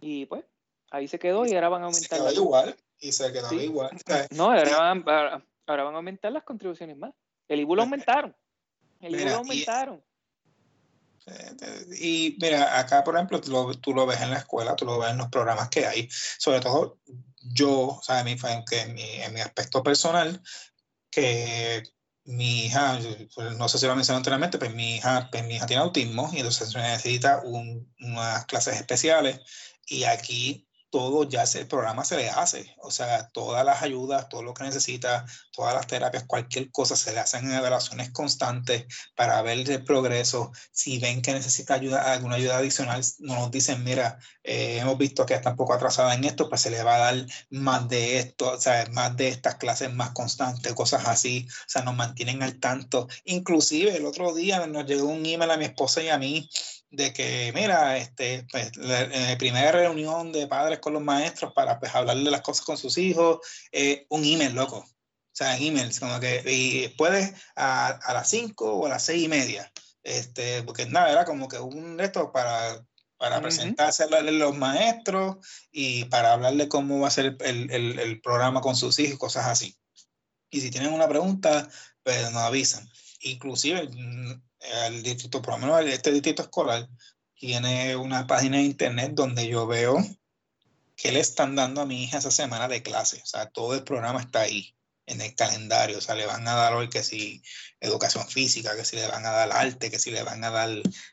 y 0.00 0.26
pues 0.26 0.44
ahí 0.92 1.08
se 1.08 1.18
quedó 1.18 1.44
y 1.44 1.54
ahora 1.54 1.68
van 1.68 1.82
a 1.82 1.86
aumentar. 1.86 2.20
Se 2.20 2.24
quedó 2.24 2.32
igual 2.32 2.76
y 3.00 3.10
se 3.10 3.32
quedó 3.32 3.52
igual. 3.52 3.90
No, 4.30 4.52
ahora 4.52 4.78
van, 4.78 5.04
ahora 5.66 5.82
van, 5.82 5.94
a 5.94 5.96
aumentar 5.96 6.30
las 6.30 6.44
contribuciones 6.44 6.96
más. 6.96 7.12
El 7.48 7.58
IBU 7.58 7.74
lo 7.74 7.82
aumentaron. 7.82 8.36
El 9.00 9.16
IBU 9.16 9.28
lo 9.28 9.36
aumentaron. 9.38 10.04
Y 12.00 12.36
mira, 12.40 12.78
acá 12.78 13.04
por 13.04 13.14
ejemplo, 13.14 13.40
tú 13.40 13.50
lo, 13.50 13.74
tú 13.74 13.92
lo, 13.92 14.06
ves 14.06 14.20
en 14.20 14.30
la 14.30 14.38
escuela, 14.38 14.76
tú 14.76 14.84
lo 14.84 14.98
ves 14.98 15.10
en 15.10 15.18
los 15.18 15.28
programas 15.28 15.68
que 15.68 15.86
hay. 15.86 16.08
Sobre 16.10 16.60
todo 16.60 16.98
yo, 17.40 17.70
o 17.70 18.02
sea, 18.02 18.20
en 18.20 18.26
mi, 18.26 18.32
en 18.32 18.94
mi, 18.94 19.02
en 19.02 19.34
mi 19.34 19.40
aspecto 19.40 19.82
personal, 19.82 20.42
que 21.10 21.82
mi 22.24 22.66
hija, 22.66 22.98
pues, 23.34 23.56
no 23.56 23.68
sé 23.68 23.78
si 23.78 23.86
lo 23.86 23.96
mencioné 23.96 24.18
anteriormente, 24.18 24.58
pero 24.58 24.74
mi 24.74 24.96
hija, 24.96 25.28
pues 25.30 25.44
mi 25.46 25.56
hija 25.56 25.66
tiene 25.66 25.82
autismo 25.82 26.30
y 26.32 26.38
entonces 26.38 26.74
necesita 26.74 27.40
un, 27.42 27.92
unas 28.00 28.44
clases 28.44 28.76
especiales. 28.76 29.40
Y 29.86 30.04
aquí 30.04 30.67
todo 30.90 31.24
ya 31.24 31.44
el 31.54 31.66
programa 31.66 32.04
se 32.04 32.16
le 32.16 32.30
hace. 32.30 32.74
O 32.78 32.90
sea, 32.90 33.28
todas 33.28 33.64
las 33.64 33.82
ayudas, 33.82 34.28
todo 34.28 34.42
lo 34.42 34.54
que 34.54 34.64
necesita, 34.64 35.26
todas 35.52 35.74
las 35.74 35.86
terapias, 35.86 36.24
cualquier 36.24 36.70
cosa 36.70 36.96
se 36.96 37.12
le 37.12 37.20
hacen 37.20 37.46
en 37.46 37.52
evaluaciones 37.52 38.10
constantes 38.10 38.86
para 39.14 39.40
ver 39.42 39.70
el 39.70 39.84
progreso. 39.84 40.52
Si 40.72 40.98
ven 40.98 41.22
que 41.22 41.32
necesita 41.32 41.74
ayuda, 41.74 42.12
alguna 42.12 42.36
ayuda 42.36 42.58
adicional, 42.58 43.02
nos 43.20 43.50
dicen, 43.50 43.84
mira, 43.84 44.18
eh, 44.44 44.78
hemos 44.78 44.96
visto 44.98 45.26
que 45.26 45.34
está 45.34 45.50
un 45.50 45.56
poco 45.56 45.74
atrasada 45.74 46.14
en 46.14 46.24
esto, 46.24 46.48
pues 46.48 46.60
se 46.62 46.70
le 46.70 46.82
va 46.82 46.96
a 46.96 47.12
dar 47.12 47.26
más 47.50 47.88
de 47.88 48.18
esto, 48.18 48.52
o 48.52 48.60
sea, 48.60 48.86
más 48.92 49.16
de 49.16 49.28
estas 49.28 49.56
clases 49.56 49.92
más 49.92 50.10
constantes, 50.10 50.72
cosas 50.74 51.06
así. 51.06 51.46
O 51.48 51.68
sea, 51.68 51.82
nos 51.82 51.94
mantienen 51.94 52.42
al 52.42 52.58
tanto. 52.58 53.08
Inclusive 53.24 53.96
el 53.96 54.06
otro 54.06 54.34
día 54.34 54.66
nos 54.66 54.86
llegó 54.86 55.08
un 55.08 55.24
email 55.26 55.50
a 55.50 55.56
mi 55.56 55.66
esposa 55.66 56.02
y 56.02 56.08
a 56.08 56.18
mí 56.18 56.48
de 56.90 57.12
que, 57.12 57.52
mira, 57.54 57.96
este, 57.98 58.46
pues, 58.50 58.76
la, 58.76 59.36
primera 59.38 59.72
reunión 59.72 60.32
de 60.32 60.46
padres 60.46 60.78
con 60.78 60.94
los 60.94 61.02
maestros 61.02 61.52
para 61.52 61.78
pues, 61.78 61.94
hablarle 61.94 62.30
las 62.30 62.42
cosas 62.42 62.64
con 62.64 62.78
sus 62.78 62.96
hijos, 62.98 63.40
eh, 63.72 64.06
un 64.08 64.24
email, 64.24 64.54
loco. 64.54 64.78
O 64.78 64.86
sea, 65.38 65.56
emails, 65.56 66.00
como 66.00 66.18
que, 66.18 66.42
y 66.46 66.88
puedes 66.96 67.32
a, 67.54 67.88
a 67.88 68.14
las 68.14 68.28
5 68.28 68.74
o 68.74 68.86
a 68.86 68.88
las 68.88 69.04
6 69.04 69.22
y 69.22 69.28
media. 69.28 69.72
Este, 70.02 70.62
porque 70.62 70.86
nada, 70.86 71.12
era 71.12 71.24
como 71.24 71.48
que 71.48 71.58
un 71.58 71.98
reto 71.98 72.32
para, 72.32 72.84
para 73.18 73.40
presentarse 73.40 74.04
a 74.04 74.22
los 74.22 74.56
maestros 74.56 75.36
y 75.70 76.04
para 76.06 76.32
hablarle 76.32 76.68
cómo 76.68 77.00
va 77.00 77.08
a 77.08 77.12
ser 77.12 77.36
el, 77.40 77.70
el, 77.70 77.98
el 77.98 78.20
programa 78.20 78.60
con 78.60 78.74
sus 78.74 78.98
hijos, 78.98 79.18
cosas 79.18 79.46
así. 79.46 79.76
Y 80.50 80.60
si 80.60 80.70
tienen 80.70 80.92
una 80.92 81.08
pregunta, 81.08 81.68
pues 82.02 82.22
nos 82.32 82.42
avisan. 82.42 82.88
Inclusive, 83.20 83.88
el 84.60 85.02
distrito, 85.02 85.42
por 85.42 85.54
lo 85.54 85.58
menos 85.58 85.80
este 85.86 86.12
distrito 86.12 86.42
escolar, 86.42 86.88
tiene 87.34 87.96
una 87.96 88.26
página 88.26 88.58
de 88.58 88.64
internet 88.64 89.12
donde 89.14 89.46
yo 89.46 89.66
veo 89.66 89.98
que 90.96 91.12
le 91.12 91.20
están 91.20 91.54
dando 91.54 91.80
a 91.80 91.86
mi 91.86 92.02
hija 92.02 92.18
esa 92.18 92.32
semana 92.32 92.66
de 92.66 92.82
clase. 92.82 93.20
O 93.22 93.26
sea, 93.26 93.46
todo 93.46 93.74
el 93.74 93.84
programa 93.84 94.20
está 94.20 94.40
ahí 94.40 94.74
en 95.06 95.20
el 95.20 95.34
calendario. 95.34 95.98
O 95.98 96.00
sea, 96.00 96.16
le 96.16 96.26
van 96.26 96.46
a 96.48 96.54
dar 96.54 96.74
hoy 96.74 96.88
que 96.88 97.04
si 97.04 97.42
educación 97.80 98.28
física, 98.28 98.76
que 98.76 98.84
si 98.84 98.96
le 98.96 99.06
van 99.06 99.24
a 99.24 99.30
dar 99.30 99.52
arte, 99.52 99.90
que 99.90 100.00
si 100.00 100.10
le 100.10 100.22
van 100.24 100.42
a 100.42 100.50
dar 100.50 100.70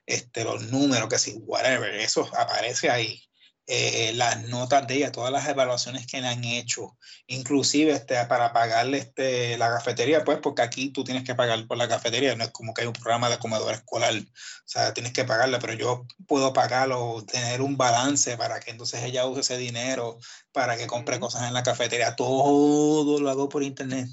este, 0.08 0.43
los 0.43 0.64
números, 0.72 1.08
que 1.08 1.20
si 1.20 1.34
whatever. 1.34 1.93
Eso 1.96 2.28
aparece 2.36 2.89
ahí. 2.89 3.24
Eh, 3.68 4.13
las 4.13 4.43
notas 4.43 4.86
de 4.86 4.97
ella, 4.97 5.11
todas 5.11 5.32
las 5.32 5.47
evaluaciones 5.47 6.05
que 6.05 6.22
le 6.22 6.28
han 6.28 6.43
hecho, 6.43 6.99
inclusive 7.26 7.93
este, 7.93 8.24
para 8.26 8.53
pagarle 8.53 8.99
este, 8.99 9.57
la 9.57 9.70
cafetería, 9.70 10.24
pues 10.24 10.38
porque 10.38 10.61
aquí 10.61 10.91
tú 10.91 11.03
tienes 11.03 11.24
que 11.24 11.34
pagar 11.34 11.66
por 11.66 11.76
la 11.76 11.88
cafetería, 11.88 12.36
no 12.36 12.43
es 12.43 12.51
como 12.51 12.76
que 12.76 12.82
hay 12.82 12.88
un 12.88 12.93
programa 12.93 13.28
de 13.28 13.39
comedor 13.39 13.74
escolar, 13.74 14.13
o 14.13 14.68
sea, 14.68 14.93
tienes 14.93 15.13
que 15.13 15.26
pagarle, 15.26 15.57
pero 15.57 15.74
yo 15.74 16.05
puedo 16.28 16.53
pagarlo, 16.53 17.26
tener 17.26 17.63
un 17.63 17.76
balance 17.76 18.38
para 18.38 18.59
que 18.59 18.70
entonces 18.70 19.01
ella 19.03 19.26
use 19.26 19.41
ese 19.41 19.57
dinero 19.57 20.20
para 20.51 20.78
que 20.78 20.86
compre 20.86 21.20
cosas 21.20 21.47
en 21.47 21.55
la 21.55 21.63
cafetería, 21.63 22.16
todo 22.16 23.20
lo 23.20 23.30
hago 23.32 23.49
por 23.49 23.63
internet. 23.63 24.07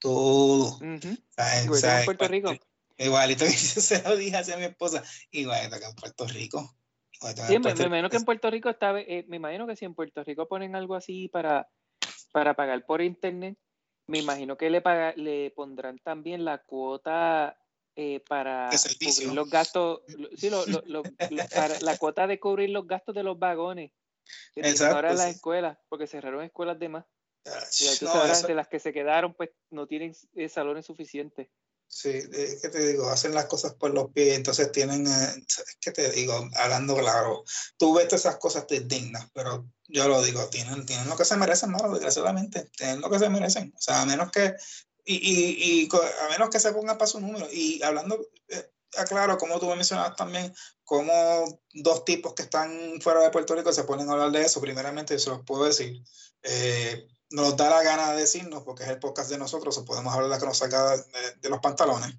todo. 0.00 0.78
Igualito 1.64 1.88
en 1.88 2.04
Puerto 2.04 2.28
Rico. 2.28 2.54
Igualito 2.98 3.46
que 3.46 3.52
yo 3.52 3.80
se 3.80 4.02
lo 4.02 4.16
dije 4.16 4.36
hacia 4.36 4.58
mi 4.58 4.64
esposa, 4.64 5.02
igualito 5.30 5.78
que 5.78 5.86
en 5.86 5.94
Puerto 5.94 6.26
Rico. 6.26 6.76
Sí, 7.46 7.58
me, 7.58 7.70
imagino 7.70 8.10
que 8.10 8.16
en 8.16 8.24
Puerto 8.24 8.50
Rico 8.50 8.68
está, 8.68 8.98
eh, 9.00 9.24
me 9.28 9.36
imagino 9.36 9.66
que 9.66 9.76
si 9.76 9.84
en 9.84 9.94
Puerto 9.94 10.22
Rico 10.24 10.46
ponen 10.48 10.76
algo 10.76 10.94
así 10.94 11.28
para, 11.28 11.68
para 12.32 12.54
pagar 12.54 12.84
por 12.84 13.00
internet, 13.00 13.56
me 14.06 14.18
imagino 14.18 14.56
que 14.56 14.70
le 14.70 14.80
paga, 14.80 15.12
le 15.16 15.50
pondrán 15.50 15.98
también 15.98 16.44
la 16.44 16.58
cuota 16.58 17.58
eh, 17.96 18.22
para 18.28 18.68
cubrir 18.70 19.32
los 19.32 19.48
gastos, 19.48 20.02
sí, 20.36 20.50
lo, 20.50 20.64
lo, 20.66 21.02
para 21.54 21.80
la 21.80 21.96
cuota 21.96 22.26
de 22.26 22.38
cubrir 22.38 22.70
los 22.70 22.86
gastos 22.86 23.14
de 23.14 23.22
los 23.22 23.38
vagones. 23.38 23.92
Exacto, 24.54 24.94
ahora 24.94 25.14
las 25.14 25.36
escuelas, 25.36 25.78
porque 25.88 26.06
cerraron 26.06 26.42
escuelas 26.42 26.78
de 26.78 26.88
más. 26.88 27.04
Y 27.80 27.98
tú 27.98 28.06
de 28.46 28.54
las 28.54 28.68
que 28.68 28.80
se 28.80 28.92
quedaron, 28.92 29.34
pues 29.34 29.50
no 29.70 29.86
tienen 29.86 30.14
eh, 30.34 30.48
salones 30.48 30.86
suficientes. 30.86 31.48
Sí, 31.88 32.10
es 32.10 32.60
que 32.60 32.68
te 32.68 32.84
digo, 32.84 33.08
hacen 33.08 33.32
las 33.32 33.46
cosas 33.46 33.74
por 33.74 33.94
los 33.94 34.10
pies, 34.10 34.36
entonces 34.36 34.72
tienen, 34.72 35.06
eh, 35.06 35.44
es 35.46 35.78
que 35.80 35.92
te 35.92 36.10
digo, 36.10 36.48
hablando 36.56 36.96
claro, 36.96 37.44
tú 37.78 37.94
ves 37.94 38.08
todas 38.08 38.22
esas 38.22 38.36
cosas 38.38 38.66
te 38.66 38.80
dignas, 38.80 39.30
pero 39.32 39.66
yo 39.88 40.08
lo 40.08 40.20
digo, 40.22 40.46
tienen, 40.48 40.84
tienen 40.84 41.08
lo 41.08 41.16
que 41.16 41.24
se 41.24 41.36
merecen, 41.36 41.70
no, 41.70 41.78
desgraciadamente, 41.92 42.68
tienen 42.76 43.00
lo 43.00 43.08
que 43.08 43.20
se 43.20 43.30
merecen, 43.30 43.72
o 43.74 43.80
sea, 43.80 44.02
a 44.02 44.06
menos 44.06 44.30
que, 44.32 44.54
y, 45.04 45.14
y, 45.14 45.84
y 45.84 45.88
a 45.94 46.28
menos 46.30 46.50
que 46.50 46.60
se 46.60 46.72
pongan 46.72 46.98
para 46.98 47.08
su 47.08 47.20
número, 47.20 47.48
y 47.52 47.80
hablando, 47.82 48.20
eh, 48.48 48.70
aclaro, 48.98 49.38
como 49.38 49.60
tú 49.60 49.66
me 49.68 49.76
mencionabas 49.76 50.16
también, 50.16 50.52
como 50.82 51.60
dos 51.72 52.04
tipos 52.04 52.34
que 52.34 52.42
están 52.42 53.00
fuera 53.00 53.20
de 53.20 53.30
Puerto 53.30 53.54
Rico 53.54 53.72
se 53.72 53.84
ponen 53.84 54.08
a 54.08 54.12
hablar 54.12 54.32
de 54.32 54.42
eso, 54.42 54.60
primeramente, 54.60 55.18
se 55.18 55.30
los 55.30 55.44
puedo 55.44 55.64
decir, 55.64 56.02
eh, 56.42 57.06
nos 57.30 57.56
da 57.56 57.70
la 57.70 57.82
gana 57.82 58.12
de 58.12 58.20
decirnos, 58.20 58.62
porque 58.62 58.84
es 58.84 58.88
el 58.88 58.98
podcast 58.98 59.30
de 59.30 59.38
nosotros, 59.38 59.76
o 59.78 59.84
podemos 59.84 60.12
hablar 60.12 60.28
de 60.28 60.34
la 60.36 60.40
que 60.40 60.46
nos 60.46 60.58
saca 60.58 60.96
de, 60.96 61.48
los 61.48 61.60
pantalones. 61.60 62.14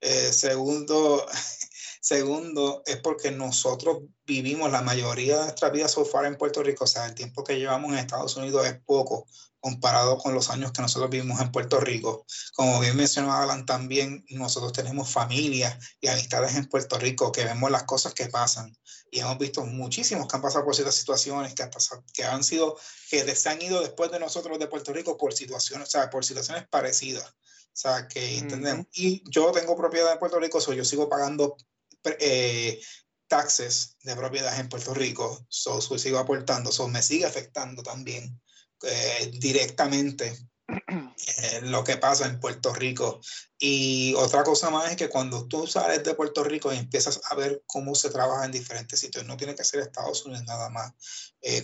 Eh, 0.00 0.32
segundo, 0.32 1.26
segundo, 2.02 2.82
es 2.84 2.96
porque 2.96 3.30
nosotros 3.30 3.98
vivimos 4.26 4.72
la 4.72 4.82
mayoría 4.82 5.36
de 5.38 5.42
nuestra 5.44 5.70
vida 5.70 5.88
so 5.88 6.04
far 6.04 6.26
en 6.26 6.36
Puerto 6.36 6.62
Rico, 6.62 6.84
o 6.84 6.86
sea, 6.88 7.06
el 7.06 7.14
tiempo 7.14 7.44
que 7.44 7.58
llevamos 7.58 7.92
en 7.92 7.98
Estados 7.98 8.36
Unidos 8.36 8.66
es 8.66 8.80
poco 8.84 9.26
comparado 9.60 10.18
con 10.18 10.34
los 10.34 10.50
años 10.50 10.72
que 10.72 10.82
nosotros 10.82 11.08
vivimos 11.08 11.40
en 11.40 11.52
Puerto 11.52 11.78
Rico. 11.78 12.26
Como 12.54 12.80
bien 12.80 12.96
mencionó 12.96 13.32
Alan 13.32 13.64
también, 13.64 14.24
nosotros 14.30 14.72
tenemos 14.72 15.08
familia 15.08 15.78
y 16.00 16.08
amistades 16.08 16.56
en 16.56 16.68
Puerto 16.68 16.98
Rico 16.98 17.30
que 17.30 17.44
vemos 17.44 17.70
las 17.70 17.84
cosas 17.84 18.12
que 18.12 18.26
pasan 18.26 18.76
y 19.12 19.20
hemos 19.20 19.38
visto 19.38 19.64
muchísimos 19.64 20.26
que 20.26 20.34
han 20.34 20.42
pasado 20.42 20.64
por 20.64 20.74
ciertas 20.74 20.96
situaciones 20.96 21.54
que, 21.54 21.70
que 22.12 22.24
han 22.24 22.42
sido, 22.42 22.76
que 23.08 23.36
se 23.36 23.48
han 23.48 23.62
ido 23.62 23.80
después 23.80 24.10
de 24.10 24.18
nosotros 24.18 24.58
de 24.58 24.66
Puerto 24.66 24.92
Rico 24.92 25.16
por 25.16 25.32
situaciones, 25.32 25.86
o 25.86 25.90
sea, 25.92 26.10
por 26.10 26.24
situaciones 26.24 26.66
parecidas. 26.68 27.28
O 27.28 27.74
sea, 27.74 28.08
que 28.08 28.36
entendemos. 28.38 28.86
Y 28.92 29.22
yo 29.30 29.52
tengo 29.52 29.76
propiedad 29.76 30.12
en 30.12 30.18
Puerto 30.18 30.38
Rico, 30.40 30.60
so 30.60 30.72
yo 30.72 30.84
sigo 30.84 31.08
pagando 31.08 31.56
eh, 32.04 32.80
taxes 33.26 33.96
de 34.02 34.16
propiedad 34.16 34.58
en 34.58 34.68
Puerto 34.68 34.94
Rico, 34.94 35.44
so, 35.48 35.80
sigo 35.80 36.18
aportando, 36.18 36.70
so 36.70 36.88
me 36.88 37.02
sigue 37.02 37.24
afectando 37.24 37.82
también 37.82 38.40
eh, 38.82 39.30
directamente 39.38 40.36
eh, 40.68 41.60
lo 41.62 41.82
que 41.84 41.96
pasa 41.96 42.26
en 42.26 42.40
Puerto 42.40 42.74
Rico. 42.74 43.20
Y 43.58 44.14
otra 44.14 44.42
cosa 44.42 44.70
más 44.70 44.90
es 44.90 44.96
que 44.96 45.08
cuando 45.08 45.46
tú 45.46 45.66
sales 45.66 46.02
de 46.04 46.14
Puerto 46.14 46.44
Rico 46.44 46.72
y 46.72 46.78
empiezas 46.78 47.20
a 47.30 47.34
ver 47.34 47.62
cómo 47.66 47.94
se 47.94 48.10
trabaja 48.10 48.44
en 48.44 48.52
diferentes 48.52 49.00
sitios, 49.00 49.24
no 49.24 49.36
tiene 49.36 49.54
que 49.54 49.64
ser 49.64 49.80
Estados 49.80 50.24
Unidos 50.26 50.44
nada 50.44 50.68
más. 50.68 50.92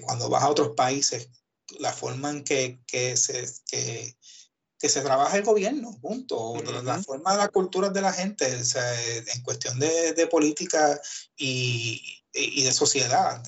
Cuando 0.02 0.28
vas 0.28 0.42
a 0.42 0.48
otros 0.48 0.72
países, 0.76 1.28
la 1.78 1.92
forma 1.92 2.30
en 2.30 2.44
que, 2.44 2.80
que 2.86 3.16
se, 3.16 3.46
que, 3.66 4.16
que, 4.78 4.88
se 4.88 5.00
trabaja 5.00 5.36
el 5.36 5.44
gobierno, 5.44 5.98
punto. 6.00 6.54
La 6.82 7.02
forma 7.02 7.32
de 7.32 7.38
las 7.38 7.50
culturas 7.50 7.92
de 7.92 8.00
la 8.00 8.12
gente, 8.12 8.46
en 8.46 9.42
cuestión 9.42 9.78
de, 9.78 10.12
de 10.12 10.26
política 10.26 11.00
y, 11.36 12.02
y, 12.32 12.62
de 12.62 12.72
sociedad 12.72 13.42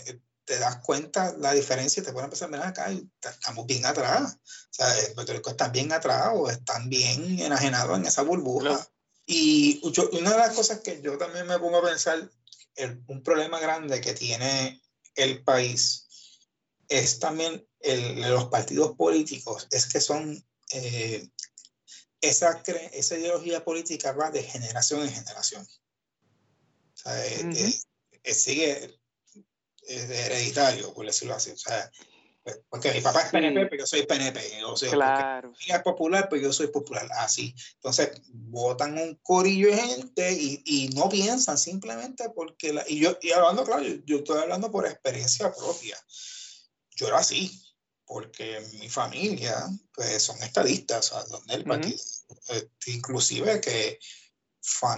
te 0.50 0.58
das 0.58 0.78
cuenta 0.78 1.32
la 1.38 1.52
diferencia 1.52 2.00
y 2.00 2.04
te 2.04 2.10
empezar 2.10 2.48
a 2.48 2.50
mirar 2.50 2.66
acá 2.66 2.90
y 2.90 3.08
estamos 3.22 3.66
bien 3.66 3.86
atrás. 3.86 4.34
O 4.34 4.72
sea, 4.72 4.92
Puerto 5.14 5.32
Rico 5.32 5.50
están 5.50 5.70
bien 5.70 5.92
atrás 5.92 6.32
o 6.34 6.50
están 6.50 6.88
bien 6.88 7.38
enajenados 7.38 7.96
en 7.96 8.06
esa 8.06 8.22
burbuja. 8.22 8.84
Y 9.26 9.80
una 9.84 10.32
de 10.32 10.38
las 10.38 10.54
cosas 10.54 10.80
que 10.80 11.00
yo 11.00 11.16
también 11.18 11.46
me 11.46 11.56
pongo 11.60 11.78
a 11.78 11.88
pensar, 11.88 12.28
el, 12.74 13.00
un 13.06 13.22
problema 13.22 13.60
grande 13.60 14.00
que 14.00 14.12
tiene 14.12 14.82
el 15.14 15.44
país 15.44 16.08
es 16.88 17.20
también 17.20 17.64
el, 17.78 18.20
los 18.20 18.46
partidos 18.46 18.96
políticos, 18.96 19.68
es 19.70 19.86
que 19.86 20.00
son, 20.00 20.44
eh, 20.72 21.28
esa, 22.20 22.62
esa 22.92 23.18
ideología 23.18 23.64
política 23.64 24.12
va 24.12 24.30
de 24.30 24.42
generación 24.42 25.02
en 25.02 25.10
generación. 25.10 25.62
O 25.62 26.96
sea, 26.96 27.26
eh, 27.26 27.80
eh, 28.24 28.34
sigue, 28.34 29.00
hereditario, 29.86 30.92
por 30.92 31.06
decirlo 31.06 31.34
así. 31.34 31.50
O 31.50 31.56
sea, 31.56 31.90
pues, 32.42 32.60
porque 32.70 32.92
mi 32.92 33.00
papá 33.00 33.22
es 33.22 33.30
PNP, 33.30 33.66
pero 33.66 33.82
yo 33.82 33.86
soy 33.86 34.06
PNP. 34.06 34.64
O 34.64 34.76
sea, 34.76 34.90
claro. 34.90 35.50
mi 35.50 35.74
es 35.74 35.82
popular, 35.82 36.28
pero 36.28 36.42
yo 36.42 36.52
soy 36.52 36.68
popular. 36.68 37.06
Así. 37.18 37.54
Entonces, 37.74 38.10
votan 38.28 38.96
un 38.98 39.16
corillo 39.16 39.68
de 39.68 39.76
gente 39.76 40.32
y, 40.32 40.62
y 40.64 40.88
no 40.90 41.08
piensan 41.08 41.58
simplemente 41.58 42.30
porque. 42.30 42.72
La, 42.72 42.84
y 42.88 43.00
yo, 43.00 43.18
y 43.20 43.32
hablando, 43.32 43.64
claro, 43.64 43.82
yo, 43.82 44.18
estoy 44.18 44.38
hablando 44.38 44.70
por 44.70 44.86
experiencia 44.86 45.52
propia. 45.52 45.98
Yo 46.96 47.08
era 47.08 47.18
así, 47.18 47.50
porque 48.10 48.60
mi 48.80 48.88
familia 48.88 49.54
pues, 49.94 50.20
son 50.20 50.42
estadistas, 50.42 51.12
o 51.12 51.20
sea, 51.20 51.28
donde 51.28 51.54
el 51.54 51.64
partido. 51.64 51.96
Este, 52.48 52.90
inclusive 52.90 53.60
que. 53.60 53.98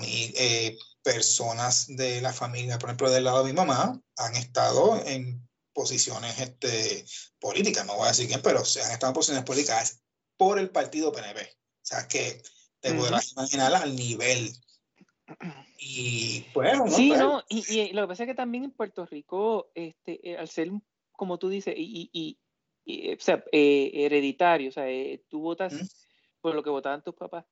Eh, 0.04 0.76
personas 1.02 1.86
de 1.88 2.20
la 2.20 2.32
familia, 2.32 2.78
por 2.78 2.88
ejemplo, 2.88 3.10
del 3.10 3.24
lado 3.24 3.44
de 3.44 3.52
mi 3.52 3.56
mamá, 3.56 4.00
han 4.16 4.36
estado 4.36 5.00
en 5.06 5.46
posiciones 5.72 6.38
este, 6.38 7.04
políticas, 7.38 7.86
no 7.86 7.96
voy 7.96 8.06
a 8.06 8.08
decir 8.08 8.28
quién, 8.28 8.42
pero 8.42 8.64
se 8.64 8.82
han 8.82 8.90
estado 8.90 9.10
en 9.10 9.14
posiciones 9.14 9.44
políticas 9.44 10.02
por 10.36 10.58
el 10.58 10.70
partido 10.70 11.12
PNP. 11.12 11.42
O 11.42 11.84
sea, 11.84 12.08
que 12.08 12.42
te 12.80 12.94
podrás 12.94 13.32
imaginar 13.32 13.74
al 13.74 13.94
nivel. 13.94 14.52
Y 15.78 16.46
bueno, 16.54 16.88
sí, 16.88 17.10
no, 17.10 17.42
y, 17.48 17.92
lo 17.92 18.02
que 18.02 18.08
pasa 18.08 18.22
es 18.24 18.28
que 18.28 18.34
también 18.34 18.64
en 18.64 18.70
Puerto 18.70 19.06
Rico, 19.06 19.70
este, 19.74 20.30
eh, 20.30 20.38
al 20.38 20.48
ser, 20.48 20.70
como 21.12 21.38
tú 21.38 21.48
dices, 21.48 21.74
y, 21.76 22.10
y 22.12 22.38
o 22.86 23.20
sea, 23.20 23.44
eh, 23.52 23.90
hereditario, 23.94 24.68
o 24.68 24.72
sea, 24.72 24.88
eh, 24.90 25.22
tú 25.28 25.40
votas 25.40 26.06
por 26.40 26.54
lo 26.54 26.62
que 26.62 26.70
votaban 26.70 27.02
tus 27.02 27.14
papás, 27.14 27.44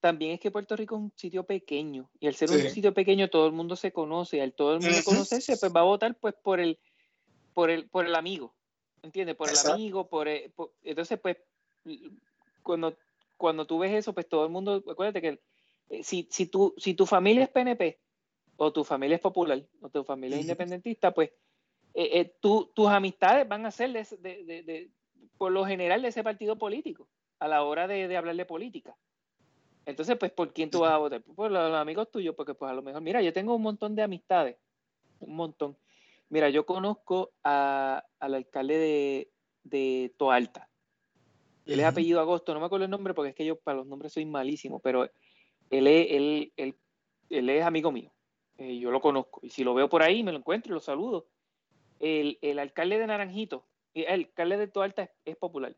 también 0.00 0.32
es 0.32 0.40
que 0.40 0.50
Puerto 0.50 0.76
Rico 0.76 0.96
es 0.96 1.02
un 1.02 1.12
sitio 1.16 1.44
pequeño 1.44 2.10
y 2.20 2.28
al 2.28 2.34
ser 2.34 2.50
un 2.50 2.60
sitio 2.70 2.94
pequeño 2.94 3.28
todo 3.28 3.46
el 3.46 3.52
mundo 3.52 3.76
se 3.76 3.92
conoce 3.92 4.36
y 4.36 4.40
al 4.40 4.52
todo 4.52 4.74
el 4.74 4.80
mundo 4.80 4.98
conocerse 5.04 5.56
pues 5.56 5.72
va 5.74 5.80
a 5.80 5.84
votar 5.84 6.16
pues 6.18 6.34
por 6.42 6.60
el 6.60 6.78
por 7.52 7.70
el 7.70 7.88
por 7.88 8.06
el 8.06 8.14
amigo 8.14 8.54
¿entiendes? 9.02 9.34
por 9.34 9.48
el 9.50 9.56
amigo 9.70 10.08
por, 10.08 10.28
entonces 10.28 11.18
pues 11.20 11.38
cuando 12.62 12.96
cuando 13.36 13.66
tú 13.66 13.78
ves 13.78 13.92
eso 13.92 14.12
pues 14.12 14.28
todo 14.28 14.44
el 14.44 14.50
mundo 14.50 14.84
acuérdate 14.88 15.20
que 15.20 15.40
eh, 15.90 16.04
si, 16.04 16.28
si, 16.30 16.46
tu, 16.46 16.74
si 16.76 16.94
tu 16.94 17.06
familia 17.06 17.44
es 17.44 17.50
PNP 17.50 17.98
o 18.56 18.72
tu 18.72 18.84
familia 18.84 19.16
es 19.16 19.20
popular 19.20 19.64
o 19.80 19.88
tu 19.88 20.04
familia 20.04 20.36
es 20.36 20.42
independentista 20.42 21.12
pues 21.12 21.30
eh, 21.94 22.20
eh, 22.20 22.34
tus 22.40 22.88
amistades 22.88 23.48
van 23.48 23.66
a 23.66 23.70
ser 23.70 23.92
de, 23.92 24.04
de, 24.20 24.62
de, 24.62 24.90
por 25.36 25.52
lo 25.52 25.64
general 25.64 26.02
de 26.02 26.08
ese 26.08 26.22
partido 26.22 26.56
político 26.56 27.08
a 27.38 27.48
la 27.48 27.62
hora 27.62 27.86
de, 27.86 28.16
hablar 28.16 28.36
de 28.36 28.44
política 28.44 28.96
entonces, 29.88 30.18
pues, 30.18 30.30
¿por 30.30 30.52
quién 30.52 30.70
tú 30.70 30.80
vas 30.80 30.92
a 30.92 30.98
votar? 30.98 31.22
Por 31.22 31.50
los, 31.50 31.74
amigos 31.74 32.10
tuyos, 32.10 32.34
porque 32.34 32.52
pues 32.52 32.70
a 32.70 32.74
lo 32.74 32.82
mejor, 32.82 33.00
mira, 33.00 33.22
yo 33.22 33.32
tengo 33.32 33.54
un 33.54 33.62
montón 33.62 33.96
de 33.96 34.02
amistades, 34.02 34.58
un 35.18 35.34
montón. 35.34 35.78
Mira, 36.28 36.50
yo 36.50 36.66
conozco 36.66 37.32
a, 37.42 38.04
al 38.20 38.34
alcalde 38.34 38.76
de, 38.76 39.30
de 39.62 40.14
Toalta. 40.18 40.68
Él 41.64 41.80
es 41.80 41.86
apellido 41.86 42.20
Agosto, 42.20 42.52
no 42.52 42.60
me 42.60 42.66
acuerdo 42.66 42.84
el 42.84 42.90
nombre 42.90 43.14
porque 43.14 43.30
es 43.30 43.34
que 43.34 43.46
yo 43.46 43.56
para 43.56 43.78
los 43.78 43.86
nombres 43.86 44.12
soy 44.12 44.26
malísimo, 44.26 44.78
pero 44.80 45.08
él 45.70 45.86
es, 45.86 46.06
él, 46.10 46.52
él, 46.56 46.76
él 47.30 47.48
es 47.48 47.64
amigo 47.64 47.90
mío. 47.90 48.12
Eh, 48.58 48.78
yo 48.78 48.90
lo 48.90 49.00
conozco. 49.00 49.40
Y 49.42 49.48
si 49.48 49.64
lo 49.64 49.72
veo 49.72 49.88
por 49.88 50.02
ahí, 50.02 50.22
me 50.22 50.32
lo 50.32 50.38
encuentro 50.38 50.72
y 50.72 50.74
lo 50.74 50.80
saludo. 50.80 51.28
El, 52.00 52.38
el 52.42 52.58
alcalde 52.58 52.98
de 52.98 53.06
Naranjito, 53.06 53.66
el 53.94 54.06
alcalde 54.06 54.56
de 54.56 54.68
Toalta 54.68 55.02
es, 55.02 55.10
es 55.24 55.36
popular. 55.36 55.76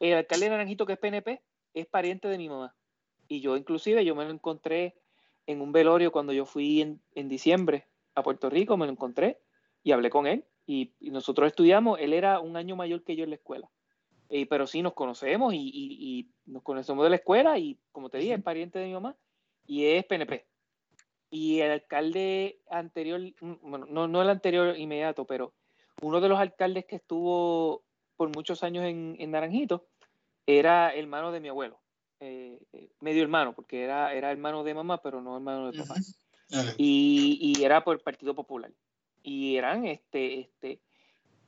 El 0.00 0.14
alcalde 0.14 0.46
de 0.46 0.50
Naranjito, 0.50 0.86
que 0.86 0.94
es 0.94 0.98
PNP, 0.98 1.42
es 1.74 1.86
pariente 1.86 2.28
de 2.28 2.38
mi 2.38 2.48
mamá. 2.48 2.74
Y 3.28 3.40
yo 3.40 3.56
inclusive, 3.56 4.04
yo 4.04 4.14
me 4.14 4.24
lo 4.24 4.30
encontré 4.30 4.96
en 5.46 5.60
un 5.60 5.72
velorio 5.72 6.12
cuando 6.12 6.32
yo 6.32 6.46
fui 6.46 6.80
en, 6.80 7.02
en 7.14 7.28
diciembre 7.28 7.88
a 8.14 8.22
Puerto 8.22 8.48
Rico, 8.50 8.76
me 8.76 8.86
lo 8.86 8.92
encontré 8.92 9.40
y 9.82 9.92
hablé 9.92 10.10
con 10.10 10.26
él. 10.26 10.44
Y, 10.66 10.94
nosotros 11.00 11.48
estudiamos, 11.48 12.00
él 12.00 12.12
era 12.12 12.40
un 12.40 12.56
año 12.56 12.76
mayor 12.76 13.04
que 13.04 13.16
yo 13.16 13.24
en 13.24 13.30
la 13.30 13.36
escuela. 13.36 13.70
Eh, 14.30 14.46
pero 14.46 14.66
sí 14.66 14.82
nos 14.82 14.94
conocemos 14.94 15.52
y, 15.52 15.70
y, 15.74 16.30
nos 16.46 16.62
conocemos 16.62 17.04
de 17.04 17.10
la 17.10 17.16
escuela 17.16 17.58
y 17.58 17.78
como 17.92 18.08
te 18.08 18.18
dije, 18.18 18.34
es 18.34 18.42
pariente 18.42 18.78
de 18.78 18.86
mi 18.86 18.94
mamá 18.94 19.16
y 19.66 19.84
es 19.84 20.04
PNP. 20.06 20.46
Y 21.34 21.62
el 21.62 21.72
alcalde 21.72 22.60
anterior, 22.70 23.20
mm, 23.20 23.54
bueno, 23.62 23.86
no, 23.90 24.06
no 24.06 24.22
el 24.22 24.30
anterior 24.30 24.78
inmediato, 24.78 25.24
pero 25.24 25.52
uno 26.00 26.20
de 26.20 26.28
los 26.28 26.38
alcaldes 26.38 26.84
que 26.84 26.94
estuvo 26.94 27.82
por 28.16 28.32
muchos 28.32 28.62
años 28.62 28.84
en, 28.84 29.16
en 29.18 29.32
Naranjito 29.32 29.84
era 30.46 30.94
hermano 30.94 31.32
de 31.32 31.40
mi 31.40 31.48
abuelo. 31.48 31.80
medio 33.00 33.22
hermano, 33.24 33.52
porque 33.52 33.82
era, 33.82 34.14
era 34.14 34.30
hermano 34.30 34.62
de 34.62 34.74
mamá, 34.74 35.02
pero 35.02 35.20
no 35.20 35.34
hermano 35.34 35.72
de 35.72 35.78
papá. 35.78 35.96
y, 36.78 37.52
y, 37.58 37.64
era 37.64 37.82
por 37.82 37.96
el 37.96 38.00
Partido 38.00 38.36
Popular. 38.36 38.70
Y 39.24 39.56
eran, 39.56 39.86
este, 39.86 40.38
este, 40.38 40.80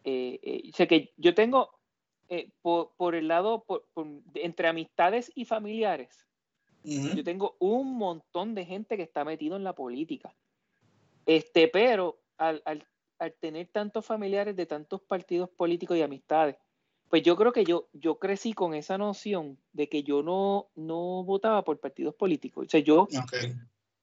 o 0.05 0.76
sea 0.76 0.89
que 0.89 1.12
yo 1.16 1.32
tengo, 1.32 1.70
por, 2.61 2.91
por, 2.97 3.14
el 3.14 3.28
lado, 3.28 3.62
por, 3.62 3.87
entre 4.34 4.66
amistades 4.66 5.30
y 5.37 5.45
familiares, 5.45 6.25
yo 6.87 7.24
tengo 7.24 7.57
un 7.59 7.97
montón 7.97 8.55
de 8.55 8.64
gente 8.64 8.97
que 8.97 9.03
está 9.03 9.24
metido 9.24 9.57
en 9.57 9.64
la 9.64 9.74
política. 9.74 10.34
Este, 11.26 11.66
pero 11.68 12.20
al, 12.39 12.62
al, 12.64 12.87
al, 13.18 13.34
tener 13.34 13.68
tantos 13.68 14.07
familiares 14.07 14.55
de 14.55 14.66
tantos 14.66 15.03
partidos 15.03 15.51
políticos 15.51 15.97
y 15.97 16.03
amistades, 16.03 16.57
pues 17.09 17.22
yo 17.22 17.37
creo 17.37 17.53
que 17.53 17.64
yo, 17.64 17.89
yo 17.93 18.18
crecí 18.18 18.53
con 18.53 18.74
esa 18.74 18.99
noción 18.99 19.59
de 19.72 19.89
que 19.89 20.03
yo 20.03 20.22
no, 20.22 20.70
no 20.74 21.24
votaba 21.24 21.64
por 21.64 21.78
partidos 21.80 22.14
políticos. 22.14 22.66
O 22.66 22.70
sea, 22.70 22.80
yo 22.80 23.09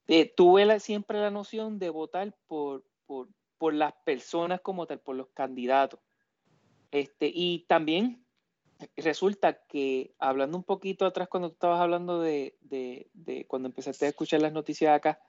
eh, 0.08 0.32
tuve 0.34 0.80
siempre 0.80 1.18
la 1.18 1.30
noción 1.30 1.78
de 1.78 1.90
votar 1.90 2.34
por, 2.46 2.84
por, 3.06 3.28
por, 3.58 3.74
las 3.74 3.94
personas 4.04 4.60
como 4.60 4.86
tal, 4.86 5.00
por 5.00 5.16
los 5.16 5.28
candidatos. 5.30 6.00
Este, 6.90 7.30
y 7.32 7.64
también 7.66 8.23
resulta 8.96 9.64
que 9.66 10.14
hablando 10.18 10.56
un 10.56 10.64
poquito 10.64 11.06
atrás 11.06 11.28
cuando 11.28 11.50
tú 11.50 11.54
estabas 11.54 11.80
hablando 11.80 12.20
de, 12.20 12.56
de, 12.60 13.08
de 13.12 13.46
cuando 13.46 13.68
empezaste 13.68 14.06
a 14.06 14.08
escuchar 14.08 14.42
las 14.42 14.52
noticias 14.52 14.94
acá, 14.94 15.20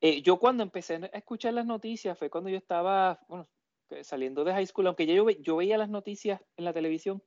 eh, 0.00 0.22
yo 0.22 0.38
cuando 0.38 0.62
empecé 0.62 0.96
a 0.96 1.18
escuchar 1.18 1.54
las 1.54 1.66
noticias 1.66 2.16
fue 2.18 2.30
cuando 2.30 2.50
yo 2.50 2.56
estaba, 2.56 3.20
bueno, 3.28 3.48
saliendo 4.02 4.44
de 4.44 4.52
high 4.52 4.66
school, 4.66 4.86
aunque 4.86 5.06
ya 5.06 5.14
yo, 5.14 5.28
yo 5.30 5.56
veía 5.56 5.78
las 5.78 5.88
noticias 5.88 6.40
en 6.56 6.64
la 6.64 6.72
televisión, 6.72 7.22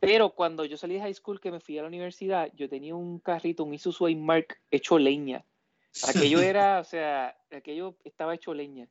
pero 0.00 0.34
cuando 0.34 0.64
yo 0.64 0.76
salí 0.76 0.94
de 0.94 1.00
high 1.00 1.14
school 1.14 1.40
que 1.40 1.50
me 1.50 1.60
fui 1.60 1.78
a 1.78 1.82
la 1.82 1.88
universidad, 1.88 2.50
yo 2.54 2.68
tenía 2.68 2.94
un 2.94 3.18
carrito, 3.18 3.64
un 3.64 3.74
Isuzu 3.74 4.08
Mark 4.16 4.58
hecho 4.70 4.98
leña. 4.98 5.44
Aquello 6.06 6.40
era, 6.42 6.80
o 6.80 6.84
sea, 6.84 7.36
aquello 7.50 7.96
estaba 8.04 8.34
hecho 8.34 8.54
leña. 8.54 8.88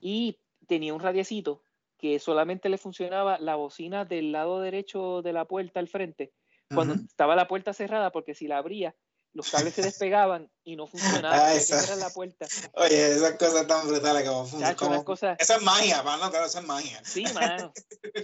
Y 0.00 0.38
tenía 0.66 0.94
un 0.94 1.00
radiecito 1.00 1.62
que 2.00 2.18
solamente 2.18 2.68
le 2.68 2.78
funcionaba 2.78 3.38
la 3.38 3.56
bocina 3.56 4.04
del 4.04 4.32
lado 4.32 4.60
derecho 4.60 5.22
de 5.22 5.32
la 5.32 5.44
puerta 5.44 5.80
al 5.80 5.88
frente, 5.88 6.32
cuando 6.74 6.94
estaba 6.94 7.36
la 7.36 7.48
puerta 7.48 7.72
cerrada, 7.72 8.10
porque 8.10 8.34
si 8.34 8.46
la 8.46 8.58
abría, 8.58 8.94
los 9.32 9.50
cables 9.50 9.74
se 9.74 9.82
despegaban 9.82 10.50
y 10.64 10.76
no 10.76 10.86
funcionaban. 10.86 11.38
Ah, 11.38 11.54
esa... 11.54 11.96
la 11.96 12.10
puerta. 12.10 12.46
Oye, 12.74 13.12
esas 13.12 13.32
cosas 13.36 13.66
tan 13.66 13.86
brutales 13.86 14.28
como 14.28 14.46
funcionan. 14.46 15.04
Cosas... 15.04 15.36
Esa 15.38 15.56
es 15.56 15.62
magia, 15.62 16.02
mano, 16.02 16.30
claro, 16.30 16.46
esa 16.46 16.60
es 16.60 16.66
magia. 16.66 17.00
Sí, 17.04 17.24
mano. 17.34 17.72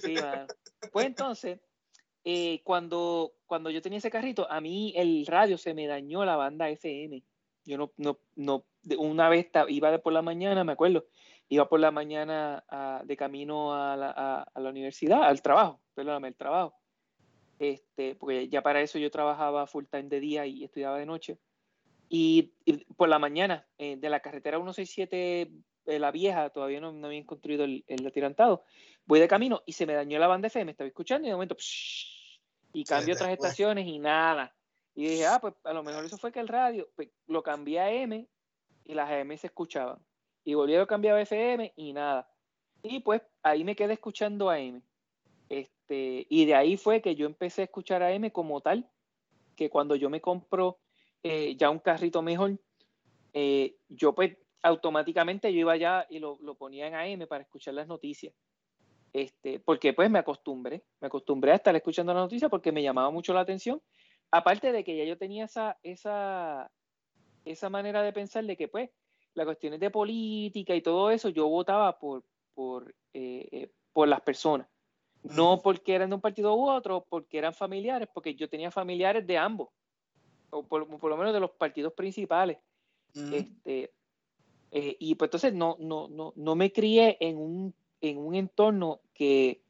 Sí, 0.03 0.15
mano. 0.15 0.47
Pues 0.93 1.07
entonces, 1.07 1.61
eh, 2.25 2.61
cuando, 2.65 3.35
cuando 3.47 3.71
yo 3.71 3.83
tenía 3.83 3.99
ese 3.99 4.11
carrito, 4.11 4.51
a 4.51 4.61
mí 4.61 4.93
el 4.97 5.27
radio 5.27 5.59
se 5.59 5.75
me 5.75 5.87
dañó 5.87 6.25
la 6.25 6.37
banda 6.37 6.69
FM. 6.69 7.23
Yo 7.65 7.79
no, 7.79 7.93
no, 7.97 8.19
no, 8.37 8.65
una 8.99 9.29
vez 9.29 9.49
iba 9.69 9.99
por 9.99 10.13
la 10.13 10.23
mañana, 10.23 10.63
me 10.63 10.73
acuerdo, 10.73 11.07
iba 11.49 11.69
por 11.69 11.81
la 11.81 11.91
mañana 11.91 12.65
de 13.05 13.17
camino 13.17 13.75
a 13.75 13.97
la, 13.97 14.11
a, 14.55 14.61
la, 14.61 14.71
universidad, 14.71 15.25
al 15.25 15.43
trabajo, 15.43 15.81
perdóname, 15.95 16.29
el 16.29 16.37
trabajo. 16.37 16.75
Este, 17.59 18.15
porque 18.17 18.49
ya 18.49 18.63
para 18.63 18.83
eso 18.83 18.99
yo 18.99 19.11
trabajaba 19.11 19.67
full 19.67 19.85
time 19.91 20.09
de 20.09 20.21
día 20.21 20.47
y 20.47 20.65
estudiaba 20.65 20.99
de 20.99 21.07
noche. 21.07 21.39
Y, 22.09 22.53
por 22.97 23.09
la 23.09 23.19
mañana, 23.19 23.67
eh, 23.79 23.97
de 23.97 24.11
la 24.11 24.21
carretera 24.21 24.59
167, 24.59 25.51
eh, 25.87 25.99
la 25.99 26.11
vieja, 26.11 26.51
todavía 26.51 26.81
no, 26.81 26.93
no 26.93 27.07
habían 27.07 27.25
construido 27.25 27.65
el, 27.65 27.85
el, 27.89 28.07
atirantado, 28.07 28.65
voy 29.07 29.21
de 29.21 29.29
camino 29.29 29.63
y 29.67 29.73
se 29.73 29.87
me 29.87 29.95
dañó 29.95 30.19
la 30.19 30.27
banda 30.27 30.49
FM, 30.49 30.71
estaba 30.71 30.89
escuchando 30.89 31.27
y 31.27 31.31
de 31.31 31.35
momento, 31.35 31.57
y 32.73 32.85
cambio 32.85 33.15
otras 33.15 33.31
estaciones 33.31 33.87
y 33.87 33.99
nada. 33.99 34.55
Y 34.95 35.09
dije, 35.09 35.27
ah, 35.27 35.39
pues 35.41 35.55
a 35.65 35.73
lo 35.73 35.83
mejor 35.83 36.05
eso 36.05 36.17
fue 36.17 36.33
que 36.33 36.41
el 36.41 36.49
radio, 36.49 36.89
pues, 36.95 37.09
lo 37.27 37.43
cambié 37.43 37.81
a 37.81 37.91
M 37.91 38.27
y 38.85 38.95
las 38.95 39.11
AM 39.11 39.37
se 39.37 39.49
escuchaban 39.49 39.99
y 40.47 40.55
volví 40.55 40.77
a 40.77 40.87
cambiar 40.87 41.17
a 41.17 41.23
FM 41.23 41.73
y 41.75 41.93
nada. 41.93 42.31
Y 42.81 43.01
pues 43.01 43.21
ahí 43.43 43.65
me 43.65 43.75
quedé 43.75 43.95
escuchando 43.95 44.49
a 44.49 44.61
M. 44.61 44.81
Este, 45.49 46.25
y 46.31 46.47
de 46.47 46.55
ahí 46.55 46.77
fue 46.77 47.03
que 47.03 47.17
yo 47.17 47.27
empecé 47.27 47.63
a 47.63 47.65
escuchar 47.65 48.01
a 48.05 48.13
M 48.13 48.31
como 48.31 48.61
tal, 48.61 48.89
que 49.57 49.69
cuando 49.69 49.97
yo 49.97 50.09
me 50.09 50.21
compro 50.21 50.79
eh, 51.25 51.57
ya 51.57 51.69
un 51.69 51.81
carrito 51.81 52.23
mejor, 52.23 52.61
eh, 53.35 53.75
yo 53.89 54.15
pues 54.15 54.37
automáticamente 54.63 55.53
yo 55.53 55.59
iba 55.59 55.73
allá 55.73 56.07
y 56.09 56.21
lo, 56.21 56.39
lo, 56.41 56.55
ponía 56.55 56.87
en 56.87 56.95
AM 56.95 57.27
para 57.27 57.43
escuchar 57.43 57.75
las 57.75 57.89
noticias. 57.89 58.33
Este, 59.13 59.59
porque 59.59 59.95
pues 59.95 60.09
me 60.11 60.21
acostumbré, 60.21 60.85
me 61.01 61.09
acostumbré 61.09 61.53
a 61.53 61.57
estar 61.57 61.75
escuchando 61.75 62.15
las 62.15 62.23
noticias 62.23 62.51
porque 62.51 62.71
me 62.71 62.85
llamaba 62.85 63.11
mucho 63.11 63.35
la 63.35 63.41
atención. 63.41 63.83
Aparte 64.31 64.71
de 64.71 64.85
que 64.85 64.97
ya 64.97 65.05
yo 65.05 65.19
tenía 65.19 65.47
esa, 65.47 65.77
esa, 65.83 66.71
esa 67.45 67.69
manera 67.69 68.03
de 68.03 68.13
pensar 68.13 68.45
de 68.45 68.57
que 68.57 68.69
pues 68.69 68.91
las 69.37 69.45
cuestiones 69.45 69.79
de 69.79 69.91
política 69.91 70.75
y 70.75 70.81
todo 70.81 71.11
eso, 71.11 71.29
yo 71.29 71.47
votaba 71.47 71.99
por, 71.99 72.25
por, 72.55 72.95
eh, 73.13 73.49
eh, 73.53 73.71
por 73.93 74.09
las 74.09 74.23
personas. 74.23 74.67
No 75.23 75.61
porque 75.61 75.95
eran 75.95 76.09
de 76.09 76.15
un 76.15 76.21
partido 76.21 76.55
u 76.55 76.71
otro, 76.71 77.05
porque 77.09 77.39
eran 77.39 77.53
familiares, 77.53 78.09
porque 78.15 78.35
yo 78.35 78.49
tenía 78.49 78.71
familiares 78.71 79.27
de 79.27 79.37
ambos, 79.37 79.69
o 80.51 80.63
por, 80.63 80.89
lo 80.89 81.17
menos 81.17 81.35
de 81.35 81.41
los 81.41 81.51
partidos 81.51 81.93
principales. 81.93 82.59
este, 83.15 83.93
eh, 84.71 84.97
y 84.99 85.15
pues 85.17 85.29
entonces 85.29 85.53
no, 85.53 85.77
no, 85.81 86.09
no, 86.09 86.33
no 86.37 86.55
me 86.55 86.73
crié 86.73 87.17
en 87.21 87.39
un, 87.39 87.75
en 88.01 88.19
un 88.19 88.35
entorno 88.35 89.01
que 89.13 89.63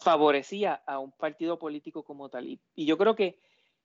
favorecía 0.00 0.82
a 0.86 0.98
un 0.98 1.12
partido 1.12 1.58
político 1.58 2.02
como 2.02 2.28
tal. 2.28 2.48
Y, 2.48 2.60
y 2.74 2.84
yo 2.84 2.98
creo 2.98 3.14
que 3.14 3.38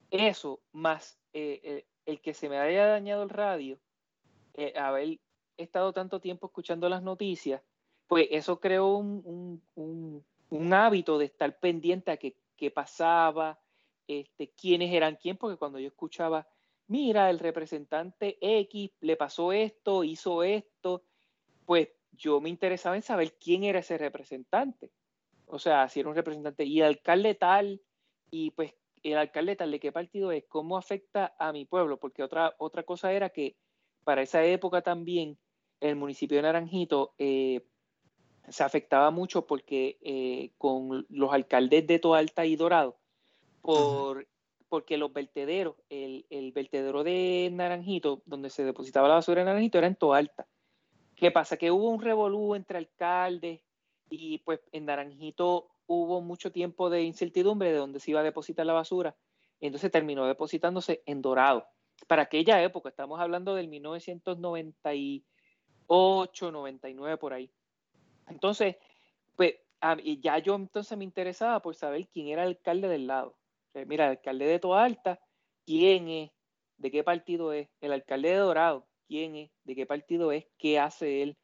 eso, 0.10 0.60
más 0.72 1.20
el 1.32 2.22
que 2.22 2.34
se 2.34 2.50
me 2.50 2.58
haya 2.58 2.88
dañado 2.88 3.24
el 3.24 3.30
radio, 3.30 3.80
eh, 4.54 4.74
haber 4.78 5.20
estado 5.58 5.94
tanto 5.94 6.20
tiempo 6.20 6.48
escuchando 6.48 6.90
las 6.90 7.04
noticias, 7.04 7.62
pues 8.08 8.28
eso 8.32 8.60
creó 8.60 8.98
un, 8.98 9.62
hábito 10.74 11.18
de 11.18 11.26
estar 11.26 11.60
pendiente 11.60 12.12
a 12.12 12.18
qué, 12.18 12.36
pasaba, 12.72 13.60
este, 14.08 14.50
quiénes 14.50 14.94
eran 14.94 15.16
quién, 15.16 15.38
porque 15.38 15.58
cuando 15.58 15.80
yo 15.80 15.88
escuchaba, 15.88 16.48
mira, 16.88 17.30
el 17.30 17.40
representante 17.40 18.38
X 18.42 18.92
le 19.00 19.16
pasó 19.16 19.52
esto, 19.52 20.04
hizo 20.04 20.44
esto, 20.44 21.04
pues 21.66 21.90
yo 22.12 22.42
me 22.42 22.50
interesaba 22.50 22.96
en 22.96 23.02
saber 23.02 23.38
quién 23.40 23.64
era 23.64 23.80
ese 23.80 23.98
representante. 23.98 24.92
O 25.46 25.58
sea, 25.58 25.88
si 25.90 26.02
era 26.02 26.10
un 26.10 26.16
representante 26.16 26.66
y 26.66 26.82
alcalde 26.82 27.36
tal, 27.36 27.82
y 28.30 28.52
pues 28.52 28.74
el 29.04 29.18
alcalde 29.18 29.56
tal 29.56 29.72
de 29.72 29.80
qué 29.80 29.92
partido 29.92 30.32
es, 30.32 30.46
cómo 30.48 30.78
afecta 30.78 31.34
a 31.40 31.52
mi 31.52 31.66
pueblo, 31.66 31.98
porque 31.98 32.24
otra, 32.24 32.56
otra 32.58 32.84
cosa 32.84 33.12
era 33.14 33.30
que 33.30 33.56
para 34.04 34.22
esa 34.22 34.44
época 34.44 34.82
también 34.82 35.38
el 35.80 35.96
municipio 35.96 36.38
de 36.38 36.44
Naranjito 36.44 37.14
eh, 37.18 37.66
se 38.50 38.64
afectaba 38.64 39.12
mucho 39.12 39.46
porque 39.46 39.98
eh, 40.02 40.52
con 40.58 41.06
los 41.10 41.34
alcaldes 41.34 41.88
de 41.88 42.00
Toalta 42.00 42.46
y 42.46 42.56
Dorado, 42.56 42.98
por, 43.62 44.28
porque 44.70 44.98
los 44.98 45.14
vertederos, 45.14 45.76
el, 45.90 46.26
el, 46.30 46.52
vertedero 46.52 47.04
de 47.04 47.50
Naranjito, 47.52 48.22
donde 48.26 48.50
se 48.50 48.64
depositaba 48.64 49.08
la 49.08 49.16
basura 49.16 49.42
en 49.42 49.48
Naranjito, 49.48 49.78
era 49.78 49.88
en 49.88 49.96
Toalta. 49.96 50.48
¿Qué 51.16 51.32
pasa? 51.32 51.58
Que 51.58 51.72
hubo 51.72 51.90
un 51.90 52.02
revolú 52.02 52.56
entre 52.56 52.78
alcaldes 52.78 53.62
y 54.10 54.40
pues 54.40 54.60
en 54.72 54.86
Naranjito 54.86 55.70
hubo 55.86 56.22
mucho 56.22 56.52
tiempo 56.52 56.90
de 56.90 57.04
incertidumbre 57.04 57.72
de 57.72 57.78
dónde 57.78 58.00
se 58.00 58.12
iba 58.12 58.22
a 58.22 58.24
depositar 58.24 58.66
la 58.66 58.74
basura. 58.74 59.16
Entonces 59.60 59.92
terminó 59.92 60.26
depositándose 60.26 61.04
en 61.06 61.22
Dorado 61.22 61.68
para 62.08 62.24
aquella 62.24 62.62
época, 62.64 62.90
estamos 62.90 63.20
hablando 63.20 63.56
del 63.56 63.68
1998, 63.68 66.52
99 66.52 67.18
por 67.18 67.34
ahí. 67.34 67.52
Entonces, 68.28 68.78
pues 69.36 69.56
ya 70.20 70.38
yo 70.40 70.56
entonces 70.56 70.98
me 70.98 71.04
interesaba 71.04 71.62
por 71.62 71.76
saber 71.76 72.08
quién 72.08 72.28
era 72.28 72.44
el 72.44 72.50
alcalde 72.50 72.88
del 72.88 73.08
lado. 73.08 73.36
mira, 73.88 74.06
el 74.06 74.12
alcalde 74.12 74.46
de 74.46 74.60
Toa 74.60 74.84
Alta, 74.84 75.20
¿quién 75.66 76.08
es? 76.08 76.32
¿De 76.78 76.92
qué 76.92 77.04
partido 77.04 77.54
es? 77.54 77.70
El 77.80 77.94
alcalde 77.94 78.30
de 78.30 78.38
Dorado, 78.38 78.88
¿quién 79.08 79.36
es? 79.36 79.52
¿De 79.64 79.76
qué 79.76 79.86
partido 79.86 80.32
es? 80.32 80.46
¿Qué 80.58 80.80
hace 80.80 81.24
él? 81.24 81.38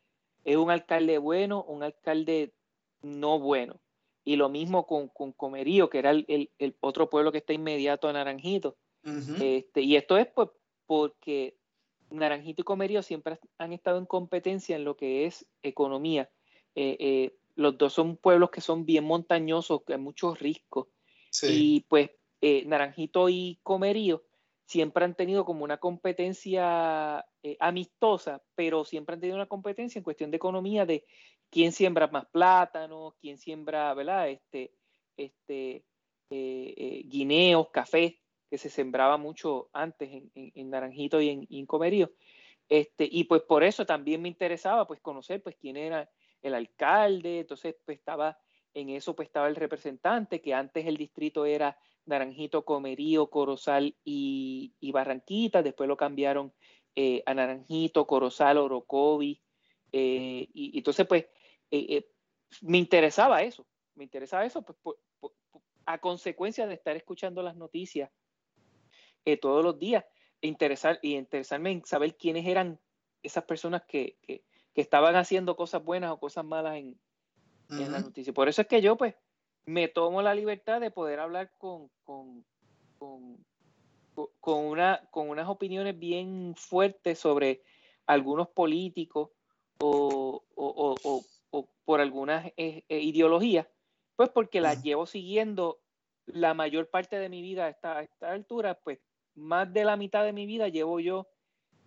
¿Es 0.44 0.58
un 0.58 0.72
alcalde 0.72 1.18
bueno 1.18 1.64
un 1.64 1.84
alcalde 1.84 2.54
no 3.02 3.40
bueno? 3.40 3.80
Y 4.24 4.36
lo 4.36 4.50
mismo 4.50 4.86
con, 4.86 5.10
Comerío, 5.10 5.90
que 5.90 6.00
era 6.00 6.12
el, 6.12 6.50
otro 6.82 7.10
pueblo 7.10 7.32
que 7.32 7.38
está 7.38 7.54
inmediato 7.54 8.08
a 8.08 8.14
Naranjito 8.14 8.78
este, 9.42 9.82
y 9.82 9.96
esto 9.96 10.18
es 10.18 10.28
pues, 10.28 10.50
porque 10.86 11.58
Naranjito 12.10 12.62
y 12.62 12.66
Comerío 12.66 13.02
siempre 13.02 13.40
han 13.58 13.74
estado 13.74 13.98
en 13.98 14.06
competencia 14.06 14.76
en 14.76 14.84
lo 14.84 14.96
que 14.96 15.26
es 15.26 15.46
economía. 15.62 16.30
Eh, 16.76 16.98
eh, 17.00 17.38
los 17.56 17.78
dos 17.78 17.94
son 17.94 18.18
pueblos 18.18 18.52
que 18.52 18.62
son 18.62 18.86
bien 18.86 19.04
montañosos, 19.04 19.84
que 19.84 19.94
hay 19.94 20.00
muchos 20.00 20.40
riscos. 20.40 20.88
Y 21.44 21.82
pues 21.82 22.10
eh, 22.42 22.64
Naranjito 22.66 23.30
y 23.30 23.60
Comerío 23.64 24.24
siempre 24.66 25.06
han 25.06 25.16
tenido 25.16 25.46
como 25.46 25.64
una 25.64 25.78
competencia 25.78 27.26
amistosa, 27.60 28.44
pero 28.56 28.84
siempre 28.84 29.14
han 29.14 29.22
tenido 29.22 29.38
una 29.38 29.46
competencia 29.46 30.00
en 30.00 30.04
cuestión 30.04 30.32
de 30.32 30.38
economía 30.38 30.86
de 30.86 31.06
quién 31.50 31.72
siembra 31.72 32.08
más 32.08 32.26
plátano, 32.28 33.16
quién 33.22 33.38
siembra, 33.38 33.94
¿verdad? 33.94 34.30
Este, 34.30 34.74
este, 35.16 35.86
guineos, 36.30 37.70
café, 37.70 38.20
que 38.50 38.58
se 38.58 38.70
sembraba 38.70 39.18
mucho 39.18 39.70
antes 39.74 40.24
en, 40.34 40.70
Naranjito 40.70 41.22
y 41.22 41.48
en, 41.50 41.66
Comerío. 41.66 42.12
Este, 42.70 43.08
y 43.10 43.26
pues 43.26 43.42
por 43.44 43.64
eso 43.64 43.86
también 43.86 44.22
me 44.22 44.28
interesaba 44.28 44.86
pues 44.88 45.00
conocer 45.00 45.42
pues 45.42 45.56
quién 45.56 45.78
era 45.78 46.10
el 46.42 46.54
alcalde, 46.54 47.40
entonces 47.40 47.76
pues 47.86 47.98
estaba 47.98 48.38
en 48.74 48.90
eso 48.90 49.16
pues 49.16 49.28
estaba 49.28 49.48
el 49.48 49.56
representante, 49.56 50.42
que 50.42 50.54
antes 50.54 50.86
el 50.86 50.98
distrito 50.98 51.46
era 51.46 51.78
Naranjito, 52.06 52.64
Comerío, 52.64 53.30
Corozal 53.30 53.96
y, 54.04 54.74
Barranquita, 54.92 55.64
después 55.64 55.88
lo 55.88 55.98
cambiaron 55.98 56.54
eh, 56.96 57.24
a 57.26 57.34
Naranjito, 57.34 58.06
Corozal, 58.06 58.58
Orocovi, 58.58 59.42
eh, 59.92 60.48
y, 60.54 60.78
entonces 60.78 61.08
pues 61.08 61.26
eh, 61.72 62.10
me 62.62 62.78
interesaba 62.78 63.42
eso, 63.42 63.66
me 63.96 64.04
interesaba 64.04 64.46
eso 64.46 64.62
pues 64.62 64.98
a 65.86 65.98
consecuencia 66.00 66.68
de 66.68 66.76
estar 66.76 66.96
escuchando 66.96 67.42
las 67.42 67.56
noticias 67.56 68.12
todos 69.36 69.66
los 69.66 69.78
días 69.78 70.06
e 70.42 70.48
interesar, 70.48 71.00
y 71.02 71.16
interesarme 71.16 71.72
en 71.72 71.86
saber 71.86 72.16
quiénes 72.16 72.46
eran 72.46 72.80
esas 73.24 73.44
personas 73.44 73.82
que, 73.86 74.16
que, 74.22 74.46
que 74.74 74.82
estaban 74.82 75.18
haciendo 75.18 75.58
cosas 75.58 75.84
buenas 75.84 76.12
o 76.12 76.20
cosas 76.20 76.46
malas 76.46 76.78
en, 76.78 76.98
en 77.72 77.92
la 77.92 78.00
noticia. 78.00 78.32
Por 78.32 78.48
eso 78.48 78.62
es 78.62 78.68
que 78.68 78.80
yo, 78.80 78.96
pues, 78.96 79.16
me 79.66 79.90
tomo 79.90 80.22
la 80.22 80.34
libertad 80.34 80.80
de 80.80 80.92
poder 80.92 81.20
hablar 81.20 81.52
con, 81.58 81.90
con, 82.06 82.46
con, 84.40 84.66
una, 84.66 85.02
con 85.12 85.30
unas 85.30 85.50
opiniones 85.50 86.00
bien 86.00 86.54
fuertes 86.56 87.20
sobre 87.20 87.64
algunos 88.06 88.48
políticos 88.48 89.32
o, 89.80 90.44
o, 90.56 90.96
o, 91.04 91.22
o 91.50 91.70
por 91.84 92.00
algunas 92.00 92.46
eh, 92.56 92.84
eh, 92.88 93.00
ideologías, 93.00 93.68
pues 94.16 94.30
porque 94.30 94.62
las 94.62 94.82
llevo 94.82 95.06
siguiendo 95.06 95.82
la 96.26 96.54
mayor 96.54 96.90
parte 96.90 97.20
de 97.20 97.30
mi 97.30 97.42
vida 97.42 97.66
a 97.66 97.70
esta, 97.70 97.98
a 97.98 98.04
esta 98.04 98.32
altura, 98.32 98.76
pues 98.76 99.00
más 99.38 99.72
de 99.72 99.86
la 99.86 99.96
mitad 99.96 100.24
de 100.26 100.34
mi 100.34 100.46
vida 100.46 100.68
llevo 100.68 101.00
yo 101.00 101.28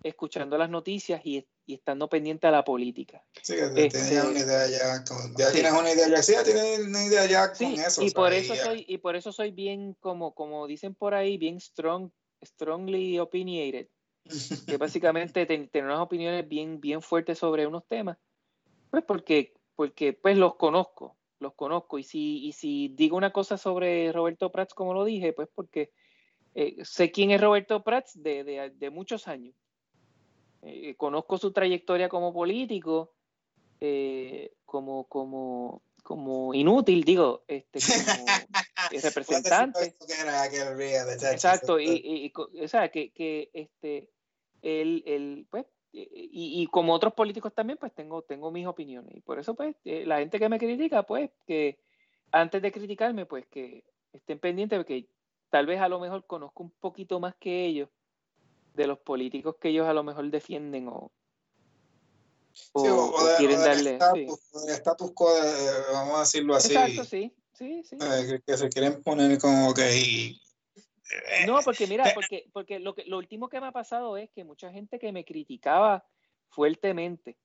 escuchando 0.02 0.56
las 0.56 0.70
noticias 0.70 1.20
y, 1.24 1.46
y 1.66 1.74
estando 1.74 2.08
pendiente 2.08 2.46
a 2.46 2.50
la 2.50 2.64
política. 2.64 3.22
Sí, 3.42 3.54
que 3.54 3.68
tienes 3.70 3.94
este, 3.94 4.20
una 4.26 4.38
idea 4.38 4.66
ya, 4.68 5.04
ya 5.36 5.52
tienes 5.52 5.72
una 5.72 5.92
idea 5.92 6.08
ya, 6.08 6.22
sí, 6.22 6.32
ya 6.32 6.44
tienes 6.44 6.80
una 6.80 7.04
idea 7.04 7.26
ya 7.26 7.52
con 7.52 7.66
eso. 7.66 8.02
Y 8.02 8.10
por 8.10 8.32
eso 8.32 8.54
soy, 8.54 8.84
y 8.88 8.98
por 8.98 9.16
eso 9.16 9.32
soy 9.32 9.50
bien, 9.50 9.94
como, 10.00 10.34
como 10.34 10.66
dicen 10.66 10.94
por 10.94 11.14
ahí, 11.14 11.36
bien 11.36 11.60
strong, 11.60 12.10
strongly 12.42 13.18
opinionated. 13.18 13.88
que 14.66 14.76
básicamente 14.78 15.44
tener 15.44 15.84
unas 15.84 16.00
opiniones 16.00 16.48
bien, 16.48 16.80
bien 16.80 17.02
fuertes 17.02 17.38
sobre 17.38 17.66
unos 17.66 17.86
temas. 17.86 18.16
Pues 18.90 19.04
porque, 19.04 19.54
porque 19.76 20.12
pues 20.12 20.38
los 20.38 20.56
conozco, 20.56 21.16
los 21.40 21.54
conozco. 21.54 21.98
Y 21.98 22.04
si, 22.04 22.46
y 22.46 22.52
si 22.52 22.88
digo 22.88 23.16
una 23.16 23.32
cosa 23.32 23.58
sobre 23.58 24.12
Roberto 24.12 24.50
Prats, 24.50 24.74
como 24.74 24.94
lo 24.94 25.04
dije, 25.04 25.32
pues 25.32 25.48
porque 25.54 25.92
eh, 26.54 26.76
sé 26.84 27.10
quién 27.10 27.30
es 27.30 27.40
Roberto 27.40 27.82
Prats 27.82 28.20
de, 28.22 28.44
de, 28.44 28.70
de 28.70 28.90
muchos 28.90 29.28
años. 29.28 29.54
Eh, 30.62 30.94
conozco 30.96 31.38
su 31.38 31.52
trayectoria 31.52 32.08
como 32.08 32.32
político, 32.34 33.14
eh, 33.80 34.52
como, 34.66 35.04
como, 35.04 35.82
como 36.02 36.52
inútil, 36.52 37.02
digo, 37.02 37.44
este, 37.48 37.78
como 37.78 38.26
representante. 39.02 39.94
Exacto, 41.32 41.80
y, 41.80 42.32
o 42.36 42.68
sea, 42.68 42.90
que, 42.90 43.10
que 43.12 43.50
este, 43.54 44.10
él, 44.60 45.46
pues, 45.50 45.64
y, 45.92 46.62
y, 46.62 46.66
como 46.66 46.92
otros 46.92 47.14
políticos 47.14 47.52
también, 47.54 47.78
pues 47.78 47.92
tengo, 47.94 48.22
tengo 48.22 48.50
mis 48.50 48.66
opiniones. 48.66 49.16
Y 49.16 49.20
por 49.22 49.38
eso, 49.38 49.54
pues, 49.54 49.74
eh, 49.84 50.04
la 50.06 50.18
gente 50.18 50.38
que 50.38 50.48
me 50.48 50.58
critica, 50.58 51.02
pues, 51.02 51.30
que 51.46 51.80
antes 52.30 52.62
de 52.62 52.70
criticarme, 52.70 53.26
pues, 53.26 53.46
que 53.46 53.84
estén 54.12 54.38
pendientes, 54.38 54.78
porque 54.78 55.08
tal 55.50 55.66
vez 55.66 55.80
a 55.80 55.88
lo 55.88 56.00
mejor 56.00 56.24
conozco 56.26 56.62
un 56.62 56.70
poquito 56.70 57.20
más 57.20 57.34
que 57.36 57.66
ellos 57.66 57.88
de 58.74 58.86
los 58.86 58.98
políticos 58.98 59.56
que 59.60 59.68
ellos 59.68 59.86
a 59.86 59.92
lo 59.92 60.02
mejor 60.04 60.30
defienden 60.30 60.88
o, 60.88 61.12
o, 62.72 63.16
quieren 63.38 63.60
darle. 63.60 63.98
Estatus, 64.68 65.12
quo, 65.12 65.28
vamos 65.92 66.16
a 66.16 66.20
decirlo 66.20 66.54
así. 66.54 66.72
Exacto, 66.72 67.04
sí. 67.04 67.34
Sí, 67.52 67.82
sí. 67.84 67.96
Eh, 68.00 68.40
que, 68.46 68.56
se 68.56 68.68
quieren 68.70 69.02
poner 69.02 69.38
como 69.38 69.74
que. 69.74 69.82
Eh, 69.82 70.36
no, 71.46 71.60
porque 71.62 71.86
mira, 71.86 72.10
porque, 72.14 72.48
porque 72.52 72.78
lo, 72.78 72.94
que, 72.94 73.04
lo 73.04 73.18
último 73.18 73.48
que 73.48 73.60
me 73.60 73.66
ha 73.66 73.72
pasado 73.72 74.16
es 74.16 74.30
que 74.30 74.44
mucha 74.44 74.72
gente 74.72 74.98
que 74.98 75.12
me 75.12 75.24
criticaba 75.24 76.06
fuertemente 76.48 77.36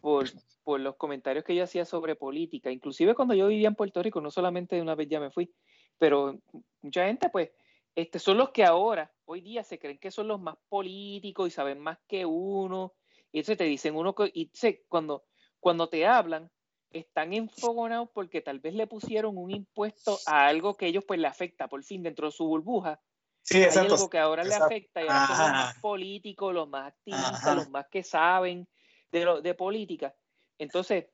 por, 0.00 0.30
por 0.64 0.80
los 0.80 0.96
comentarios 0.96 1.44
que 1.44 1.54
yo 1.54 1.64
hacía 1.64 1.84
sobre 1.84 2.16
política, 2.16 2.70
inclusive 2.70 3.14
cuando 3.14 3.34
yo 3.34 3.48
vivía 3.48 3.68
en 3.68 3.74
Puerto 3.74 4.02
Rico, 4.02 4.20
no 4.20 4.30
solamente 4.30 4.76
de 4.76 4.82
una 4.82 4.94
vez 4.94 5.08
ya 5.08 5.20
me 5.20 5.30
fui, 5.30 5.52
pero 5.98 6.40
mucha 6.82 7.06
gente 7.06 7.28
pues 7.28 7.50
este, 7.94 8.18
son 8.18 8.38
los 8.38 8.50
que 8.50 8.64
ahora, 8.64 9.12
hoy 9.26 9.40
día, 9.40 9.64
se 9.64 9.78
creen 9.78 9.98
que 9.98 10.10
son 10.10 10.28
los 10.28 10.40
más 10.40 10.56
políticos 10.68 11.48
y 11.48 11.50
saben 11.50 11.78
más 11.78 11.98
que 12.08 12.24
uno. 12.24 12.94
Y 13.32 13.38
entonces 13.38 13.58
te 13.58 13.64
dicen 13.64 13.96
uno 13.96 14.14
que, 14.14 14.30
y 14.32 14.50
cuando, 14.88 15.24
cuando 15.60 15.88
te 15.88 16.06
hablan, 16.06 16.50
están 16.90 17.32
enfogonados 17.32 18.08
porque 18.12 18.40
tal 18.40 18.60
vez 18.60 18.74
le 18.74 18.86
pusieron 18.86 19.36
un 19.38 19.50
impuesto 19.50 20.18
a 20.26 20.46
algo 20.46 20.74
que 20.74 20.86
ellos 20.86 21.04
pues 21.06 21.20
le 21.20 21.26
afecta 21.26 21.68
por 21.68 21.82
fin 21.84 22.02
dentro 22.02 22.26
de 22.26 22.32
su 22.32 22.46
burbuja. 22.46 23.00
Sí, 23.42 23.62
Hay 23.62 23.76
algo 23.76 24.08
que 24.08 24.18
ahora 24.18 24.44
le 24.44 24.54
afecta 24.54 25.02
y 25.02 25.08
ahora 25.08 25.26
son 25.26 25.38
los 25.38 25.50
más 25.50 25.78
políticos, 25.80 26.54
los 26.54 26.68
más 26.68 26.88
activistas, 26.88 27.56
los 27.56 27.70
más 27.70 27.88
que 27.88 28.02
saben 28.04 28.68
de, 29.10 29.24
lo, 29.24 29.40
de 29.42 29.54
política. 29.54 30.14
Entonces, 30.58 31.06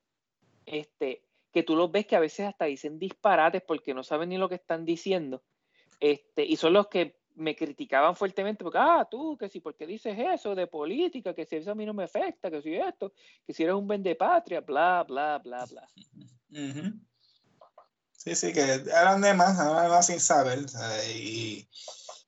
este, 0.67 1.25
que 1.53 1.63
tú 1.63 1.75
los 1.75 1.91
ves 1.91 2.07
que 2.07 2.17
a 2.17 2.21
veces 2.21 2.47
hasta 2.47 2.67
dicen 2.67 2.99
disparates 2.99 3.63
porque 3.63 3.95
no 3.95 4.03
saben 4.03 4.29
ni 4.29 4.37
lo 4.37 4.49
que 4.49 4.57
están 4.57 4.85
diciendo. 4.85 5.43
Este, 6.01 6.45
y 6.45 6.57
son 6.57 6.73
los 6.73 6.89
que 6.89 7.19
me 7.35 7.55
criticaban 7.55 8.17
fuertemente 8.17 8.65
porque, 8.65 8.79
ah, 8.79 9.07
tú, 9.09 9.37
que 9.39 9.49
si, 9.49 9.61
¿por 9.61 9.77
qué 9.77 9.87
dices 9.87 10.17
eso 10.19 10.55
de 10.55 10.67
política? 10.67 11.35
Que 11.35 11.47
si 11.47 11.57
eso 11.57 11.71
a 11.71 11.75
mí 11.75 11.87
no 11.87 11.95
me 11.95 12.05
afecta, 12.05 12.51
que 12.51 12.61
si 12.61 12.75
esto, 12.75 13.13
que 13.47 13.53
si 13.53 13.63
eres 13.63 13.77
un 13.77 13.89
patria 14.19 14.61
bla, 14.61 15.05
bla, 15.07 15.39
bla, 15.39 15.65
bla. 15.67 15.89
Sí, 18.13 18.35
sí, 18.35 18.53
que 18.53 18.61
eran 18.61 19.21
de 19.21 19.35
más, 19.35 19.59
eran 19.59 19.89
más 19.89 20.07
sin 20.07 20.19
saber. 20.19 20.59
Y 21.15 21.69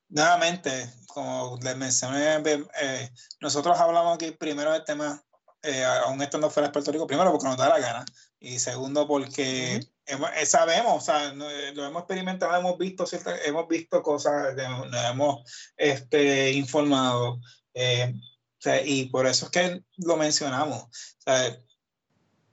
nuevamente, 0.08 0.70
como 1.08 1.58
les 1.62 1.76
mencioné, 1.76 2.36
eh, 2.80 3.10
nosotros 3.40 3.78
hablamos 3.78 4.14
aquí 4.14 4.30
primero 4.30 4.72
del 4.72 4.84
tema, 4.84 5.20
eh, 5.62 5.84
aún 5.84 6.20
esto 6.22 6.38
no 6.38 6.50
fuera 6.50 6.68
de 6.68 6.72
Puerto 6.72 6.92
Rico, 6.92 7.06
primero 7.06 7.30
porque 7.30 7.48
nos 7.48 7.56
da 7.56 7.68
la 7.68 7.78
gana, 7.78 8.04
y 8.38 8.58
segundo 8.58 9.06
porque 9.06 9.80
eh, 10.06 10.46
sabemos, 10.46 10.96
o 10.96 11.00
sea, 11.00 11.28
eh, 11.28 11.72
lo 11.74 11.84
hemos 11.84 12.02
experimentado, 12.02 12.58
hemos 12.58 12.78
visto, 12.78 13.04
hemos 13.44 13.68
visto 13.68 14.02
cosas, 14.02 14.56
nos 14.56 15.10
hemos 15.10 15.72
este, 15.76 16.52
informado, 16.52 17.38
eh, 17.74 18.14
o 18.16 18.62
sea, 18.62 18.84
y 18.84 19.06
por 19.06 19.26
eso 19.26 19.46
es 19.46 19.50
que 19.50 19.82
lo 19.98 20.16
mencionamos. 20.16 20.84
O 20.84 21.22
sea, 21.22 21.58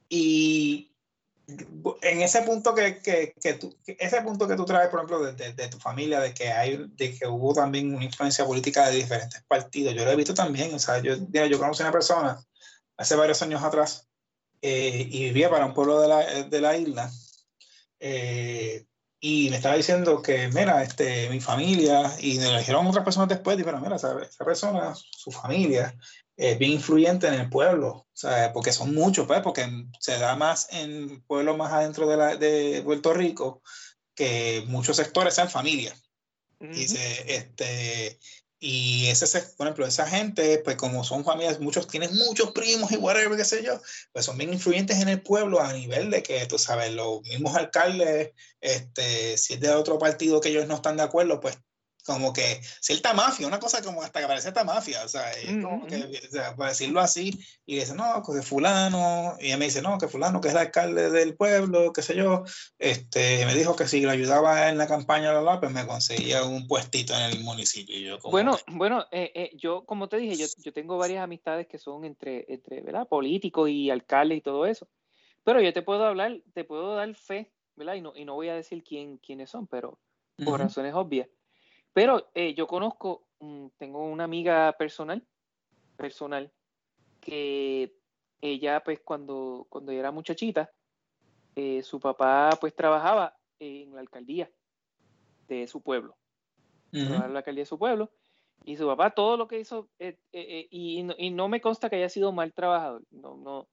y 0.10 0.93
en 2.01 2.22
ese 2.22 2.41
punto 2.41 2.76
que, 2.76 3.01
que, 3.01 3.34
que, 3.41 3.53
tú, 3.53 3.76
ese 3.86 4.22
punto 4.22 4.47
que 4.47 4.55
tú 4.55 4.66
traes, 4.66 4.89
por 4.89 4.99
ejemplo, 4.99 5.32
de, 5.32 5.53
de, 5.53 5.68
tu 5.70 5.80
familia, 5.80 6.20
de 6.20 6.34
que 6.34 6.49
hay, 6.51 6.86
de 6.95 7.18
que 7.18 7.26
hubo 7.26 7.53
también 7.53 7.95
una 7.95 8.03
influencia 8.03 8.45
política 8.45 8.89
de 8.89 8.97
diferentes 8.97 9.41
partidos, 9.47 9.93
yo 9.95 10.03
lo 10.03 10.12
he 10.12 10.16
visto 10.18 10.34
también, 10.34 10.74
o 10.74 10.80
sea, 10.80 10.99
yo, 10.99 11.16
yo 11.16 11.60
conocí 11.60 11.82
a 11.82 11.86
una 11.86 11.91
persona 11.93 12.38
hace 12.98 13.16
varios 13.16 13.41
años 13.41 13.64
atrás 13.64 14.08
y 14.62 15.26
vivía 15.26 15.50
para 15.50 15.66
un 15.66 15.74
pueblo 15.74 16.02
de 16.02 16.08
la, 16.08 16.43
de 16.43 16.62
la 16.62 16.76
isla 16.76 17.12
eh, 18.00 18.86
y 19.20 19.50
me 19.50 19.56
estaba 19.56 19.76
diciendo 19.76 20.22
que, 20.22 20.48
mira, 20.50 20.84
este, 20.84 21.30
mi 21.30 21.39
familia, 21.39 22.14
y 22.20 22.38
me 22.38 22.52
lo 22.52 22.58
dijeron 22.60 22.86
otras 22.86 23.04
personas 23.04 23.30
después, 23.30 23.58
dijeron, 23.58 23.82
mira, 23.82 23.95
esa, 23.95 24.22
esa 24.22 24.45
persona, 24.45 24.93
su 24.95 25.32
familia, 25.32 25.98
es 26.36 26.58
bien 26.60 26.74
influyente 26.74 27.28
en 27.28 27.34
el 27.34 27.50
pueblo, 27.50 28.08
sea 28.14 28.54
porque 28.54 28.72
son 28.72 28.93
muchos, 28.93 29.26
pues, 29.26 29.41
porque 29.41 29.68
se 30.00 30.20
da 30.20 30.36
más 30.36 30.68
en 30.72 31.22
pueblos 31.24 31.58
más 31.58 31.74
adentro 31.74 32.08
de, 32.08 32.18
la, 32.18 32.36
de 32.36 32.82
Puerto 32.86 33.14
Rico 33.14 33.64
que 34.14 34.64
muchos 34.68 34.98
sectores 34.98 35.34
sean 35.34 35.50
familia. 35.50 35.95
Dice, 36.60 37.24
este, 37.28 38.20
y 38.60 39.08
ese, 39.08 39.39
por 39.55 39.68
ejemplo, 39.68 39.86
esa 39.86 40.08
gente, 40.08 40.60
pues 40.64 40.78
como 40.78 41.03
son 41.03 41.24
familias, 41.24 41.60
muchos 41.60 41.88
tienen 41.88 42.16
muchos 42.16 42.51
primos 42.51 42.91
y 42.91 42.97
whatever, 42.97 43.38
qué 43.38 43.45
sé 43.45 43.64
yo, 43.64 43.80
pues 44.12 44.26
son 44.26 44.38
bien 44.38 44.51
influyentes 44.51 44.99
en 44.99 45.10
el 45.10 45.22
pueblo 45.22 45.62
a 45.62 45.74
nivel 45.74 46.10
de 46.10 46.24
que, 46.24 46.45
tú 46.47 46.58
sabes, 46.58 46.91
los 46.93 47.22
mismos 47.22 47.55
alcaldes, 47.55 48.32
este, 48.60 49.38
si 49.38 49.53
es 49.53 49.60
de 49.60 49.70
otro 49.70 49.99
partido 49.99 50.41
que 50.41 50.49
ellos 50.49 50.68
no 50.68 50.76
están 50.76 50.97
de 50.97 51.03
acuerdo, 51.03 51.39
pues 51.39 51.58
como 52.08 52.32
que 52.32 52.62
cierta 52.80 53.14
mafia, 53.14 53.45
una 53.45 53.60
cosa 53.60 53.84
como 53.84 54.01
hasta 54.01 54.22
que 54.22 54.28
parece 54.28 54.47
esta 54.47 54.64
mafia, 54.64 55.03
o 55.03 55.10
sea, 55.10 55.30
es 55.34 55.62
como 55.62 55.86
que, 55.86 56.05
o 56.05 56.32
sea, 56.32 56.55
para 56.55 56.70
decirlo 56.70 57.01
así, 57.01 57.38
y 57.66 57.76
dice, 57.76 57.93
no, 57.95 58.24
que 58.24 58.41
fulano, 58.41 59.36
y 59.41 59.47
ella 59.47 59.58
me 59.58 59.66
dice, 59.66 59.82
no, 59.82 59.97
que 59.97 60.08
fulano, 60.08 60.39
que 60.39 60.47
es 60.47 60.53
el 60.53 60.62
alcalde 60.62 61.12
del 61.12 61.36
pueblo, 61.36 61.91
qué 61.91 62.01
sé 62.01 62.16
yo, 62.16 62.45
este, 62.80 63.45
me 63.45 63.53
dijo 63.53 63.76
que 63.76 63.89
si 63.89 63.99
lo 63.99 64.12
ayudaba 64.12 64.70
en 64.70 64.78
la 64.78 64.88
campaña, 64.88 65.34
la 65.34 65.60
pues 65.60 65.72
me 65.72 65.86
conseguía 65.86 66.45
un 66.45 66.66
puestito 66.66 67.14
en 67.14 67.24
el 67.24 67.43
municipio. 67.43 68.18
bueno, 68.24 68.58
bueno, 68.68 69.05
eh, 69.12 69.32
eh, 69.36 69.51
yo, 69.55 69.86
como 69.86 70.08
te 70.08 70.16
dije, 70.16 70.38
yo, 70.38 70.45
yo, 70.64 70.72
tengo 70.72 70.97
varias 70.97 71.22
amistades 71.22 71.68
que 71.68 71.78
son 71.78 72.05
entre, 72.05 72.45
entre, 72.47 72.82
¿verdad? 72.82 73.05
Políticos 73.05 73.70
y 73.70 73.89
alcaldes 73.89 74.38
y 74.38 74.41
todo 74.41 74.66
eso, 74.66 74.88
pero 75.43 75.60
yo 75.62 75.74
te 75.74 75.82
puedo 75.82 76.05
hablar, 76.05 76.39
te 76.53 76.64
puedo 76.64 76.95
dar 76.95 77.14
fe, 77.16 77.51
¿verdad? 77.76 77.95
Y 77.95 78.01
no, 78.01 78.14
y 78.16 78.24
no 78.24 78.36
voy 78.36 78.47
a 78.47 78.55
decir 78.55 78.82
quién, 78.82 79.18
quiénes 79.18 79.49
son, 79.49 79.68
pero 79.68 79.99
por 80.45 80.60
razones 80.60 80.93
obvias. 80.93 81.28
Pero 81.98 82.30
eh, 82.36 82.54
yo 82.54 82.68
conozco, 82.68 83.26
mm, 83.39 83.70
tengo 83.80 84.06
una 84.06 84.26
amiga 84.26 84.72
personal, 84.74 85.26
personal, 85.95 86.54
que 87.20 87.91
ella 88.39 88.84
pues 88.84 89.00
cuando, 89.00 89.66
cuando 89.68 89.91
era 89.91 90.12
muchachita, 90.12 90.72
eh, 91.56 91.82
su 91.82 92.00
papá 92.00 92.52
pues 92.62 92.76
trabajaba 92.76 93.36
en 93.58 93.95
la 93.95 94.02
alcaldía 94.02 94.48
de 95.48 95.66
su 95.66 95.82
pueblo. 95.82 96.16
en 96.91 97.34
la 97.34 97.39
alcaldía 97.39 97.64
de 97.64 97.66
su 97.66 97.80
pueblo. 97.80 98.12
Y 98.64 98.78
su 98.78 98.86
papá 98.86 99.10
todo 99.10 99.36
lo 99.36 99.48
que 99.48 99.60
hizo, 99.60 99.89
eh, 99.98 100.20
y, 100.32 101.04
y, 101.18 101.32
no, 101.32 101.48
me 101.48 101.62
consta 101.62 101.89
que 101.89 101.95
haya 101.95 102.10
sido 102.10 102.32
mal 102.32 102.54
trabajador. 102.54 103.02
No, 103.10 103.38
no, 103.38 103.68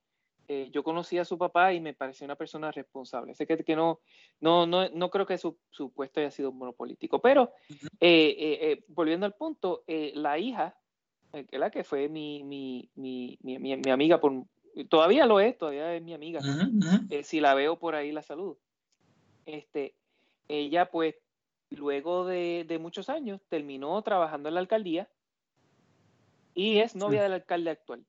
eh, 0.47 0.69
yo 0.73 0.83
conocí 0.83 1.19
a 1.19 1.25
su 1.25 1.39
papá 1.39 1.73
y 1.73 1.81
me 1.81 1.95
pareció 1.95 2.25
una 2.27 2.37
persona 2.37 2.71
responsable. 2.71 3.35
Sé 3.35 3.47
que, 3.47 3.57
que 3.65 3.75
no, 3.77 4.01
no, 4.41 4.67
no, 4.67 4.89
no 4.91 5.11
creo 5.11 5.27
que 5.27 5.39
su, 5.39 5.59
su, 5.71 5.91
puesto 5.91 6.21
haya 6.21 6.31
sido 6.31 6.53
monopolítico, 6.53 7.21
pero 7.21 7.53
eh, 8.01 8.37
eh, 8.39 8.85
volviendo 8.89 9.25
al 9.25 9.35
punto, 9.35 9.85
la 9.87 10.39
hija, 10.39 10.77
la 11.51 11.71
que 11.71 11.83
fue 11.83 12.09
mi, 12.09 12.45
mi, 12.45 12.91
mi, 12.95 13.39
mi, 13.43 13.91
amiga, 13.91 14.21
por, 14.21 14.45
todavía 14.89 15.25
lo 15.27 15.41
es, 15.41 15.57
todavía 15.57 15.95
es 15.95 16.03
mi 16.03 16.13
amiga. 16.13 16.41
si 17.23 17.41
la 17.41 17.55
veo 17.55 17.79
por 17.79 17.95
ahí, 17.95 18.13
la 18.13 18.23
saludo. 18.23 18.59
Este, 19.47 19.95
ella, 20.49 20.91
pues, 20.91 21.15
luego 21.71 22.27
de, 22.27 22.65
de 22.69 22.79
muchos 22.79 23.09
años, 23.09 23.41
terminó 23.49 24.01
trabajando 24.03 24.49
en 24.49 24.55
la 24.55 24.61
alcaldía 24.61 25.09
y 26.55 26.79
es 26.79 26.95
novia 26.95 27.23
del 27.23 27.33
alcalde 27.33 27.71
actual. 27.71 28.05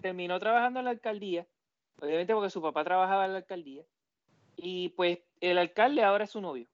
Terminó 0.00 0.38
trabajando 0.38 0.78
en 0.80 0.84
la 0.86 0.90
alcaldía, 0.92 1.46
obviamente 2.00 2.34
porque 2.34 2.50
su 2.50 2.62
papá 2.62 2.84
trabajaba 2.84 3.26
en 3.26 3.32
la 3.32 3.38
alcaldía, 3.38 3.84
y 4.56 4.90
pues 4.90 5.18
el 5.40 5.58
alcalde 5.58 6.02
ahora 6.02 6.24
es 6.24 6.30
su 6.30 6.40
novio. 6.40 6.68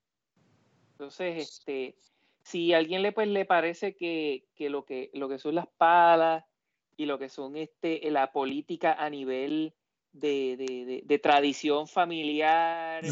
Entonces, 0.92 1.42
este, 1.42 1.96
si 2.42 2.72
a 2.72 2.78
alguien 2.78 3.02
le, 3.02 3.12
pues, 3.12 3.28
le 3.28 3.44
parece 3.44 3.94
que, 3.94 4.44
lo 4.58 4.84
que 4.84 5.10
lo 5.14 5.28
que 5.28 5.38
son 5.38 5.54
las 5.54 5.68
palas 5.76 6.44
y 6.96 7.06
lo 7.06 7.18
que 7.18 7.28
son 7.28 7.56
este, 7.56 8.10
la 8.10 8.32
política 8.32 8.94
a 8.94 9.08
nivel 9.08 9.74
de, 10.12 11.20
tradición 11.22 11.86
familiar 11.86 13.04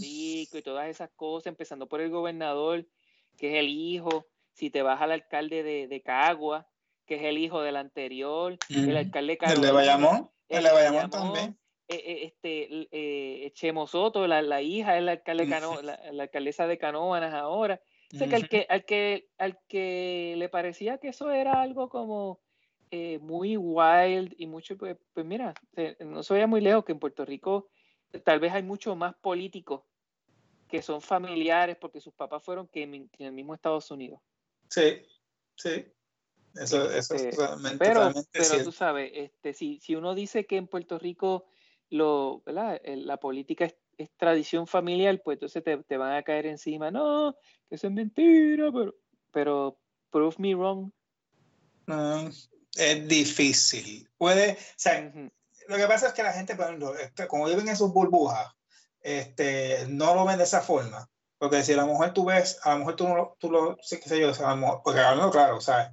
y 0.00 0.46
todas 0.64 0.88
esas 0.88 1.10
cosas, 1.10 1.48
empezando 1.48 1.88
por 1.88 2.00
el 2.00 2.10
gobernador, 2.10 2.86
que 3.36 3.50
es 3.50 3.54
el 3.56 3.68
hijo, 3.68 4.26
si 4.58 4.70
te 4.70 4.82
vas 4.82 5.00
al 5.00 5.12
alcalde 5.12 5.62
de, 5.62 5.86
de 5.86 6.02
Cagua, 6.02 6.66
que 7.06 7.14
es 7.14 7.22
el 7.22 7.38
hijo 7.38 7.62
del 7.62 7.76
anterior, 7.76 8.58
el 8.68 8.96
alcalde 8.96 9.38
de 9.40 9.52
El 9.54 9.60
de 9.60 9.70
Bayamón, 9.70 10.30
el 10.48 10.64
de 10.64 10.72
Bayamón 10.72 11.10
también. 11.10 11.56
Eh, 11.86 11.94
eh, 11.94 12.24
este, 12.24 12.88
eh, 12.90 13.52
Chemo 13.52 13.86
Soto, 13.86 14.26
la, 14.26 14.62
hija 14.62 14.98
es 14.98 15.04
la, 15.04 15.12
alcalde 15.12 15.46
la, 15.82 16.22
alcaldesa 16.24 16.66
de 16.66 16.76
Canóvanas 16.76 17.32
ahora. 17.34 17.80
que, 18.10 18.24
al 18.34 18.48
que, 18.48 18.66
al, 18.68 18.84
que 18.84 19.28
al 19.38 19.58
que 19.68 20.34
le 20.36 20.48
parecía 20.48 20.98
que 20.98 21.08
eso 21.08 21.30
era 21.30 21.62
algo 21.62 21.88
como 21.88 22.40
muy 23.20 23.56
wild 23.56 24.34
y 24.38 24.46
mucho, 24.46 24.76
pues, 24.76 24.96
pues 25.12 25.24
mira, 25.24 25.54
no 26.00 26.24
se 26.24 26.34
vaya 26.34 26.48
muy 26.48 26.60
lejos 26.60 26.84
que 26.84 26.92
en 26.92 26.98
Puerto 26.98 27.24
Rico 27.24 27.68
tal 28.24 28.40
vez 28.40 28.52
hay 28.52 28.64
mucho 28.64 28.96
más 28.96 29.14
políticos 29.14 29.82
que 30.68 30.82
son 30.82 31.00
familiares 31.00 31.76
porque 31.76 32.00
sus 32.00 32.12
papás 32.12 32.42
fueron 32.42 32.66
que 32.66 32.82
en 32.82 33.08
el 33.18 33.32
mismo 33.32 33.54
Estados 33.54 33.90
Unidos. 33.92 34.20
Sí, 34.68 35.02
sí. 35.56 35.86
Eso, 36.54 36.90
eso 36.90 37.14
es 37.14 37.22
este, 37.22 37.36
totalmente, 37.36 37.78
pero, 37.78 38.12
pero 38.32 38.64
tú 38.64 38.72
sabes, 38.72 39.12
este, 39.14 39.52
si, 39.52 39.78
si 39.80 39.94
uno 39.94 40.14
dice 40.14 40.44
que 40.46 40.56
en 40.56 40.66
Puerto 40.66 40.98
Rico 40.98 41.46
lo, 41.90 42.42
la 42.46 43.16
política 43.18 43.66
es, 43.96 44.10
tradición 44.16 44.66
familiar, 44.66 45.20
pues 45.22 45.36
entonces 45.36 45.62
te, 45.62 45.76
te, 45.84 45.96
van 45.96 46.14
a 46.14 46.22
caer 46.22 46.46
encima. 46.46 46.90
No, 46.90 47.36
que 47.68 47.76
eso 47.76 47.88
es 47.88 47.92
mentira, 47.92 48.70
pero, 48.72 48.94
pero 49.32 49.78
prove 50.10 50.36
me 50.38 50.54
wrong. 50.54 50.90
No, 51.86 52.28
es 52.76 53.08
difícil. 53.08 54.08
Puede, 54.16 54.52
o 54.52 54.56
sea, 54.76 55.12
lo 55.68 55.76
que 55.76 55.86
pasa 55.86 56.08
es 56.08 56.12
que 56.12 56.22
la 56.22 56.32
gente, 56.32 56.56
este, 57.02 57.26
como 57.26 57.46
viven 57.46 57.68
en 57.68 57.76
sus 57.76 57.92
burbujas, 57.92 58.54
este, 59.00 59.86
no 59.88 60.14
lo 60.14 60.24
ven 60.24 60.38
de 60.38 60.44
esa 60.44 60.60
forma. 60.60 61.08
Porque 61.38 61.62
si 61.62 61.72
a 61.72 61.76
la 61.76 61.86
mujer 61.86 62.12
tú 62.12 62.24
ves, 62.24 62.58
a 62.62 62.72
lo 62.72 62.80
mejor 62.80 62.96
tú, 62.96 63.08
no, 63.08 63.36
tú 63.38 63.50
lo, 63.50 63.76
sé 63.80 64.00
qué 64.00 64.08
sé 64.08 64.20
yo, 64.20 64.32
a 64.32 64.50
lo 64.50 64.56
mejor, 64.56 64.80
porque 64.84 65.00
no, 65.00 65.30
claro, 65.30 65.56
o 65.56 65.60
sea, 65.60 65.92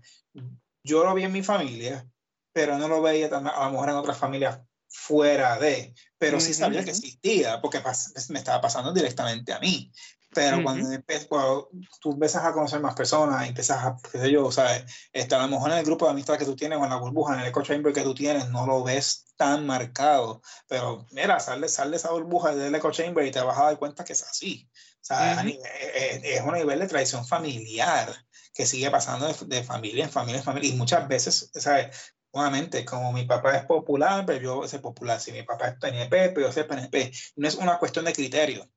yo 0.83 1.03
lo 1.03 1.13
vi 1.13 1.23
en 1.23 1.31
mi 1.31 1.43
familia, 1.43 2.07
pero 2.51 2.77
no 2.77 2.87
lo 2.87 3.01
veía 3.01 3.27
a 3.27 3.65
lo 3.65 3.71
mejor 3.71 3.89
en 3.89 3.95
otras 3.95 4.17
familias 4.17 4.59
fuera 4.87 5.59
de, 5.59 5.93
pero 6.17 6.39
sí 6.39 6.53
sabía 6.53 6.83
que 6.83 6.91
existía, 6.91 7.61
porque 7.61 7.81
me 8.29 8.39
estaba 8.39 8.61
pasando 8.61 8.93
directamente 8.93 9.53
a 9.53 9.59
mí. 9.59 9.91
Pero 10.35 10.61
cuando, 10.63 10.89
cuando, 11.29 11.69
tú 12.01 12.11
empiezas 12.11 12.43
a 12.43 12.51
conocer 12.51 12.81
más 12.81 12.93
personas, 12.93 13.47
empiezas 13.47 13.83
a, 13.85 13.97
qué 14.11 14.19
sé 14.19 14.31
yo, 14.31 14.51
sea, 14.51 14.85
está, 15.13 15.39
a 15.39 15.47
lo 15.47 15.53
mejor 15.53 15.71
en 15.71 15.77
el 15.77 15.85
grupo 15.85 16.05
de 16.05 16.11
amistad 16.11 16.37
que 16.37 16.43
tú 16.43 16.57
tienes 16.57 16.77
o 16.77 16.83
en 16.83 16.89
la 16.89 16.97
burbuja, 16.97 17.35
en 17.35 17.39
el 17.39 17.47
echo 17.47 17.61
chamber 17.61 17.93
que 17.93 18.01
tú 18.01 18.13
tienes, 18.13 18.49
no 18.49 18.67
lo 18.67 18.83
ves 18.83 19.33
tan 19.37 19.65
marcado. 19.65 20.41
Pero 20.67 21.07
mira, 21.11 21.39
sal 21.39 21.61
de, 21.61 21.69
sal 21.69 21.89
de 21.89 21.97
esa 21.97 22.11
burbuja 22.11 22.53
del 22.53 22.75
echo 22.75 22.91
chamber 22.91 23.25
y 23.25 23.31
te 23.31 23.39
vas 23.39 23.57
a 23.57 23.63
dar 23.63 23.79
cuenta 23.79 24.03
que 24.03 24.11
es 24.11 24.23
así. 24.23 24.69
O 25.01 25.05
sea, 25.05 25.41
eh, 25.41 25.59
eh, 25.95 26.21
es, 26.23 26.41
un 26.41 26.53
nivel 26.53 26.79
de 26.79 26.87
tradición 26.87 27.25
familiar 27.25 28.13
que 28.53 28.65
sigue 28.65 28.91
pasando 28.91 29.31
de, 29.31 29.63
familia 29.63 30.03
en 30.03 30.11
familia 30.11 30.39
en 30.39 30.43
familia. 30.43 30.69
Y 30.69 30.75
muchas 30.75 31.07
veces, 31.07 31.49
¿sabes? 31.53 32.13
Nuevamente, 32.33 32.83
como 32.83 33.13
mi 33.13 33.23
papá 33.23 33.55
es 33.55 33.65
popular, 33.65 34.25
pero 34.25 34.41
yo 34.41 34.67
soy 34.67 34.79
popular. 34.79 35.21
Si 35.21 35.31
mi 35.31 35.43
papá 35.43 35.69
es 35.69 35.79
PNP, 35.79 36.29
pero 36.31 36.47
yo 36.47 36.51
soy 36.51 36.63
PNP. 36.63 37.11
No 37.37 37.47
es 37.47 37.55
una 37.55 37.79
cuestión 37.79 38.03
de 38.03 38.11
criterio 38.11 38.69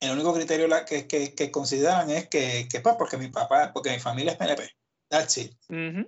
el 0.00 0.12
único 0.12 0.34
criterio 0.34 0.68
que, 0.86 1.06
que, 1.06 1.34
que 1.34 1.50
consideran 1.50 2.10
es 2.10 2.28
que, 2.28 2.68
que, 2.70 2.80
pues, 2.80 2.96
porque 2.96 3.16
mi 3.16 3.28
papá, 3.28 3.72
porque 3.72 3.90
mi 3.90 3.98
familia 3.98 4.32
es 4.32 4.38
PNP. 4.38 4.68
That's 5.08 5.38
it. 5.38 5.52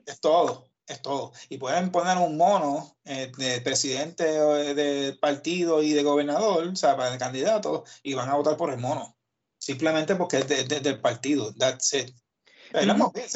Es 0.07 0.21
todo, 0.21 0.71
es 0.87 1.01
todo. 1.01 1.33
Y 1.49 1.59
pueden 1.59 1.91
poner 1.91 2.19
un 2.19 2.37
mono 2.37 2.97
eh, 3.05 3.31
de 3.37 3.61
presidente 3.61 4.25
de 4.25 5.15
partido 5.15 5.83
y 5.83 5.93
de 5.93 6.03
gobernador, 6.03 6.67
o 6.67 6.77
sea, 6.77 6.97
para 6.97 7.13
el 7.13 7.19
candidato, 7.19 7.85
y 8.03 8.15
van 8.15 8.29
a 8.29 8.35
votar 8.35 8.57
por 8.57 8.73
el 8.73 8.79
mono. 8.79 9.17
Simplemente 9.59 10.17
porque 10.17 10.39
es 10.39 10.49
de, 10.49 10.81
del 10.81 11.01
partido. 11.01 11.55
That's 11.55 11.95
it. 11.95 12.11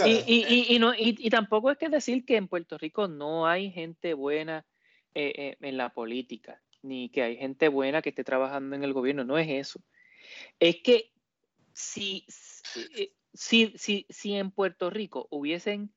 y, 0.04 0.24
y, 0.26 0.74
y, 0.74 0.78
no, 0.78 0.92
y, 0.94 1.30
tampoco 1.30 1.70
es 1.70 1.78
que 1.78 1.88
decir 1.88 2.24
que 2.24 2.36
en 2.36 2.48
Puerto 2.48 2.76
Rico 2.76 3.08
no 3.08 3.46
hay 3.46 3.70
gente 3.70 4.14
buena 4.14 4.66
eh, 5.14 5.32
eh, 5.36 5.56
en 5.60 5.76
la 5.76 5.94
política, 5.94 6.60
ni 6.82 7.08
que 7.08 7.22
hay 7.22 7.36
gente 7.36 7.68
buena 7.68 8.02
que 8.02 8.10
esté 8.10 8.24
trabajando 8.24 8.76
en 8.76 8.84
el 8.84 8.92
gobierno, 8.92 9.24
no 9.24 9.38
es 9.38 9.48
eso 9.48 9.80
es 10.60 10.76
que 10.82 11.12
si, 11.72 12.26
eh, 12.96 13.12
si, 13.32 13.72
si, 13.76 14.06
si 14.08 14.34
en 14.34 14.50
Puerto 14.50 14.90
Rico 14.90 15.26
hubiesen, 15.30 15.92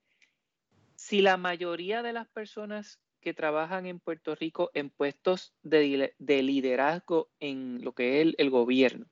si 0.95 1.21
la 1.21 1.37
mayoría 1.37 2.01
de 2.03 2.13
las 2.13 2.27
personas 2.27 2.99
que 3.21 3.33
trabajan 3.33 3.85
en 3.85 3.99
Puerto 3.99 4.35
Rico 4.35 4.69
en 4.73 4.89
puestos 4.89 5.53
de, 5.63 6.13
liderazgo 6.19 7.29
en 7.39 7.83
lo 7.83 7.93
que 7.93 8.21
es 8.21 8.35
el, 8.37 8.49
gobierno, 8.49 9.07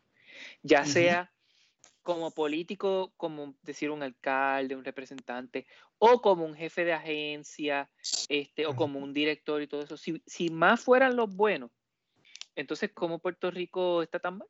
ya 0.62 0.86
sea 0.86 1.34
como 2.04 2.32
político, 2.32 3.14
como 3.18 3.56
decir 3.64 3.90
un 3.90 4.04
alcalde, 4.04 4.76
un 4.76 4.84
representante, 4.84 5.66
o 5.98 6.22
como 6.22 6.46
un 6.46 6.54
jefe 6.54 6.86
de 6.86 6.94
agencia, 6.94 7.90
este, 8.30 8.68
o 8.68 8.76
como 8.76 9.00
un 9.00 9.14
director 9.14 9.62
y 9.62 9.68
todo 9.68 9.82
eso, 9.82 9.98
si, 9.98 10.22
si 10.26 10.50
más 10.50 10.82
fueran 10.82 11.16
los 11.16 11.34
buenos, 11.34 11.72
entonces, 12.56 12.92
¿cómo 12.94 13.20
Puerto 13.20 13.50
Rico 13.52 14.04
está 14.04 14.20
tan 14.20 14.38
mal? 14.40 14.48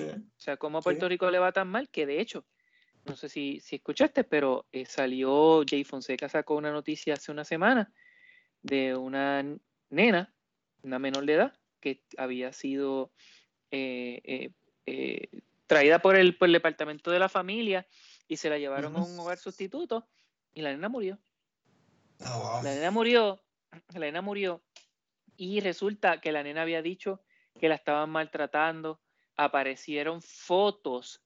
O 0.00 0.40
sea, 0.40 0.56
¿cómo 0.56 0.78
a 0.78 0.82
Puerto 0.82 1.08
Rico 1.08 1.30
le 1.30 1.38
va 1.38 1.52
tan 1.52 1.68
mal? 1.68 1.88
Que 1.88 2.06
de 2.06 2.20
hecho, 2.20 2.44
no 3.04 3.16
sé 3.16 3.28
si, 3.28 3.60
si 3.60 3.76
escuchaste, 3.76 4.24
pero 4.24 4.66
eh, 4.72 4.86
salió, 4.86 5.62
Jay 5.68 5.84
Fonseca 5.84 6.28
sacó 6.28 6.56
una 6.56 6.72
noticia 6.72 7.14
hace 7.14 7.30
una 7.30 7.44
semana 7.44 7.92
de 8.62 8.96
una 8.96 9.44
nena, 9.90 10.34
una 10.82 10.98
menor 10.98 11.26
de 11.26 11.34
edad, 11.34 11.60
que 11.80 12.02
había 12.16 12.52
sido 12.52 13.12
eh, 13.70 14.50
eh, 14.86 15.28
traída 15.66 16.00
por 16.00 16.16
el, 16.16 16.36
por 16.36 16.48
el 16.48 16.54
departamento 16.54 17.10
de 17.10 17.18
la 17.18 17.28
familia 17.28 17.86
y 18.26 18.36
se 18.36 18.48
la 18.48 18.58
llevaron 18.58 18.96
a 18.96 19.02
un 19.02 19.18
hogar 19.18 19.38
sustituto 19.38 20.08
y 20.54 20.62
la 20.62 20.70
nena 20.70 20.88
murió. 20.88 21.18
Oh, 22.20 22.60
la 22.62 22.74
nena 22.74 22.90
murió, 22.90 23.42
la 23.92 24.00
nena 24.00 24.22
murió 24.22 24.62
y 25.36 25.60
resulta 25.60 26.20
que 26.20 26.32
la 26.32 26.42
nena 26.42 26.62
había 26.62 26.80
dicho 26.80 27.22
que 27.58 27.68
la 27.68 27.74
estaban 27.74 28.10
maltratando, 28.10 29.00
aparecieron 29.36 30.22
fotos, 30.22 31.22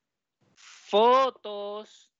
fotos 0.54 2.10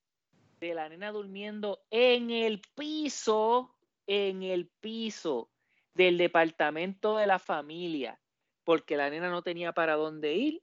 de 0.61 0.74
la 0.74 0.89
nena 0.89 1.12
durmiendo 1.12 1.80
en 1.91 2.30
el 2.30 2.61
piso, 2.74 3.74
en 4.07 4.43
el 4.43 4.68
piso 4.80 5.51
del 5.95 6.18
departamento 6.18 7.16
de 7.16 7.26
la 7.26 7.39
familia, 7.39 8.20
porque 8.64 8.97
la 8.97 9.11
nena 9.11 9.30
no 9.30 9.43
tenía 9.43 9.72
para 9.72 9.97
dónde 9.97 10.34
ir 10.34 10.62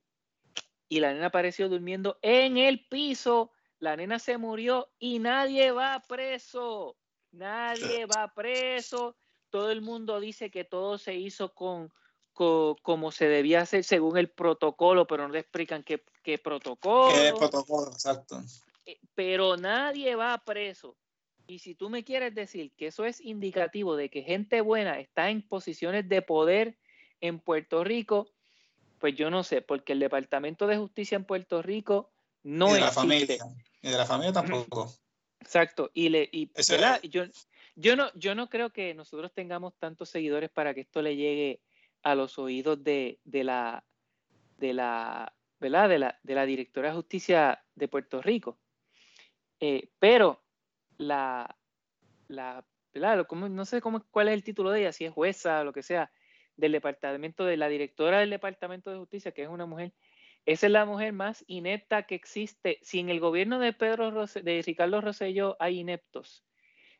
y 0.87 0.99
la 0.99 1.13
nena 1.13 1.27
apareció 1.27 1.69
durmiendo 1.69 2.19
en 2.21 2.57
el 2.57 2.85
piso. 2.87 3.51
La 3.79 3.95
nena 3.95 4.19
se 4.19 4.37
murió 4.37 4.89
y 4.99 5.19
nadie 5.19 5.71
va 5.71 6.01
preso. 6.07 6.97
Nadie 7.31 8.05
va 8.05 8.33
preso. 8.33 9.17
Todo 9.49 9.71
el 9.71 9.81
mundo 9.81 10.19
dice 10.19 10.49
que 10.51 10.63
todo 10.63 10.97
se 10.97 11.15
hizo 11.15 11.53
con 11.53 11.91
como 12.35 13.11
se 13.11 13.27
debía 13.27 13.61
hacer 13.61 13.83
según 13.83 14.17
el 14.17 14.29
protocolo, 14.29 15.07
pero 15.07 15.27
no 15.27 15.33
te 15.33 15.39
explican 15.39 15.83
qué, 15.83 16.03
qué 16.21 16.37
protocolo. 16.37 17.13
¿Qué 17.15 17.33
protocolo? 17.37 17.91
Exacto. 17.91 18.41
Eh, 18.85 18.99
pero 19.15 19.57
nadie 19.57 20.15
va 20.15 20.37
preso. 20.45 20.95
Y 21.47 21.59
si 21.59 21.75
tú 21.75 21.89
me 21.89 22.03
quieres 22.03 22.35
decir 22.35 22.71
que 22.75 22.87
eso 22.87 23.05
es 23.05 23.21
indicativo 23.21 23.95
de 23.95 24.09
que 24.09 24.23
gente 24.23 24.61
buena 24.61 24.99
está 24.99 25.29
en 25.29 25.41
posiciones 25.41 26.09
de 26.09 26.21
poder 26.21 26.77
en 27.21 27.39
Puerto 27.39 27.83
Rico, 27.83 28.27
pues 28.99 29.15
yo 29.15 29.29
no 29.29 29.43
sé, 29.43 29.61
porque 29.61 29.93
el 29.93 29.99
Departamento 29.99 30.67
de 30.67 30.77
Justicia 30.77 31.15
en 31.15 31.25
Puerto 31.25 31.61
Rico 31.61 32.11
no 32.43 32.69
y 32.71 32.73
de 32.73 32.79
la 32.79 32.91
familia. 32.91 33.37
Y 33.81 33.89
de 33.89 33.97
la 33.97 34.05
familia 34.05 34.33
tampoco. 34.33 34.91
Exacto. 35.39 35.91
Y, 35.93 36.09
le, 36.09 36.27
y 36.31 36.49
yo, 37.09 37.23
yo, 37.75 37.95
no, 37.95 38.11
yo 38.15 38.33
no 38.33 38.49
creo 38.49 38.71
que 38.71 38.93
nosotros 38.93 39.31
tengamos 39.33 39.75
tantos 39.77 40.09
seguidores 40.09 40.49
para 40.49 40.73
que 40.73 40.81
esto 40.81 41.01
le 41.01 41.15
llegue 41.15 41.61
a 42.05 42.13
los 42.13 42.37
oídos 42.37 42.83
de, 42.83 43.19
la, 43.25 43.83
de 44.57 44.73
la, 44.73 46.45
directora 46.45 46.89
de 46.89 46.95
justicia 46.95 47.65
de 47.73 47.87
Puerto 47.87 48.21
Rico. 48.21 48.59
Eh, 49.59 49.89
pero 49.97 50.43
la, 50.97 51.57
la 52.27 52.63
no 52.93 53.65
sé 53.65 53.81
cómo, 53.81 54.05
cuál 54.11 54.27
es 54.27 54.35
el 54.35 54.43
título 54.43 54.69
de 54.69 54.81
ella, 54.81 54.91
si 54.91 55.05
es 55.05 55.11
jueza 55.11 55.61
o 55.61 55.63
lo 55.63 55.73
que 55.73 55.81
sea, 55.81 56.11
del 56.55 56.73
departamento, 56.73 57.43
de 57.43 57.57
la 57.57 57.67
directora 57.69 58.19
del 58.19 58.29
Departamento 58.29 58.91
de 58.91 58.99
Justicia, 58.99 59.31
que 59.31 59.41
es 59.41 59.49
una 59.49 59.65
mujer, 59.65 59.91
esa 60.45 60.67
es 60.67 60.71
la 60.71 60.85
mujer 60.85 61.11
más 61.11 61.43
inepta 61.47 62.03
que 62.03 62.13
existe. 62.13 62.77
Si 62.83 62.99
en 62.99 63.09
el 63.09 63.19
gobierno 63.19 63.57
de 63.57 63.73
Pedro 63.73 64.27
de 64.27 64.63
Ricardo 64.63 65.01
Rosselló 65.01 65.57
hay 65.59 65.79
ineptos, 65.79 66.45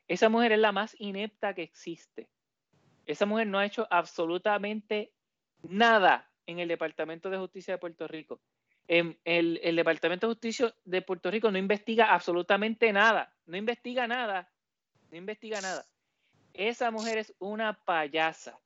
esa 0.08 0.28
mujer 0.28 0.50
es 0.50 0.58
la 0.58 0.72
más 0.72 0.96
inepta 0.98 1.54
que 1.54 1.62
existe. 1.62 2.28
Esa 3.06 3.26
mujer 3.26 3.46
no 3.46 3.58
ha 3.58 3.66
hecho 3.66 3.86
absolutamente 3.90 5.12
nada 5.62 6.30
en 6.46 6.58
el 6.58 6.68
Departamento 6.68 7.30
de 7.30 7.38
Justicia 7.38 7.74
de 7.74 7.78
Puerto 7.78 8.06
Rico. 8.06 8.40
En 8.88 9.18
el, 9.24 9.60
el, 9.62 9.76
Departamento 9.76 10.26
de 10.26 10.34
Justicia 10.34 10.74
de 10.84 11.02
Puerto 11.02 11.30
Rico 11.30 11.50
no 11.50 11.58
investiga 11.58 12.12
absolutamente 12.12 12.92
nada. 12.92 13.34
No 13.46 13.56
investiga 13.56 14.06
nada. 14.06 14.50
No 15.10 15.16
investiga 15.16 15.60
nada. 15.60 15.84
Esa 16.52 16.90
mujer 16.90 17.18
es 17.18 17.34
una 17.38 17.72
payasa. 17.84 18.58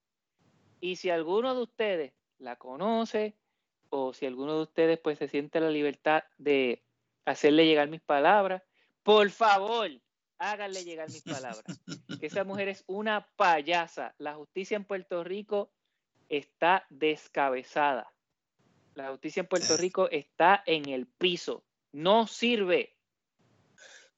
Y 0.81 0.97
si 0.97 1.11
alguno 1.11 1.55
de 1.55 1.63
ustedes 1.63 2.13
la 2.39 2.57
conoce 2.57 3.37
o 3.91 4.13
si 4.13 4.27
alguno 4.27 4.57
de 4.57 4.63
ustedes 4.63 4.99
pues 4.99 5.19
se 5.19 5.29
siente 5.29 5.61
la 5.61 5.71
libertad 5.71 6.25
de 6.39 6.83
hacerle 7.25 7.67
llegar 7.67 7.89
mis 7.89 8.01
palabras, 8.01 8.63
por 9.03 9.31
favor, 9.31 9.91
háganle 10.41 10.85
llegar 10.85 11.09
mis 11.11 11.23
palabras. 11.23 11.63
Que 12.19 12.27
esa 12.27 12.45
mujer 12.45 12.69
es 12.69 12.83
una 12.87 13.29
payasa. 13.37 14.15
La 14.19 14.35
justicia 14.35 14.77
en 14.77 14.85
Puerto 14.85 15.23
Rico 15.23 15.71
está 16.29 16.87
descabezada. 16.89 18.13
La 18.95 19.11
justicia 19.11 19.41
en 19.41 19.47
Puerto 19.47 19.77
Rico 19.77 20.09
está 20.11 20.63
en 20.67 20.89
el 20.89 21.07
piso. 21.07 21.63
No 21.93 22.27
sirve. 22.27 22.97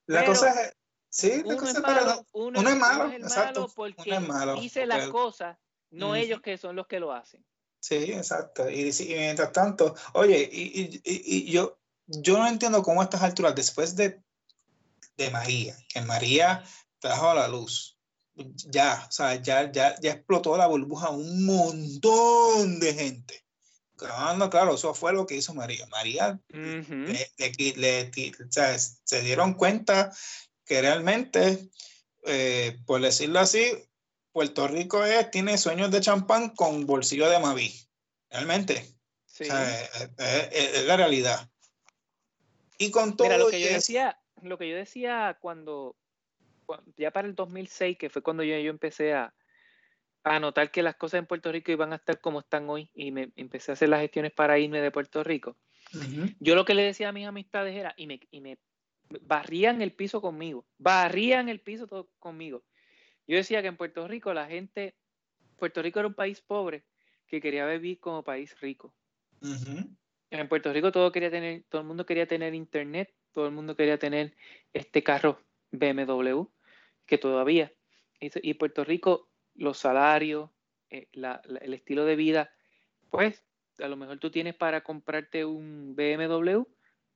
La 0.05 0.25
cosa 0.25 0.49
es, 0.49 0.75
sí, 1.09 1.43
la 1.45 1.55
cosa 1.55 1.71
es 1.71 1.81
malo, 1.81 2.25
uno, 2.33 2.59
es 2.59 2.75
malo, 2.75 3.11
exacto. 3.11 3.71
porque 3.73 4.19
dice 4.59 4.85
las 4.85 5.07
cosas 5.07 5.57
no 5.91 6.15
ellos 6.15 6.41
que 6.41 6.57
son 6.57 6.75
los 6.75 6.87
que 6.87 6.99
lo 6.99 7.13
hacen. 7.13 7.45
Sí, 7.79 7.95
exacto. 7.95 8.69
Y, 8.69 8.91
mientras 9.07 9.51
tanto, 9.51 9.95
oye, 10.13 10.49
y, 10.51 11.01
y, 11.03 11.51
yo, 11.51 11.77
yo 12.07 12.37
no 12.37 12.47
entiendo 12.47 12.81
cómo 12.81 13.01
a 13.01 13.05
estas 13.05 13.21
alturas, 13.21 13.55
después 13.55 13.95
de, 13.95 14.21
de 15.17 15.29
María, 15.29 15.75
que 15.89 16.01
María 16.01 16.63
trajo 16.99 17.29
a 17.29 17.35
la 17.35 17.47
luz, 17.47 17.97
ya, 18.35 19.05
o 19.07 19.11
sea, 19.11 19.35
ya, 19.35 19.71
ya, 19.71 19.95
ya 19.99 20.11
explotó 20.11 20.57
la 20.57 20.67
burbuja 20.67 21.09
un 21.09 21.45
montón 21.45 22.79
de 22.79 22.93
gente. 22.93 23.43
Claro, 23.95 24.49
claro, 24.49 24.75
eso 24.75 24.93
fue 24.93 25.13
lo 25.13 25.25
que 25.25 25.35
hizo 25.35 25.53
María. 25.53 25.85
María 25.87 26.39
le, 26.49 28.11
se 29.03 29.21
dieron 29.21 29.53
cuenta 29.53 30.11
que 30.65 30.81
realmente, 30.81 31.69
eh, 32.23 32.79
por 32.85 33.01
decirlo 33.01 33.39
así, 33.39 33.71
Puerto 34.31 34.67
Rico 34.67 35.05
es, 35.05 35.29
tiene 35.29 35.57
sueños 35.57 35.91
de 35.91 36.01
champán 36.01 36.49
con 36.55 36.85
bolsillo 36.85 37.29
de 37.29 37.39
Maví. 37.39 37.73
Realmente. 38.29 38.95
Sí. 39.25 39.43
es, 39.43 40.85
la 40.85 40.97
realidad. 40.97 41.49
Y 42.79 42.89
con 42.89 43.15
todo. 43.15 43.37
lo 43.37 43.49
que 43.49 43.61
yo 43.61 43.67
decía, 43.67 44.19
lo 44.43 44.57
que 44.57 44.69
yo 44.69 44.75
decía 44.75 45.37
cuando, 45.39 45.95
ya 46.97 47.11
para 47.11 47.27
el 47.27 47.35
2006, 47.35 47.97
que 47.97 48.09
fue 48.09 48.21
cuando 48.21 48.43
yo, 48.43 48.57
yo 48.57 48.69
empecé 48.69 49.13
a, 49.13 49.33
a 50.23 50.39
notar 50.39 50.71
que 50.71 50.83
las 50.83 50.95
cosas 50.95 51.19
en 51.19 51.25
Puerto 51.25 51.51
Rico 51.51 51.71
iban 51.71 51.91
a 51.93 51.97
estar 51.97 52.19
como 52.21 52.39
están 52.39 52.69
hoy 52.69 52.89
y 52.93 53.11
me 53.11 53.31
empecé 53.35 53.71
a 53.71 53.73
hacer 53.73 53.89
las 53.89 54.01
gestiones 54.01 54.31
para 54.31 54.57
irme 54.57 54.81
de 54.81 54.91
Puerto 54.91 55.23
Rico. 55.23 55.57
Yo 56.39 56.55
lo 56.55 56.65
que 56.65 56.73
le 56.73 56.83
decía 56.83 57.09
a 57.09 57.11
mis 57.11 57.27
amistades 57.27 57.75
era, 57.75 57.93
y 57.97 58.07
me, 58.07 58.19
y 58.31 58.41
me 58.41 58.57
barrían 59.21 59.81
el 59.81 59.93
piso 59.93 60.21
conmigo, 60.21 60.65
barrían 60.77 61.49
el 61.49 61.59
piso 61.59 61.87
todo 61.87 62.09
conmigo. 62.19 62.63
Yo 63.27 63.37
decía 63.37 63.61
que 63.61 63.67
en 63.67 63.77
Puerto 63.77 64.07
Rico 64.07 64.33
la 64.33 64.47
gente, 64.47 64.95
Puerto 65.57 65.81
Rico 65.81 65.99
era 65.99 66.07
un 66.07 66.15
país 66.15 66.41
pobre 66.41 66.85
que 67.27 67.41
quería 67.41 67.67
vivir 67.67 67.99
como 67.99 68.23
país 68.23 68.59
rico. 68.59 68.93
En 70.29 70.47
Puerto 70.47 70.73
Rico 70.73 70.91
todo 70.91 71.11
quería 71.11 71.29
tener, 71.29 71.63
todo 71.69 71.81
el 71.81 71.87
mundo 71.87 72.05
quería 72.05 72.25
tener 72.25 72.55
internet, 72.55 73.13
todo 73.33 73.47
el 73.47 73.51
mundo 73.51 73.75
quería 73.75 73.97
tener 73.97 74.35
este 74.71 75.03
carro 75.03 75.39
BMW, 75.71 76.43
que 77.05 77.17
todavía. 77.17 77.73
Y, 78.19 78.53
Puerto 78.53 78.85
Rico, 78.85 79.29
los 79.55 79.77
salarios, 79.77 80.49
eh, 80.89 81.09
el 81.11 81.73
estilo 81.73 82.05
de 82.05 82.15
vida, 82.15 82.53
pues 83.09 83.43
a 83.79 83.87
lo 83.87 83.97
mejor 83.97 84.19
tú 84.19 84.31
tienes 84.31 84.55
para 84.55 84.81
comprarte 84.81 85.43
un 85.43 85.95
BMW, 85.95 86.63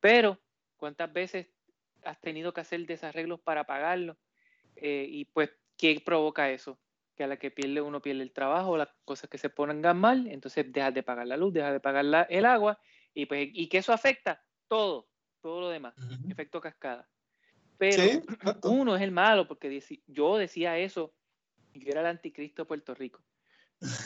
pero 0.02 0.40
¿cuántas 0.76 1.14
veces 1.14 1.48
has 2.04 2.20
tenido 2.20 2.54
que 2.54 2.62
hacer 2.62 2.86
desarreglos 2.86 3.40
para 3.40 3.64
pagarlo? 3.66 4.18
Eh, 4.76 5.08
y 5.10 5.26
pues 5.26 5.52
¿qué 5.78 6.02
provoca 6.04 6.52
eso? 6.52 6.80
Que 7.16 7.24
a 7.24 7.28
la 7.28 7.38
que 7.38 7.52
pierde 7.52 7.82
uno 7.82 8.02
pierde 8.02 8.24
el 8.24 8.34
trabajo, 8.34 8.76
las 8.76 8.90
cosas 9.06 9.30
que 9.30 9.38
se 9.38 9.50
pongan 9.50 9.98
mal, 9.98 10.28
entonces 10.28 10.72
dejas 10.72 10.94
de 10.94 11.04
pagar 11.04 11.28
la 11.28 11.38
luz, 11.38 11.54
dejas 11.54 11.74
de 11.74 11.80
pagar 11.80 12.28
el 12.30 12.46
agua, 12.46 12.80
y 13.14 13.26
pues, 13.26 13.50
¿y 13.54 13.70
que 13.70 13.80
eso 13.80 13.94
afecta? 13.94 14.44
Todo, 14.68 15.08
todo 15.42 15.62
lo 15.62 15.70
demás, 15.70 15.96
efecto 16.30 16.62
cascada. 16.62 17.08
Pero 17.78 18.04
uno 18.64 18.96
es 18.96 19.02
el 19.02 19.12
malo, 19.12 19.48
porque 19.48 19.82
yo 20.08 20.38
decía 20.38 20.78
eso, 20.78 21.14
yo 21.74 21.92
era 21.92 22.02
el 22.02 22.08
anticristo 22.08 22.64
de 22.64 22.68
Puerto 22.68 22.96
Rico. 22.96 23.22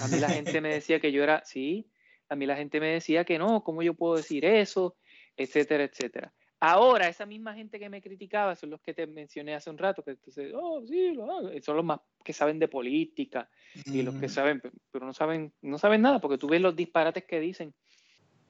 A 0.01 0.07
mí 0.07 0.19
la 0.19 0.29
gente 0.29 0.59
me 0.59 0.73
decía 0.73 0.99
que 0.99 1.11
yo 1.11 1.23
era, 1.23 1.43
sí, 1.45 1.89
a 2.27 2.35
mí 2.35 2.45
la 2.45 2.55
gente 2.55 2.79
me 2.79 2.87
decía 2.87 3.23
que 3.23 3.37
no, 3.37 3.63
¿cómo 3.63 3.81
yo 3.81 3.93
puedo 3.93 4.15
decir 4.15 4.45
eso? 4.45 4.97
Etcétera, 5.37 5.83
etcétera. 5.83 6.33
Ahora, 6.63 7.07
esa 7.07 7.25
misma 7.25 7.55
gente 7.55 7.79
que 7.79 7.89
me 7.89 8.01
criticaba 8.03 8.55
son 8.55 8.69
los 8.69 8.81
que 8.81 8.93
te 8.93 9.07
mencioné 9.07 9.55
hace 9.55 9.71
un 9.71 9.79
rato, 9.79 10.03
que 10.03 10.11
entonces, 10.11 10.53
oh, 10.53 10.85
sí, 10.85 11.17
son 11.63 11.75
los 11.75 11.85
más 11.85 11.99
que 12.23 12.33
saben 12.33 12.59
de 12.59 12.67
política 12.67 13.49
y 13.85 14.03
los 14.03 14.13
que 14.15 14.29
saben, 14.29 14.61
pero 14.91 15.05
no 15.05 15.13
saben, 15.13 15.51
no 15.61 15.79
saben 15.79 16.03
nada, 16.03 16.19
porque 16.19 16.37
tú 16.37 16.47
ves 16.47 16.61
los 16.61 16.75
disparates 16.75 17.25
que 17.25 17.39
dicen, 17.39 17.73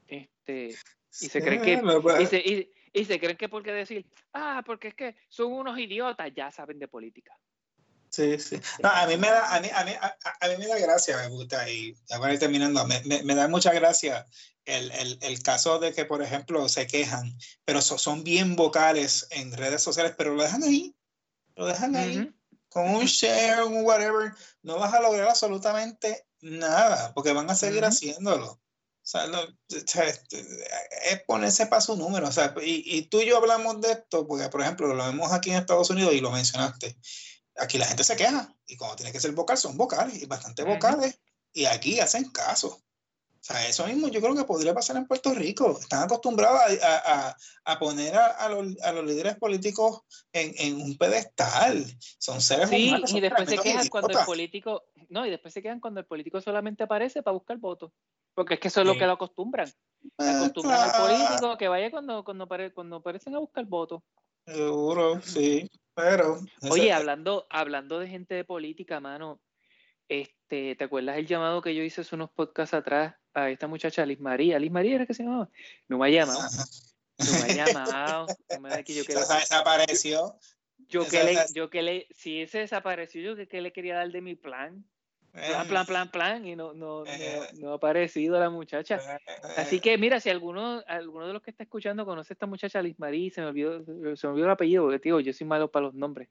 este, 0.08 0.76
y 1.20 1.28
se 1.28 1.42
creen 1.42 1.62
que, 1.62 1.82
y 2.22 2.26
se, 2.26 2.70
y, 2.94 3.06
se 3.06 3.20
creen 3.20 3.38
que 3.38 3.50
porque 3.50 3.72
decir, 3.72 4.06
ah, 4.34 4.64
porque 4.66 4.90
es 4.90 4.96
que 4.96 5.16
son 5.28 5.52
unos 5.52 5.78
idiotas, 5.78 6.32
ya 6.36 6.52
saben 6.52 6.80
de 6.80 6.88
política. 6.88 7.38
Sí, 8.10 8.38
sí. 8.40 8.60
No, 8.84 8.90
a 8.90 9.08
mí 9.08 9.16
me 9.18 9.28
da, 9.28 9.56
a 9.56 9.60
mí, 9.62 9.70
a 9.74 9.86
mí, 9.86 9.92
a, 10.00 10.48
mí 10.48 10.58
me 10.58 10.68
da 10.68 10.78
gracia, 10.80 11.18
me 11.18 11.30
gusta, 11.30 11.70
y 11.70 11.96
ir 11.96 12.40
terminando, 12.40 12.86
me, 12.86 13.02
me, 13.06 13.24
me 13.24 13.36
da 13.36 13.48
mucha 13.48 13.74
gracia 13.74 14.26
el, 14.66 14.92
el, 14.92 15.18
el, 15.22 15.42
caso 15.42 15.80
de 15.80 15.94
que, 15.94 16.06
por 16.06 16.22
ejemplo, 16.22 16.68
se 16.68 16.88
quejan, 16.88 17.38
pero 17.66 17.82
son 17.82 18.24
bien 18.24 18.56
vocales 18.56 19.28
en 19.32 19.54
redes 19.54 19.82
sociales, 19.82 20.14
pero 20.18 20.36
lo 20.36 20.44
dejan 20.44 20.64
ahí, 20.64 20.96
lo 21.56 21.66
dejan 21.66 21.96
ahí, 21.96 22.34
con 22.68 22.90
un 22.90 23.06
share, 23.06 23.64
un 23.64 23.86
whatever, 23.86 24.34
no 24.62 24.78
vas 24.78 24.94
a 24.94 25.02
lograr 25.02 25.30
absolutamente 25.30 26.26
nada, 26.42 27.14
porque 27.14 27.34
van 27.34 27.50
a 27.50 27.56
seguir 27.56 27.86
haciéndolo. 27.86 28.62
O 29.04 29.08
sea, 29.08 29.28
es 29.68 31.24
ponerse 31.26 31.66
para 31.66 31.82
su 31.82 31.96
número. 31.96 32.28
O 32.28 32.32
sea, 32.32 32.54
y, 32.64 32.98
y, 32.98 33.02
tú 33.04 33.20
y 33.20 33.26
yo 33.26 33.38
hablamos 33.38 33.82
de 33.82 33.92
esto, 33.94 34.28
porque, 34.28 34.48
por 34.50 34.62
ejemplo, 34.62 34.94
lo 34.94 35.06
vemos 35.06 35.32
aquí 35.32 35.50
en 35.50 35.58
Estados 35.58 35.90
Unidos 35.90 36.14
y 36.14 36.22
lo 36.22 36.32
mencionaste. 36.32 36.96
Aquí 37.58 37.78
la 37.78 37.88
gente 37.88 38.04
se 38.04 38.16
queja, 38.16 38.56
y 38.68 38.78
cuando 38.78 38.96
tiene 38.96 39.12
que 39.12 39.20
ser 39.20 39.32
vocal, 39.32 39.58
son 39.58 39.76
vocales, 39.76 40.22
y 40.22 40.26
bastante 40.26 40.64
vocales, 40.64 41.20
y 41.52 41.66
aquí 41.66 42.00
hacen 42.00 42.30
caso. 42.30 42.82
O 43.42 43.44
sea, 43.44 43.68
eso 43.68 43.88
mismo 43.88 44.08
yo 44.08 44.22
creo 44.22 44.36
que 44.36 44.44
podría 44.44 44.72
pasar 44.76 44.98
en 44.98 45.08
Puerto 45.08 45.34
Rico. 45.34 45.80
Están 45.82 46.04
acostumbrados 46.04 46.62
a, 46.84 47.36
a, 47.66 47.80
poner 47.80 48.16
a, 48.16 48.48
los, 48.50 48.80
a, 48.84 48.92
los, 48.92 49.04
líderes 49.04 49.36
políticos 49.36 50.02
en, 50.32 50.54
en, 50.60 50.80
un 50.80 50.96
pedestal. 50.96 51.84
Son 52.20 52.40
seres 52.40 52.70
humanos. 52.70 53.10
Sí, 53.10 53.18
y 53.18 53.20
después 53.20 53.50
se 53.50 53.58
quejan 53.58 53.88
cuando 53.88 54.20
el 54.20 54.26
político, 54.26 54.84
no, 55.12 55.26
y 55.26 55.30
después 55.30 55.54
se 55.54 55.62
quejan 55.62 55.82
cuando 55.82 56.00
el 56.00 56.06
político 56.06 56.40
solamente 56.40 56.84
aparece 56.84 57.22
para 57.22 57.34
buscar 57.34 57.58
votos. 57.58 57.92
Porque 58.34 58.54
es 58.54 58.60
que 58.62 58.70
eso 58.70 58.82
es 58.82 58.88
lo 58.88 58.94
que 58.94 59.06
lo 59.06 59.12
acostumbran. 59.12 59.70
Ah, 60.18 60.38
acostumbran 60.38 60.90
al 60.90 61.02
político 61.02 61.58
que 61.58 61.68
vaya 61.68 61.92
cuando, 61.92 62.24
cuando, 62.24 62.48
cuando 62.74 62.96
aparecen 62.96 63.36
a 63.36 63.40
buscar 63.40 63.66
votos. 63.66 64.02
Seguro, 64.46 65.22
sí. 65.22 65.70
Pero. 65.94 66.40
Oye, 66.70 66.94
hablando, 66.94 67.46
hablando 67.50 68.00
de 68.00 68.08
gente 68.08 68.36
de 68.36 68.46
política, 68.46 69.02
mano, 69.02 69.42
este, 70.08 70.76
¿te 70.76 70.84
acuerdas 70.86 71.18
el 71.18 71.28
llamado 71.28 71.62
que 71.62 71.76
yo 71.76 71.84
hice 71.84 72.02
hace 72.02 72.16
unos 72.16 72.32
podcasts 72.32 72.74
atrás 72.74 73.16
a 73.34 73.50
esta 73.50 73.68
muchacha 73.68 74.06
Liz 74.06 74.22
María? 74.22 74.60
Liz 74.60 74.72
María 74.72 74.96
era 74.96 75.06
que 75.06 75.14
se 75.14 75.24
llamaba. 75.24 75.50
No 75.90 75.98
me 75.98 76.08
ha 76.08 76.10
llamado. 76.10 76.40
No 77.18 77.32
me 77.34 77.62
ha 77.62 77.66
llamado. 77.66 78.28
No 78.50 78.60
me 78.62 78.84
que 78.86 78.94
yo 78.94 79.04
que 79.04 79.14
desapareció. 79.14 80.38
Yo 80.88 81.08
que, 81.08 81.24
le, 81.24 81.38
yo 81.54 81.70
que 81.70 81.82
le, 81.82 82.08
si 82.12 82.42
ese 82.42 82.60
desapareció, 82.60 83.22
yo 83.22 83.36
que, 83.36 83.48
que 83.48 83.62
le 83.62 83.72
quería 83.72 83.96
dar 83.96 84.12
de 84.12 84.22
mi 84.22 84.36
plan. 84.36 84.86
Plan, 85.32 85.68
plan, 85.68 85.86
plan, 85.86 86.12
plan, 86.12 86.46
y 86.46 86.58
no, 86.58 86.74
no, 86.74 87.04
no, 87.60 87.72
ha 87.72 87.76
aparecido 87.76 88.38
la 88.38 88.50
muchacha. 88.50 89.00
Así 89.58 89.80
que 89.80 89.98
mira, 89.98 90.20
si 90.20 90.30
alguno, 90.30 90.84
alguno 90.88 91.26
de 91.26 91.34
los 91.34 91.42
que 91.42 91.52
está 91.52 91.64
escuchando 91.64 92.06
conoce 92.06 92.34
a 92.34 92.36
esta 92.36 92.48
muchacha 92.48 92.82
Liz 92.82 93.00
Marie, 93.00 93.32
se 93.32 93.40
me 93.42 93.48
olvidó, 93.48 93.80
se 94.16 94.28
me 94.28 94.34
olvidó 94.34 94.46
el 94.48 94.52
apellido, 94.52 94.84
porque 94.84 95.00
digo, 95.02 95.22
yo 95.22 95.32
soy 95.32 95.48
malo 95.48 95.72
para 95.72 95.86
los 95.86 95.94
nombres. 95.94 96.30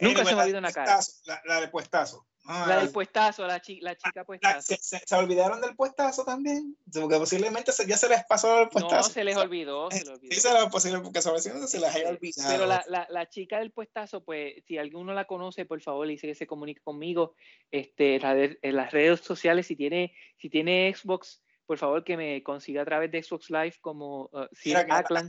Nunca 0.00 0.24
se 0.24 0.34
me 0.34 0.42
olvidó 0.42 0.58
una 0.58 0.72
cara. 0.72 1.00
La, 1.24 1.42
la 1.44 1.60
de 1.60 1.68
puestazo. 1.68 2.26
Ah, 2.50 2.64
la 2.66 2.78
del 2.78 2.90
puestazo, 2.90 3.46
la, 3.46 3.60
la 3.82 3.94
chica 3.94 4.24
puestazo. 4.24 4.74
¿se, 4.74 4.78
se, 4.78 5.14
olvidaron 5.14 5.60
del 5.60 5.76
puestazo 5.76 6.24
también? 6.24 6.78
Porque 6.90 7.18
posiblemente 7.18 7.72
ya 7.86 7.98
se 7.98 8.08
les 8.08 8.24
pasó 8.24 8.62
el 8.62 8.68
puestazo. 8.70 8.96
No, 8.96 9.02
se 9.02 9.22
les 9.22 9.36
olvidó. 9.36 9.90
Se 9.90 9.98
les 9.98 10.08
olvidó. 10.08 10.34
Sí, 10.34 10.40
será 10.40 10.70
posible 10.70 11.00
porque 11.00 11.20
se 11.20 11.30
les 11.30 11.94
haya 11.94 12.08
olvidado. 12.08 12.48
Pero 12.48 12.64
la, 12.64 12.82
la, 12.88 13.06
la, 13.10 13.28
chica 13.28 13.58
del 13.58 13.70
puestazo, 13.70 14.24
pues, 14.24 14.64
si 14.66 14.78
alguno 14.78 15.12
la 15.12 15.26
conoce, 15.26 15.66
por 15.66 15.82
favor, 15.82 16.06
le 16.06 16.14
dice 16.14 16.26
que 16.26 16.34
se 16.34 16.46
comunique 16.46 16.80
conmigo 16.80 17.34
este, 17.70 18.18
en 18.62 18.76
las 18.76 18.92
redes 18.92 19.20
sociales. 19.20 19.66
Si 19.66 19.76
tiene, 19.76 20.14
si 20.38 20.48
tiene 20.48 20.94
Xbox, 20.94 21.42
por 21.66 21.76
favor, 21.76 22.02
que 22.02 22.16
me 22.16 22.42
consiga 22.42 22.80
a 22.80 22.86
través 22.86 23.10
de 23.10 23.22
Xbox 23.22 23.50
Live 23.50 23.74
como 23.82 24.30
uh, 24.32 24.46
Mira, 24.64 24.86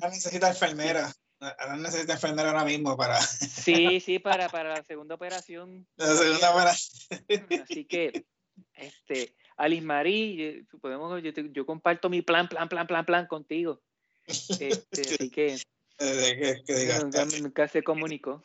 necesita 0.10 0.47
enfermera. 0.47 1.12
Ahora 1.40 1.78
necesita 1.78 2.14
enfermera 2.14 2.50
ahora 2.50 2.66
mismo 2.66 2.98
para. 2.98 3.20
Sí, 3.66 4.00
sí, 4.00 4.20
para, 4.20 4.50
para 4.50 4.76
la 4.76 4.84
segunda 4.84 5.16
operación. 5.16 5.88
La 5.96 6.16
segunda 6.16 6.52
operación. 6.52 7.48
Así 7.62 7.86
que, 7.86 8.26
este, 8.74 9.34
Alice 9.56 9.86
Marie, 9.86 10.66
podemos, 10.82 11.22
yo, 11.24 11.32
yo, 11.32 11.66
comparto 11.66 12.10
mi 12.10 12.22
plan, 12.22 12.48
plan, 12.50 12.68
plan, 12.68 12.88
plan, 12.88 13.06
plan 13.06 13.28
contigo. 13.28 13.82
Este, 14.26 14.70
así 14.92 15.30
que. 15.30 15.58
que, 15.98 16.64
que 16.66 17.00
nunca, 17.00 17.26
nunca, 17.26 17.68
se 17.68 17.84
comunicó. 17.84 18.44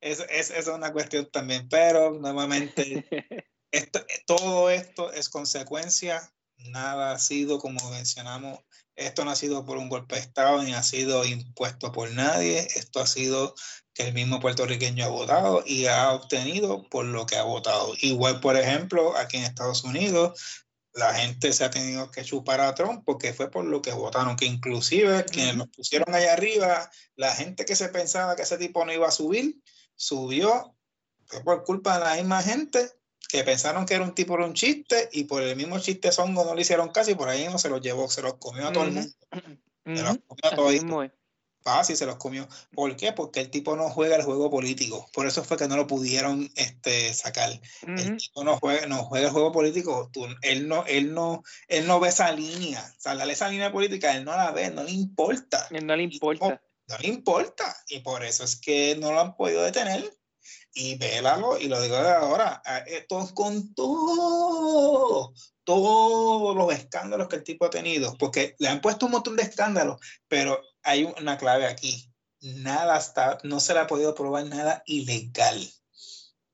Es, 0.00 0.20
es, 0.30 0.50
es 0.50 0.66
una 0.66 0.92
cuestión 0.92 1.30
también, 1.30 1.68
pero 1.68 2.10
nuevamente, 2.12 3.06
esto, 3.70 4.04
todo 4.26 4.68
esto 4.70 5.12
es 5.12 5.28
consecuencia, 5.28 6.32
nada 6.56 7.12
ha 7.12 7.18
sido 7.18 7.58
como 7.58 7.90
mencionamos 7.90 8.60
esto 8.96 9.24
no 9.24 9.30
ha 9.30 9.36
sido 9.36 9.64
por 9.64 9.78
un 9.78 9.88
golpe 9.88 10.16
de 10.16 10.20
Estado 10.20 10.62
ni 10.62 10.74
ha 10.74 10.82
sido 10.82 11.24
impuesto 11.24 11.92
por 11.92 12.10
nadie. 12.12 12.68
Esto 12.74 13.00
ha 13.00 13.06
sido 13.06 13.54
que 13.94 14.04
el 14.04 14.14
mismo 14.14 14.40
puertorriqueño 14.40 15.04
ha 15.04 15.08
votado 15.08 15.62
y 15.66 15.86
ha 15.86 16.12
obtenido 16.12 16.82
por 16.88 17.04
lo 17.04 17.26
que 17.26 17.36
ha 17.36 17.42
votado. 17.42 17.94
Igual, 18.00 18.40
por 18.40 18.56
ejemplo, 18.56 19.16
aquí 19.16 19.38
en 19.38 19.44
Estados 19.44 19.84
Unidos, 19.84 20.62
la 20.94 21.14
gente 21.14 21.52
se 21.52 21.64
ha 21.64 21.70
tenido 21.70 22.10
que 22.10 22.24
chupar 22.24 22.60
a 22.60 22.74
Trump 22.74 23.02
porque 23.04 23.32
fue 23.32 23.50
por 23.50 23.64
lo 23.64 23.80
que 23.80 23.92
votaron, 23.92 24.36
que 24.36 24.44
inclusive 24.44 25.24
quienes 25.24 25.56
nos 25.56 25.68
pusieron 25.68 26.14
allá 26.14 26.34
arriba, 26.34 26.90
la 27.16 27.34
gente 27.34 27.64
que 27.64 27.76
se 27.76 27.88
pensaba 27.88 28.36
que 28.36 28.42
ese 28.42 28.58
tipo 28.58 28.84
no 28.84 28.92
iba 28.92 29.08
a 29.08 29.12
subir, 29.12 29.62
subió, 29.96 30.76
fue 31.26 31.42
por 31.42 31.64
culpa 31.64 31.98
de 31.98 32.04
la 32.04 32.14
misma 32.16 32.42
gente 32.42 32.90
que 33.32 33.44
pensaron 33.44 33.86
que 33.86 33.94
era 33.94 34.04
un 34.04 34.14
tipo 34.14 34.36
de 34.36 34.44
un 34.44 34.52
chiste 34.52 35.08
y 35.10 35.24
por 35.24 35.42
el 35.42 35.56
mismo 35.56 35.78
chiste 35.78 36.12
songo 36.12 36.44
no 36.44 36.54
le 36.54 36.60
hicieron 36.60 36.90
casi, 36.90 37.14
por 37.14 37.30
ahí 37.30 37.46
no 37.46 37.58
se 37.58 37.70
los 37.70 37.80
llevó, 37.80 38.06
se 38.10 38.20
los 38.20 38.34
comió 38.34 38.68
a 38.68 38.72
todo 38.72 38.84
el 38.84 38.92
mundo. 38.92 39.10
Se 39.86 40.02
los 40.02 40.18
comió 40.26 40.44
a 40.44 40.54
todo 40.54 41.10
Fácil, 41.62 41.96
se 41.96 42.04
los 42.04 42.16
comió. 42.16 42.46
¿Por 42.74 42.94
qué? 42.94 43.12
Porque 43.12 43.40
el 43.40 43.48
tipo 43.48 43.74
no 43.74 43.88
juega 43.88 44.16
el 44.16 44.22
juego 44.22 44.50
político. 44.50 45.08
Por 45.14 45.26
eso 45.26 45.44
fue 45.44 45.56
que 45.56 45.66
no 45.66 45.76
lo 45.76 45.86
pudieron 45.86 46.50
este, 46.56 47.14
sacar. 47.14 47.58
El 47.86 48.18
tipo 48.18 48.44
no 48.44 48.58
juega, 48.58 48.86
no 48.86 49.04
juega 49.04 49.28
el 49.28 49.32
juego 49.32 49.50
político. 49.50 50.10
él, 50.42 50.68
no, 50.68 50.84
él, 50.86 51.14
no, 51.14 51.42
él 51.68 51.86
no 51.86 52.00
ve 52.00 52.08
esa 52.08 52.32
línea. 52.32 52.84
O 52.98 53.00
sea, 53.00 53.14
esa 53.14 53.48
línea 53.48 53.72
política, 53.72 54.14
él 54.14 54.24
no 54.24 54.36
la 54.36 54.50
ve, 54.50 54.70
no 54.70 54.82
le 54.82 54.90
importa. 54.90 55.68
Él 55.70 55.86
no 55.86 55.96
le 55.96 56.02
importa. 56.02 56.60
no 56.88 56.98
le 56.98 57.08
importa. 57.08 57.76
Y 57.86 58.00
por 58.00 58.24
eso 58.24 58.44
es 58.44 58.56
que 58.56 58.96
no 58.96 59.12
lo 59.12 59.20
han 59.20 59.36
podido 59.36 59.62
detener 59.62 60.12
y 60.74 60.96
vélalo, 60.96 61.58
y 61.58 61.68
lo 61.68 61.80
digo 61.80 61.96
ahora, 61.96 62.62
esto 62.86 63.22
es 63.22 63.32
con 63.32 63.74
todo, 63.74 65.34
todos 65.64 66.56
los 66.56 66.72
escándalos 66.72 67.28
que 67.28 67.36
el 67.36 67.44
tipo 67.44 67.66
ha 67.66 67.70
tenido, 67.70 68.16
porque 68.18 68.56
le 68.58 68.68
han 68.68 68.80
puesto 68.80 69.06
un 69.06 69.12
montón 69.12 69.36
de 69.36 69.42
escándalos, 69.42 70.00
pero 70.28 70.62
hay 70.82 71.04
una 71.04 71.36
clave 71.36 71.66
aquí, 71.66 72.10
nada 72.40 72.98
está, 72.98 73.38
no 73.42 73.60
se 73.60 73.74
le 73.74 73.80
ha 73.80 73.86
podido 73.86 74.14
probar 74.14 74.46
nada 74.46 74.82
ilegal. 74.86 75.70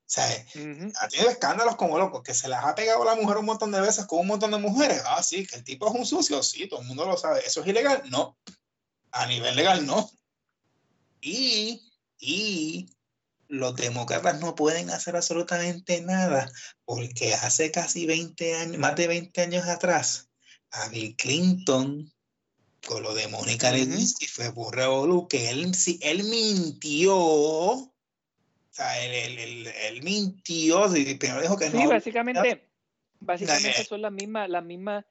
O 0.09 0.11
sea, 0.11 0.25
ha 0.25 1.07
tenido 1.07 1.29
escándalos 1.29 1.75
como 1.75 1.99
loco, 1.99 2.23
que 2.23 2.33
se 2.33 2.47
las 2.47 2.65
ha 2.65 2.73
pegado 2.73 3.05
la 3.05 3.13
mujer 3.13 3.37
un 3.37 3.45
montón 3.45 3.71
de 3.71 3.79
veces 3.79 4.07
con 4.07 4.21
un 4.21 4.27
montón 4.27 4.49
de 4.49 4.57
mujeres. 4.57 5.03
Ah, 5.05 5.21
sí, 5.21 5.45
que 5.45 5.57
el 5.57 5.63
tipo 5.63 5.87
es 5.87 5.93
un 5.93 6.03
sucio, 6.03 6.41
sí, 6.41 6.67
todo 6.67 6.81
el 6.81 6.87
mundo 6.87 7.05
lo 7.05 7.15
sabe. 7.15 7.45
¿Eso 7.45 7.61
es 7.61 7.67
ilegal? 7.67 8.01
No. 8.09 8.35
A 9.11 9.27
nivel 9.27 9.55
legal, 9.55 9.85
no. 9.85 10.09
Y, 11.21 11.87
y 12.17 12.89
los 13.49 13.75
demócratas 13.75 14.39
no 14.39 14.55
pueden 14.55 14.89
hacer 14.91 15.15
absolutamente 15.15 16.01
nada 16.01 16.49
porque 16.85 17.33
hace 17.33 17.71
casi 17.71 18.05
20 18.05 18.55
años, 18.55 18.77
más 18.77 18.95
de 18.95 19.07
20 19.07 19.41
años 19.41 19.67
atrás, 19.67 20.29
a 20.71 20.87
Bill 20.89 21.15
Clinton, 21.17 22.13
con 22.87 23.03
lo 23.03 23.13
de 23.13 23.27
Mónica 23.27 23.71
Lewinsky, 23.71 24.27
fue 24.27 24.53
por 24.53 24.75
revolú 24.75 25.27
que 25.27 25.49
él, 25.49 25.71
él 26.01 26.23
mintió. 26.23 27.17
O 27.17 27.91
sea, 28.69 29.03
él, 29.03 29.37
él, 29.39 29.67
él, 29.67 30.03
mintió, 30.03 30.87
primero 31.19 31.41
dijo 31.41 31.57
que 31.57 31.71
no. 31.71 31.81
Sí, 31.81 31.87
básicamente, 31.87 32.69
básicamente 33.19 33.83
son 33.83 34.03
las 34.03 34.11
mismas, 34.11 34.47
las 34.47 34.63
mismas 34.63 35.05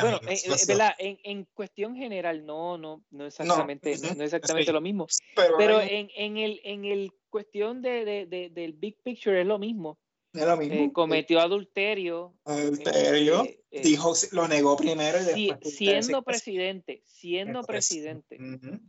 bueno, 0.00 0.20
eh, 0.28 0.34
eh, 0.34 0.94
en, 0.98 1.18
en, 1.24 1.44
cuestión 1.52 1.96
general, 1.96 2.46
no, 2.46 2.78
no, 2.78 3.02
no 3.10 3.26
exactamente, 3.26 3.96
no, 4.16 4.22
exactamente 4.22 4.72
lo 4.72 4.80
mismo. 4.80 5.08
Pero, 5.34 5.80
en, 5.80 6.08
en, 6.14 6.36
el, 6.36 6.60
en 6.62 6.84
el 6.84 7.12
cuestión 7.30 7.80
de, 7.82 8.04
de, 8.04 8.26
de, 8.26 8.50
del 8.50 8.72
big 8.74 9.02
picture 9.02 9.40
es 9.40 9.46
lo 9.46 9.58
mismo. 9.58 9.98
Es 10.32 10.46
lo 10.46 10.56
mismo. 10.56 10.74
Eh, 10.74 10.92
cometió 10.92 11.40
adulterio. 11.40 12.34
Adulterio. 12.44 13.44
dijo, 13.70 14.12
lo 14.32 14.46
negó 14.46 14.76
primero 14.76 15.18
y 15.34 15.48
después. 15.48 15.76
siendo 15.76 16.22
presidente, 16.22 17.02
siendo 17.06 17.62
presidente. 17.62 18.38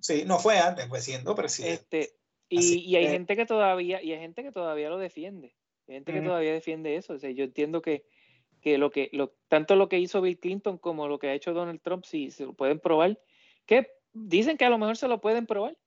Sí, 0.02 0.24
no 0.26 0.40
fue 0.40 0.60
antes, 0.60 0.88
fue 0.88 1.02
siendo 1.02 1.34
presidente. 1.34 2.02
Este, 2.02 2.16
y, 2.50 2.80
y, 2.80 2.96
hay 2.98 3.08
gente 3.08 3.36
que 3.36 3.46
todavía, 3.46 4.04
y 4.04 4.12
hay 4.12 4.20
gente 4.20 4.44
que 4.44 4.52
todavía 4.52 4.90
lo 4.90 4.98
defiende. 4.98 5.56
Hay 5.88 5.96
gente 5.96 6.14
que 6.14 6.22
todavía 6.22 6.54
defiende 6.54 6.96
eso. 6.96 7.14
O 7.14 7.20
sea, 7.20 7.32
yo 7.32 7.46
entiendo 7.46 7.82
que 7.82 8.06
que 8.62 8.78
lo 8.78 8.92
que 8.92 9.10
lo, 9.12 9.34
tanto 9.50 9.76
lo 9.76 9.90
que 9.90 10.00
hizo 10.00 10.22
Bill 10.22 10.40
Clinton 10.40 10.78
como 10.78 11.08
lo 11.08 11.20
que 11.20 11.28
ha 11.28 11.34
hecho 11.34 11.54
Donald 11.54 11.82
Trump, 11.82 12.06
si 12.06 12.32
se 12.32 12.46
lo 12.46 12.54
pueden 12.54 12.80
probar, 12.80 13.20
que 13.66 13.92
dicen 14.14 14.58
que 14.58 14.66
a 14.66 14.70
lo 14.70 14.78
mejor 14.78 14.96
se 14.96 15.08
lo 15.08 15.20
pueden 15.20 15.48
probar. 15.48 15.78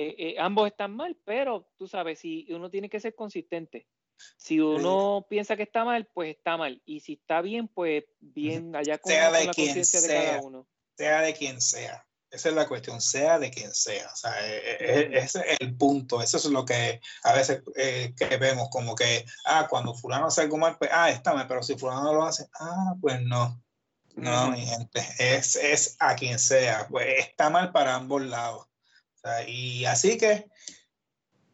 Eh, 0.00 0.14
eh, 0.16 0.36
ambos 0.38 0.68
están 0.68 0.94
mal, 0.94 1.18
pero 1.24 1.72
tú 1.76 1.88
sabes, 1.88 2.20
si 2.20 2.46
uno 2.50 2.70
tiene 2.70 2.88
que 2.88 3.00
ser 3.00 3.16
consistente. 3.16 3.88
Si 4.36 4.60
uno 4.60 5.26
piensa 5.28 5.56
que 5.56 5.64
está 5.64 5.84
mal, 5.84 6.08
pues 6.14 6.36
está 6.36 6.56
mal. 6.56 6.80
Y 6.84 7.00
si 7.00 7.14
está 7.14 7.40
bien, 7.42 7.66
pues 7.66 8.04
bien, 8.20 8.76
allá 8.76 8.98
con, 8.98 9.12
la 9.12 9.44
conciencia 9.46 10.00
de 10.00 10.06
cada 10.06 10.40
uno. 10.40 10.68
Sea 10.96 11.22
de 11.22 11.34
quien 11.34 11.60
sea. 11.60 12.06
Esa 12.30 12.48
es 12.48 12.54
la 12.54 12.68
cuestión, 12.68 13.00
sea 13.00 13.40
de 13.40 13.50
quien 13.50 13.74
sea. 13.74 14.08
O 14.12 14.16
sea, 14.16 14.46
e, 14.46 14.58
e, 14.58 15.00
e, 15.00 15.18
ese 15.18 15.40
es 15.40 15.56
el 15.58 15.76
punto. 15.76 16.22
Eso 16.22 16.36
es 16.36 16.44
lo 16.44 16.64
que 16.64 17.00
a 17.24 17.32
veces 17.32 17.62
eh, 17.74 18.14
que 18.16 18.36
vemos, 18.36 18.68
como 18.70 18.94
que, 18.94 19.24
ah, 19.46 19.66
cuando 19.68 19.94
fulano 19.94 20.26
hace 20.26 20.42
algo 20.42 20.58
mal, 20.58 20.78
pues, 20.78 20.90
ah, 20.92 21.10
está 21.10 21.34
mal, 21.34 21.48
pero 21.48 21.64
si 21.64 21.76
fulano 21.76 22.12
lo 22.12 22.22
hace, 22.22 22.46
ah, 22.60 22.94
pues 23.00 23.20
no. 23.22 23.60
No, 24.14 24.50
mi 24.50 24.64
gente, 24.64 25.00
es, 25.18 25.56
es 25.56 25.96
a 25.98 26.14
quien 26.14 26.38
sea. 26.38 26.86
Pues 26.88 27.06
está 27.18 27.50
mal 27.50 27.72
para 27.72 27.96
ambos 27.96 28.22
lados. 28.22 28.67
Y 29.46 29.84
así 29.84 30.16
que 30.16 30.50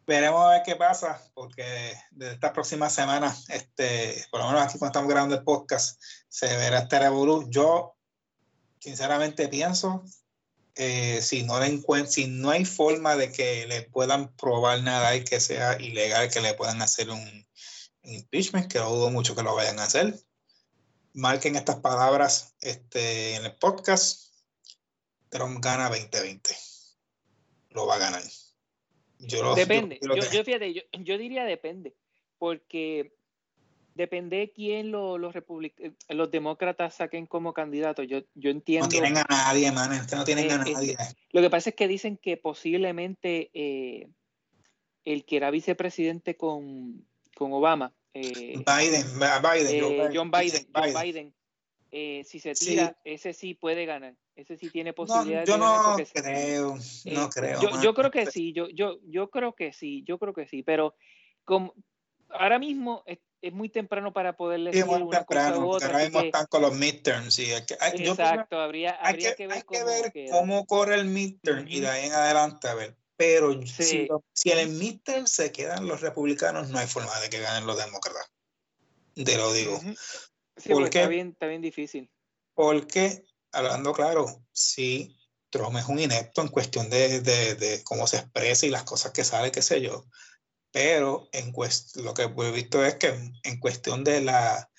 veremos 0.05 0.45
a 0.45 0.49
ver 0.49 0.63
qué 0.63 0.75
pasa, 0.75 1.21
porque 1.33 1.93
de 2.11 2.33
esta 2.33 2.53
próxima 2.53 2.89
semana, 2.89 3.35
este, 3.49 4.25
por 4.31 4.39
lo 4.41 4.47
menos 4.47 4.61
aquí 4.61 4.77
cuando 4.77 4.91
estamos 4.91 5.09
grabando 5.09 5.35
el 5.35 5.43
podcast, 5.43 6.01
se 6.29 6.47
verá 6.57 6.79
este 6.79 6.99
revolú. 6.99 7.49
Yo, 7.49 7.95
sinceramente, 8.79 9.47
pienso 9.47 10.03
eh, 10.75 11.21
si, 11.21 11.43
no 11.43 11.59
le 11.59 11.81
si 12.07 12.27
no 12.27 12.49
hay 12.49 12.65
forma 12.65 13.15
de 13.15 13.31
que 13.31 13.65
le 13.65 13.83
puedan 13.83 14.35
probar 14.35 14.83
nada 14.83 15.15
y 15.15 15.23
que 15.23 15.39
sea 15.39 15.81
ilegal, 15.81 16.29
que 16.29 16.41
le 16.41 16.53
puedan 16.53 16.81
hacer 16.81 17.09
un 17.09 17.47
impeachment, 18.03 18.71
que 18.71 18.79
lo 18.79 18.89
dudo 18.89 19.09
mucho 19.09 19.35
que 19.35 19.43
lo 19.43 19.55
vayan 19.55 19.79
a 19.79 19.83
hacer. 19.83 20.19
Marquen 21.13 21.55
estas 21.55 21.77
palabras 21.77 22.55
este, 22.59 23.35
en 23.35 23.45
el 23.45 23.55
podcast. 23.55 24.33
Trump 25.29 25.63
gana 25.63 25.89
2020. 25.89 26.74
Lo 27.75 27.85
va 27.85 27.95
a 27.95 27.99
ganar. 27.99 28.23
Yo 29.19 29.53
depende. 29.55 29.99
Yo, 30.01 30.15
yo, 30.15 30.43
fíjate, 30.43 30.73
yo, 30.73 30.81
yo 30.91 31.17
diría 31.17 31.43
depende. 31.43 31.93
Porque 32.37 33.13
depende 33.93 34.37
de 34.37 34.51
quién 34.51 34.91
lo, 34.91 35.17
los, 35.17 35.35
eh, 35.35 35.93
los 36.09 36.31
demócratas 36.31 36.95
saquen 36.95 37.25
como 37.25 37.53
candidato. 37.53 38.03
Yo, 38.03 38.21
yo 38.33 38.49
entiendo. 38.49 38.85
No 38.85 38.89
tienen 38.89 39.17
a 39.17 39.25
nadie, 39.29 39.71
man. 39.71 39.89
no 40.11 40.23
tienen 40.23 40.51
a 40.51 40.55
eh, 40.55 40.73
nadie. 40.73 40.97
lo 41.31 41.41
que 41.41 41.49
pasa 41.49 41.69
es 41.69 41.75
que 41.75 41.87
dicen 41.87 42.17
que 42.17 42.37
posiblemente 42.37 43.51
eh, 43.53 44.09
el 45.05 45.25
que 45.25 45.37
era 45.37 45.51
vicepresidente 45.51 46.35
con, 46.35 47.05
con 47.35 47.53
Obama, 47.53 47.93
Eh, 48.13 48.55
Biden, 48.55 49.05
Biden, 49.19 50.13
John 50.13 50.31
Biden, 50.31 50.67
John 50.73 50.93
Biden. 51.03 51.33
Si 52.25 52.39
se 52.39 52.53
tira, 52.53 52.97
ese 53.03 53.33
sí 53.33 53.53
puede 53.53 53.85
ganar. 53.85 54.15
Ese 54.35 54.57
sí 54.57 54.69
tiene 54.69 54.91
posibilidades. 54.93 55.47
yo 55.47 55.57
no 55.57 55.95
creo, 56.13 56.77
no 57.05 57.29
creo. 57.29 57.61
Yo, 57.61 57.81
yo, 57.81 57.93
creo 57.93 58.11
que 58.11 58.25
sí, 58.25 58.51
yo, 58.51 58.67
yo, 58.69 58.99
yo 59.03 59.29
creo 59.29 59.53
que 59.53 59.71
sí, 59.71 60.03
yo 60.05 60.17
creo 60.17 60.33
que 60.33 60.47
sí, 60.47 60.61
pero 60.61 60.95
como 61.45 61.73
ahora 62.29 62.59
mismo 62.59 63.03
es 63.05 63.53
muy 63.53 63.69
temprano 63.69 64.11
para 64.11 64.35
poderle 64.35 64.71
decir 64.71 64.89
una 64.89 65.19
temprano, 65.19 65.55
cosa 65.55 65.65
u 65.65 65.69
otra. 65.69 65.87
Ahora 65.87 66.03
mismo 66.03 66.19
están 66.21 66.45
con 66.47 66.61
los 66.63 66.73
midterms. 66.73 67.33
Sí, 67.33 67.51
exacto, 67.51 68.59
habría, 68.59 68.91
habría 68.91 69.35
que, 69.35 69.47
ver, 69.47 69.65
cómo, 70.31 70.65
corre 70.65 70.95
el 70.95 71.05
midterm 71.05 71.65
y 71.67 71.79
de 71.79 71.87
ahí 71.87 72.07
en 72.07 72.13
adelante 72.13 72.67
a 72.67 72.73
ver. 72.73 72.97
Pero 73.17 73.53
si, 73.65 74.09
si, 74.33 74.51
en 74.51 74.59
el 74.59 74.69
midterm 74.69 75.27
se 75.27 75.51
quedan 75.51 75.87
los 75.87 76.01
republicanos, 76.01 76.69
no 76.69 76.79
hay 76.79 76.87
forma 76.87 77.17
de 77.21 77.29
que 77.29 77.39
ganen 77.39 77.65
los 77.65 77.77
demócratas. 77.77 78.29
Te 79.13 79.37
lo 79.37 79.53
digo. 79.53 79.79
Sí, 80.57 80.69
porque 80.69 80.99
está 80.99 81.09
bien, 81.09 81.29
está 81.29 81.47
bien 81.47 81.61
difícil. 81.61 82.09
Porque, 82.53 83.25
hablando 83.51 83.93
claro, 83.93 84.45
sí, 84.51 85.17
Trump 85.49 85.77
es 85.77 85.85
un 85.85 85.99
inepto 85.99 86.41
en 86.41 86.47
cuestión 86.47 86.89
de, 86.89 87.21
de, 87.21 87.55
de 87.55 87.83
cómo 87.83 88.07
se 88.07 88.17
expresa 88.17 88.65
y 88.65 88.69
las 88.69 88.83
cosas 88.83 89.11
que 89.11 89.23
sale, 89.23 89.51
qué 89.51 89.61
sé 89.61 89.81
yo 89.81 90.05
pero 90.75 91.29
en 91.31 91.53
lo 92.03 92.13
que 92.13 92.23
he 92.23 92.51
visto 92.51 92.83
es 92.83 92.95
que 92.95 93.07
en 93.43 93.59
cuestión 93.61 94.03
de, 94.03 94.19
la, 94.19 94.69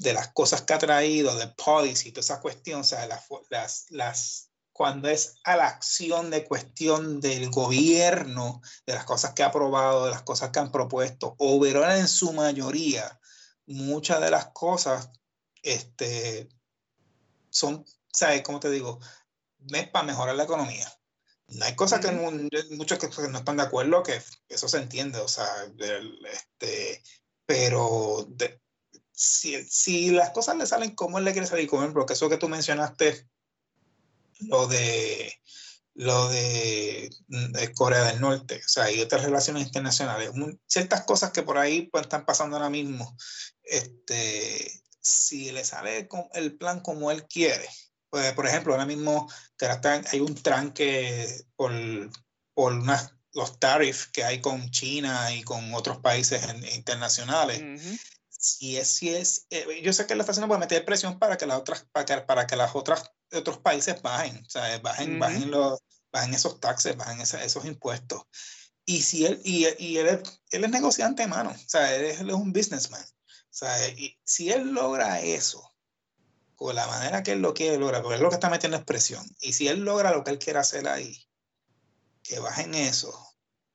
de, 0.00 0.12
las 0.12 0.28
cosas 0.34 0.60
que 0.60 0.74
ha 0.74 0.78
traído, 0.78 1.34
de 1.34 1.48
policy, 1.48 2.12
toda 2.12 2.20
esa 2.20 2.42
cuestión, 2.42 2.82
o 2.82 2.84
sea, 2.84 3.06
las, 3.06 3.86
las, 3.88 4.50
cuando 4.70 5.08
es 5.08 5.36
a 5.44 5.56
la 5.56 5.68
acción 5.68 6.28
de 6.28 6.44
cuestión 6.44 7.22
del 7.22 7.48
gobierno, 7.48 8.60
de 8.84 8.92
las 8.92 9.06
cosas 9.06 9.32
que 9.32 9.42
ha 9.42 9.46
aprobado, 9.46 10.04
de 10.04 10.10
las 10.10 10.24
cosas 10.24 10.50
que 10.50 10.58
han 10.58 10.70
propuesto, 10.70 11.36
overall 11.38 11.98
en 11.98 12.06
su 12.06 12.34
mayoría, 12.34 13.18
muchas 13.72 14.20
de 14.20 14.30
las 14.30 14.46
cosas 14.48 15.10
este, 15.62 16.48
son, 17.50 17.84
¿sabes? 18.12 18.42
¿Cómo 18.42 18.60
te 18.60 18.70
digo? 18.70 19.00
Es 19.68 19.88
para 19.88 20.06
mejorar 20.06 20.34
la 20.34 20.44
economía. 20.44 20.92
Hay 21.60 21.76
cosas 21.76 22.00
que 22.00 22.10
muchos 22.12 22.98
que 22.98 23.28
no 23.28 23.38
están 23.38 23.58
de 23.58 23.64
acuerdo, 23.64 24.02
que 24.02 24.22
eso 24.48 24.68
se 24.68 24.78
entiende, 24.78 25.18
o 25.18 25.28
sea, 25.28 25.46
este, 26.32 27.02
pero 27.44 28.26
si, 29.12 29.62
si, 29.64 30.10
las 30.10 30.30
cosas 30.30 30.56
le 30.56 30.66
salen 30.66 30.94
como 30.94 31.18
él 31.18 31.24
le 31.24 31.32
quiere 31.32 31.46
salir, 31.46 31.68
como 31.68 31.82
ejemplo, 31.82 32.06
que 32.06 32.14
eso 32.14 32.30
que 32.30 32.38
tú 32.38 32.48
mencionaste, 32.48 33.28
lo 34.40 34.66
de 34.66 35.34
lo 35.94 36.28
de, 36.28 37.10
Corea 37.74 38.04
del 38.04 38.20
Norte, 38.20 38.62
o 38.64 38.68
sea, 38.68 38.90
y 38.90 39.00
otras 39.00 39.24
relaciones 39.24 39.66
internacionales, 39.66 40.30
ciertas 40.66 41.04
cosas 41.04 41.32
que 41.32 41.42
por 41.42 41.58
ahí 41.58 41.88
pues, 41.92 42.02
están 42.02 42.24
pasando 42.24 42.56
ahora 42.56 42.70
mismo, 42.70 43.14
este, 43.64 44.82
si 45.00 45.52
le 45.52 45.64
sale 45.64 46.08
el 46.34 46.56
plan 46.56 46.80
como 46.80 47.10
él 47.10 47.26
quiere, 47.26 47.68
pues, 48.12 48.34
por 48.34 48.46
ejemplo, 48.46 48.74
ahora 48.74 48.84
mismo 48.84 49.26
hay 50.10 50.20
un 50.20 50.34
tranque 50.34 51.46
por, 51.56 51.72
por 52.52 52.74
los 53.32 53.58
tarifs 53.58 54.06
que 54.08 54.22
hay 54.22 54.42
con 54.42 54.70
China 54.70 55.34
y 55.34 55.42
con 55.42 55.72
otros 55.72 55.96
países 55.96 56.44
internacionales. 56.74 57.98
Si 58.28 58.76
es, 58.76 58.88
si 58.88 59.08
es, 59.08 59.46
eh, 59.48 59.80
yo 59.82 59.94
sé 59.94 60.06
que 60.06 60.14
la 60.14 60.24
está 60.24 60.32
haciendo 60.32 60.48
para 60.48 60.60
meter 60.60 60.84
presión 60.84 61.18
para 61.18 61.38
que 61.38 61.46
las 61.46 61.56
otras, 61.56 61.86
para 61.90 62.04
que, 62.04 62.20
para 62.20 62.46
que 62.46 62.56
las 62.56 62.74
otras 62.74 63.10
otros 63.32 63.56
países 63.60 64.02
bajen, 64.02 64.44
sea, 64.46 64.78
bajen, 64.80 65.18
bajen, 65.18 65.50
los, 65.50 65.78
bajen 66.12 66.34
esos 66.34 66.60
taxes, 66.60 66.98
bajen 66.98 67.18
esos 67.18 67.64
impuestos. 67.64 68.24
Y 68.84 69.00
si 69.00 69.24
él, 69.24 69.40
y, 69.42 69.66
y 69.78 69.96
él, 69.96 70.08
es, 70.08 70.40
él, 70.50 70.64
es, 70.64 70.70
negociante, 70.70 71.26
mano, 71.26 71.50
o 71.50 71.68
sea, 71.68 71.94
él 71.94 72.04
es, 72.04 72.20
él 72.20 72.28
es 72.28 72.36
un 72.36 72.52
businessman. 72.52 73.02
O 73.52 73.54
sea, 73.54 73.76
si 74.24 74.50
él 74.50 74.72
logra 74.72 75.20
eso, 75.20 75.62
con 76.56 76.74
la 76.74 76.86
manera 76.86 77.22
que 77.22 77.32
él 77.32 77.42
lo 77.42 77.52
quiere 77.52 77.76
lograr, 77.76 78.00
porque 78.00 78.14
es 78.14 78.22
lo 78.22 78.30
que 78.30 78.36
está 78.36 78.48
metiendo 78.48 78.78
expresión. 78.78 79.22
Y 79.42 79.52
si 79.52 79.68
él 79.68 79.80
logra 79.80 80.10
lo 80.10 80.24
que 80.24 80.30
él 80.30 80.38
quiere 80.38 80.58
hacer 80.58 80.88
ahí, 80.88 81.18
que 82.22 82.38
bajen 82.38 82.74
eso, 82.74 83.12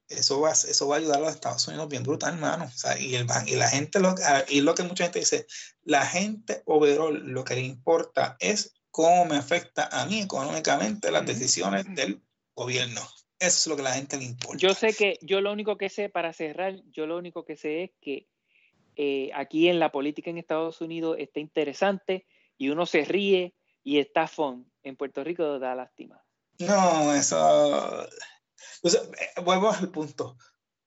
eso 0.10 0.40
va, 0.40 0.54
eso 0.54 0.88
va 0.88 0.96
a 0.96 0.98
ayudar 0.98 1.18
a 1.18 1.26
los 1.26 1.36
Estados 1.36 1.68
Unidos 1.68 1.90
bien 1.90 2.02
brutal, 2.02 2.34
hermano. 2.34 2.66
O 2.66 2.78
sea, 2.78 3.00
y, 3.00 3.14
el, 3.14 3.28
y 3.46 3.56
la 3.56 3.70
gente, 3.70 4.00
lo, 4.00 4.16
ah, 4.26 4.44
y 4.50 4.62
lo 4.62 4.74
que 4.74 4.82
mucha 4.82 5.04
gente 5.04 5.20
dice, 5.20 5.46
la 5.84 6.06
gente 6.08 6.64
overall 6.66 7.14
lo 7.28 7.44
que 7.44 7.54
le 7.54 7.62
importa 7.62 8.36
es 8.40 8.74
cómo 8.90 9.26
me 9.26 9.36
afecta 9.36 9.90
a 9.92 10.08
mí 10.08 10.22
económicamente 10.22 11.12
las 11.12 11.24
decisiones 11.24 11.86
del 11.94 12.24
gobierno. 12.56 13.02
Eso 13.38 13.60
es 13.60 13.68
lo 13.68 13.76
que 13.76 13.84
la 13.84 13.94
gente 13.94 14.18
le 14.18 14.24
importa. 14.24 14.58
Yo 14.58 14.74
sé 14.74 14.92
que, 14.94 15.20
yo 15.22 15.40
lo 15.42 15.52
único 15.52 15.78
que 15.78 15.90
sé, 15.90 16.10
para 16.10 16.34
cerrar, 16.34 16.82
yo 16.90 17.06
lo 17.06 17.16
único 17.18 17.46
que 17.46 17.56
sé 17.56 17.84
es 17.84 17.92
que 18.02 18.28
eh, 18.98 19.30
aquí 19.36 19.70
en 19.70 19.80
la 19.80 19.92
política 19.92 20.32
en 20.32 20.40
Estados 20.40 20.82
Unidos 20.82 21.18
está 21.20 21.40
interesante 21.40 22.26
y 22.58 22.70
uno 22.70 22.88
se 22.88 23.06
ríe 23.06 23.54
y 23.84 24.00
está 24.00 24.28
fun. 24.28 24.70
En 24.82 24.96
Puerto 24.96 25.24
Rico 25.24 25.60
da 25.60 25.76
lástima. 25.76 26.24
No, 26.60 27.14
eso. 27.14 28.08
Eh, 28.84 29.42
vuelvo 29.44 29.70
al 29.70 29.90
punto. 29.90 30.36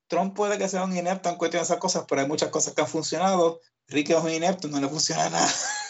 Trump 0.09 0.35
puede 0.35 0.59
que 0.59 0.69
sea 0.69 0.83
un 0.83 0.97
inepto 0.97 1.29
en 1.29 1.37
cuestión 1.37 1.61
de 1.61 1.67
esas 1.67 1.79
cosas, 1.79 2.05
pero 2.09 2.21
hay 2.21 2.27
muchas 2.27 2.51
cosas 2.51 2.75
que 2.75 2.81
han 2.81 2.89
funcionado. 2.89 3.61
Ricky 3.87 4.13
es 4.13 4.19
un 4.19 4.31
inepto, 4.31 4.67
no 4.67 4.81
le 4.81 4.89
funciona 4.89 5.31
nada. 5.31 5.49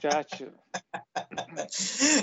Chacho. 0.00 0.50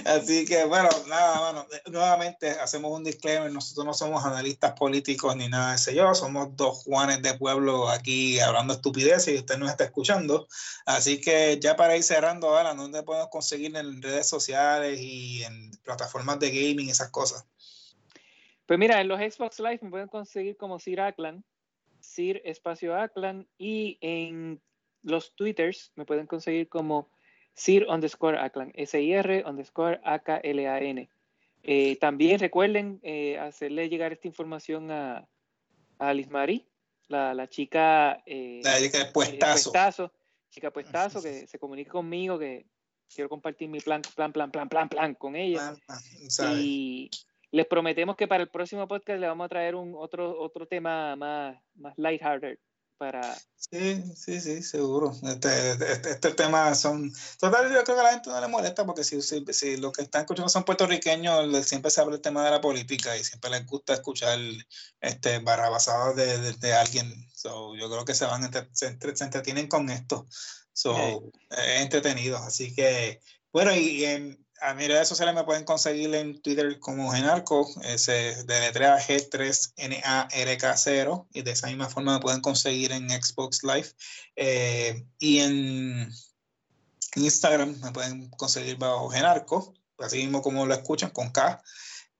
Así 0.06 0.46
que 0.46 0.66
bueno, 0.66 0.90
nada, 1.08 1.40
bueno, 1.40 1.68
nuevamente 1.90 2.50
hacemos 2.52 2.92
un 2.92 3.04
disclaimer, 3.04 3.52
nosotros 3.52 3.86
no 3.86 3.94
somos 3.94 4.26
analistas 4.26 4.74
políticos 4.74 5.36
ni 5.36 5.48
nada 5.48 5.72
de 5.72 5.76
ese 5.78 5.96
yo, 5.96 6.14
somos 6.14 6.56
dos 6.56 6.84
Juanes 6.84 7.22
de 7.22 7.36
pueblo 7.36 7.90
aquí 7.90 8.40
hablando 8.40 8.74
estupideces 8.74 9.34
y 9.34 9.38
usted 9.38 9.58
nos 9.58 9.70
está 9.70 9.86
escuchando. 9.86 10.48
Así 10.86 11.22
que 11.22 11.60
ya 11.62 11.76
para 11.76 11.96
ir 11.96 12.04
cerrando, 12.04 12.58
Alan, 12.58 12.78
¿dónde 12.78 13.04
podemos 13.04 13.30
conseguir 13.30 13.76
en 13.76 14.02
redes 14.02 14.28
sociales 14.28 15.00
y 15.00 15.44
en 15.44 15.72
plataformas 15.84 16.40
de 16.40 16.50
gaming 16.52 16.90
esas 16.90 17.10
cosas? 17.10 17.46
Pues 18.66 18.78
mira, 18.78 19.00
en 19.02 19.08
los 19.08 19.20
Xbox 19.20 19.60
Live 19.60 19.80
me 19.82 19.90
pueden 19.90 20.10
conseguir 20.10 20.58
como 20.58 20.80
Sir 20.80 21.02
Aklan, 21.02 21.44
Sir 22.02 22.42
Espacio 22.46 22.96
Aklan, 22.96 23.48
y 23.58 23.98
en 24.02 24.62
los 25.04 25.36
Twitters 25.36 25.92
me 25.96 26.06
pueden 26.06 26.28
conseguir 26.28 26.70
como 26.70 27.10
Sir 27.54 27.86
underscore 27.90 28.38
Aklan, 28.38 28.72
S-I-R 28.76 29.44
underscore 29.46 30.00
A-K-L-A-N. 30.04 31.10
Eh, 31.64 31.98
también 31.98 32.40
recuerden 32.40 33.00
eh, 33.04 33.38
hacerle 33.38 33.90
llegar 33.90 34.14
esta 34.14 34.28
información 34.28 34.92
a, 34.92 35.28
a 35.98 36.14
Liz 36.14 36.30
Marie, 36.30 36.66
la, 37.08 37.34
la 37.34 37.48
chica. 37.48 38.24
Eh, 38.26 38.62
la 38.64 38.80
chica 38.80 39.12
puestazo. 39.12 40.14
Chica 40.50 40.72
puestazo, 40.72 41.22
que 41.22 41.48
se 41.48 41.60
comunique 41.60 41.92
conmigo, 41.92 42.40
que 42.40 42.66
quiero 43.14 43.30
compartir 43.30 43.70
mi 43.70 43.80
plan, 43.80 44.02
plan, 44.16 44.32
plan, 44.32 44.52
plan, 44.52 44.70
plan, 44.70 44.90
plan 44.90 45.14
con 45.16 45.36
ella. 45.36 45.76
y 46.56 47.10
les 47.52 47.66
prometemos 47.66 48.16
que 48.16 48.28
para 48.28 48.44
el 48.44 48.50
próximo 48.50 48.88
podcast 48.88 49.20
le 49.20 49.28
vamos 49.28 49.46
a 49.46 49.50
traer 49.50 49.76
un 49.76 49.94
otro, 49.96 50.40
otro 50.40 50.66
tema 50.66 51.16
más, 51.16 51.58
más 51.76 51.94
lighthearted 51.98 52.58
para... 53.00 53.36
Sí, 53.56 54.04
sí, 54.16 54.42
sí, 54.42 54.62
seguro. 54.62 55.16
Este, 55.24 55.72
este, 55.72 56.12
este, 56.12 56.32
tema 56.32 56.76
son... 56.76 57.12
Total, 57.40 57.72
yo 57.72 57.84
creo 57.84 57.96
que 57.96 58.02
a 58.02 58.04
la 58.04 58.12
gente 58.12 58.30
no 58.30 58.40
le 58.40 58.48
molesta 58.48 58.86
porque 58.86 59.04
si, 59.04 59.22
si, 59.22 59.44
si 59.52 59.78
los 59.78 59.94
que 59.94 60.04
están 60.04 60.22
escuchando 60.22 60.50
son 60.50 60.66
puertorriqueños, 60.66 61.66
siempre 61.66 61.90
se 61.90 62.02
habla 62.02 62.16
el 62.16 62.22
tema 62.22 62.44
de 62.44 62.52
la 62.52 62.62
política 62.62 63.18
y 63.18 63.24
siempre 63.24 63.50
les 63.50 63.66
gusta 63.66 63.94
escuchar 63.94 64.38
este, 65.00 65.40
barrabasadas 65.40 66.16
de, 66.18 66.54
de, 66.54 66.74
alguien. 66.74 67.12
So, 67.34 67.76
yo 67.78 67.90
creo 67.90 68.04
que 68.04 68.14
se 68.14 68.26
van, 68.26 68.52
se, 68.74 68.88
entretienen 68.88 69.68
con 69.68 69.90
esto. 69.90 70.28
So, 70.74 71.32
es 71.50 71.82
entretenido. 71.82 72.38
Así 72.38 72.76
que, 72.76 73.22
bueno, 73.54 73.74
y 73.74 74.04
en 74.04 74.46
a 74.62 74.74
mis 74.74 74.88
redes 74.88 75.08
sociales 75.08 75.36
me 75.36 75.44
pueden 75.44 75.64
conseguir 75.64 76.14
en 76.16 76.42
Twitter 76.42 76.80
como 76.80 77.12
Genarco, 77.12 77.70
ese 77.84 78.44
de 78.44 78.60
letra 78.60 79.00
G3NARK0, 79.00 81.28
y 81.34 81.42
de 81.42 81.52
esa 81.52 81.68
misma 81.68 81.90
forma 81.90 82.14
me 82.14 82.20
pueden 82.20 82.42
conseguir 82.42 82.92
en 82.92 83.10
Xbox 83.10 83.64
Live. 83.64 83.90
Eh, 84.36 85.06
y 85.20 85.40
en 85.40 86.12
Instagram 87.16 87.80
me 87.82 87.92
pueden 87.92 88.30
conseguir 88.32 88.78
bajo 88.78 89.10
Genarco, 89.10 89.74
así 90.00 90.18
mismo 90.18 90.42
como 90.42 90.66
lo 90.66 90.74
escuchan, 90.74 91.12
con 91.12 91.32
K. 91.32 91.62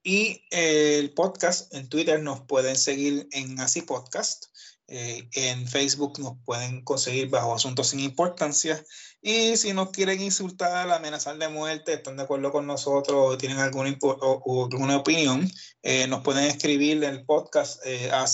Y 0.04 0.46
el 0.52 1.14
podcast 1.14 1.74
en 1.74 1.90
Twitter 1.90 2.22
nos 2.22 2.42
pueden 2.42 2.78
seguir 2.78 3.28
en 3.32 3.60
Así 3.60 3.82
Podcast. 3.82 4.46
Eh, 4.88 5.28
en 5.34 5.68
Facebook 5.68 6.20
nos 6.20 6.38
pueden 6.46 6.84
conseguir 6.84 7.30
bajo 7.30 7.54
Asuntos 7.54 7.90
sin 7.90 8.00
Importancia. 8.00 8.84
Y 9.22 9.58
si 9.58 9.74
nos 9.74 9.90
quieren 9.90 10.22
insultar, 10.22 10.90
amenazar 10.90 11.38
de 11.38 11.50
muerte, 11.50 11.94
están 11.94 12.16
de 12.16 12.24
acuerdo 12.24 12.52
con 12.52 12.66
nosotros 12.66 13.34
o 13.34 13.38
tienen 13.38 13.60
alguna, 13.60 13.90
alguna 13.90 14.98
opinión, 14.98 15.50
eh, 15.84 16.08
nos 16.08 16.22
pueden 16.22 16.46
escribir 16.46 17.04
en 17.04 17.16
el 17.16 17.26
podcast 17.26 17.82
eh, 17.86 18.10
a, 18.12 18.26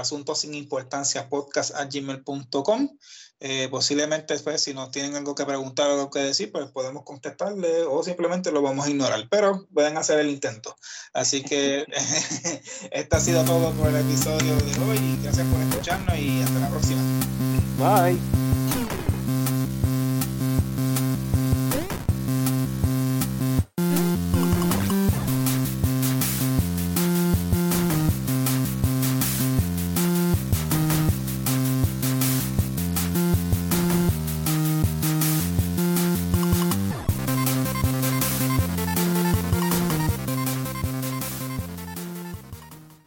Asuntos 0.00 0.40
sin 0.40 0.54
Importancia 0.54 1.28
podcast 1.28 1.74
a 1.74 1.84
gmail.com. 1.84 2.98
Eh, 3.40 3.68
posiblemente 3.70 4.34
después, 4.34 4.60
si 4.60 4.74
nos 4.74 4.90
tienen 4.90 5.14
algo 5.14 5.36
que 5.36 5.46
preguntar 5.46 5.88
o 5.88 5.92
algo 5.92 6.10
que 6.10 6.18
decir, 6.18 6.50
pues 6.50 6.68
podemos 6.72 7.04
contestarle 7.04 7.82
o 7.82 8.02
simplemente 8.02 8.50
lo 8.50 8.62
vamos 8.62 8.86
a 8.86 8.90
ignorar, 8.90 9.28
pero 9.30 9.68
pueden 9.72 9.96
hacer 9.96 10.18
el 10.18 10.28
intento. 10.28 10.74
Así 11.12 11.44
que 11.44 11.86
esto 12.90 13.16
ha 13.16 13.20
sido 13.20 13.44
todo 13.44 13.70
por 13.72 13.88
el 13.90 13.96
episodio 13.96 14.56
de 14.56 14.80
hoy. 14.82 15.18
Gracias 15.22 15.46
por 15.46 15.60
escucharnos 15.60 16.18
y 16.18 16.42
hasta 16.42 16.58
la 16.58 16.68
próxima. 16.68 17.00
Bye. 17.78 18.47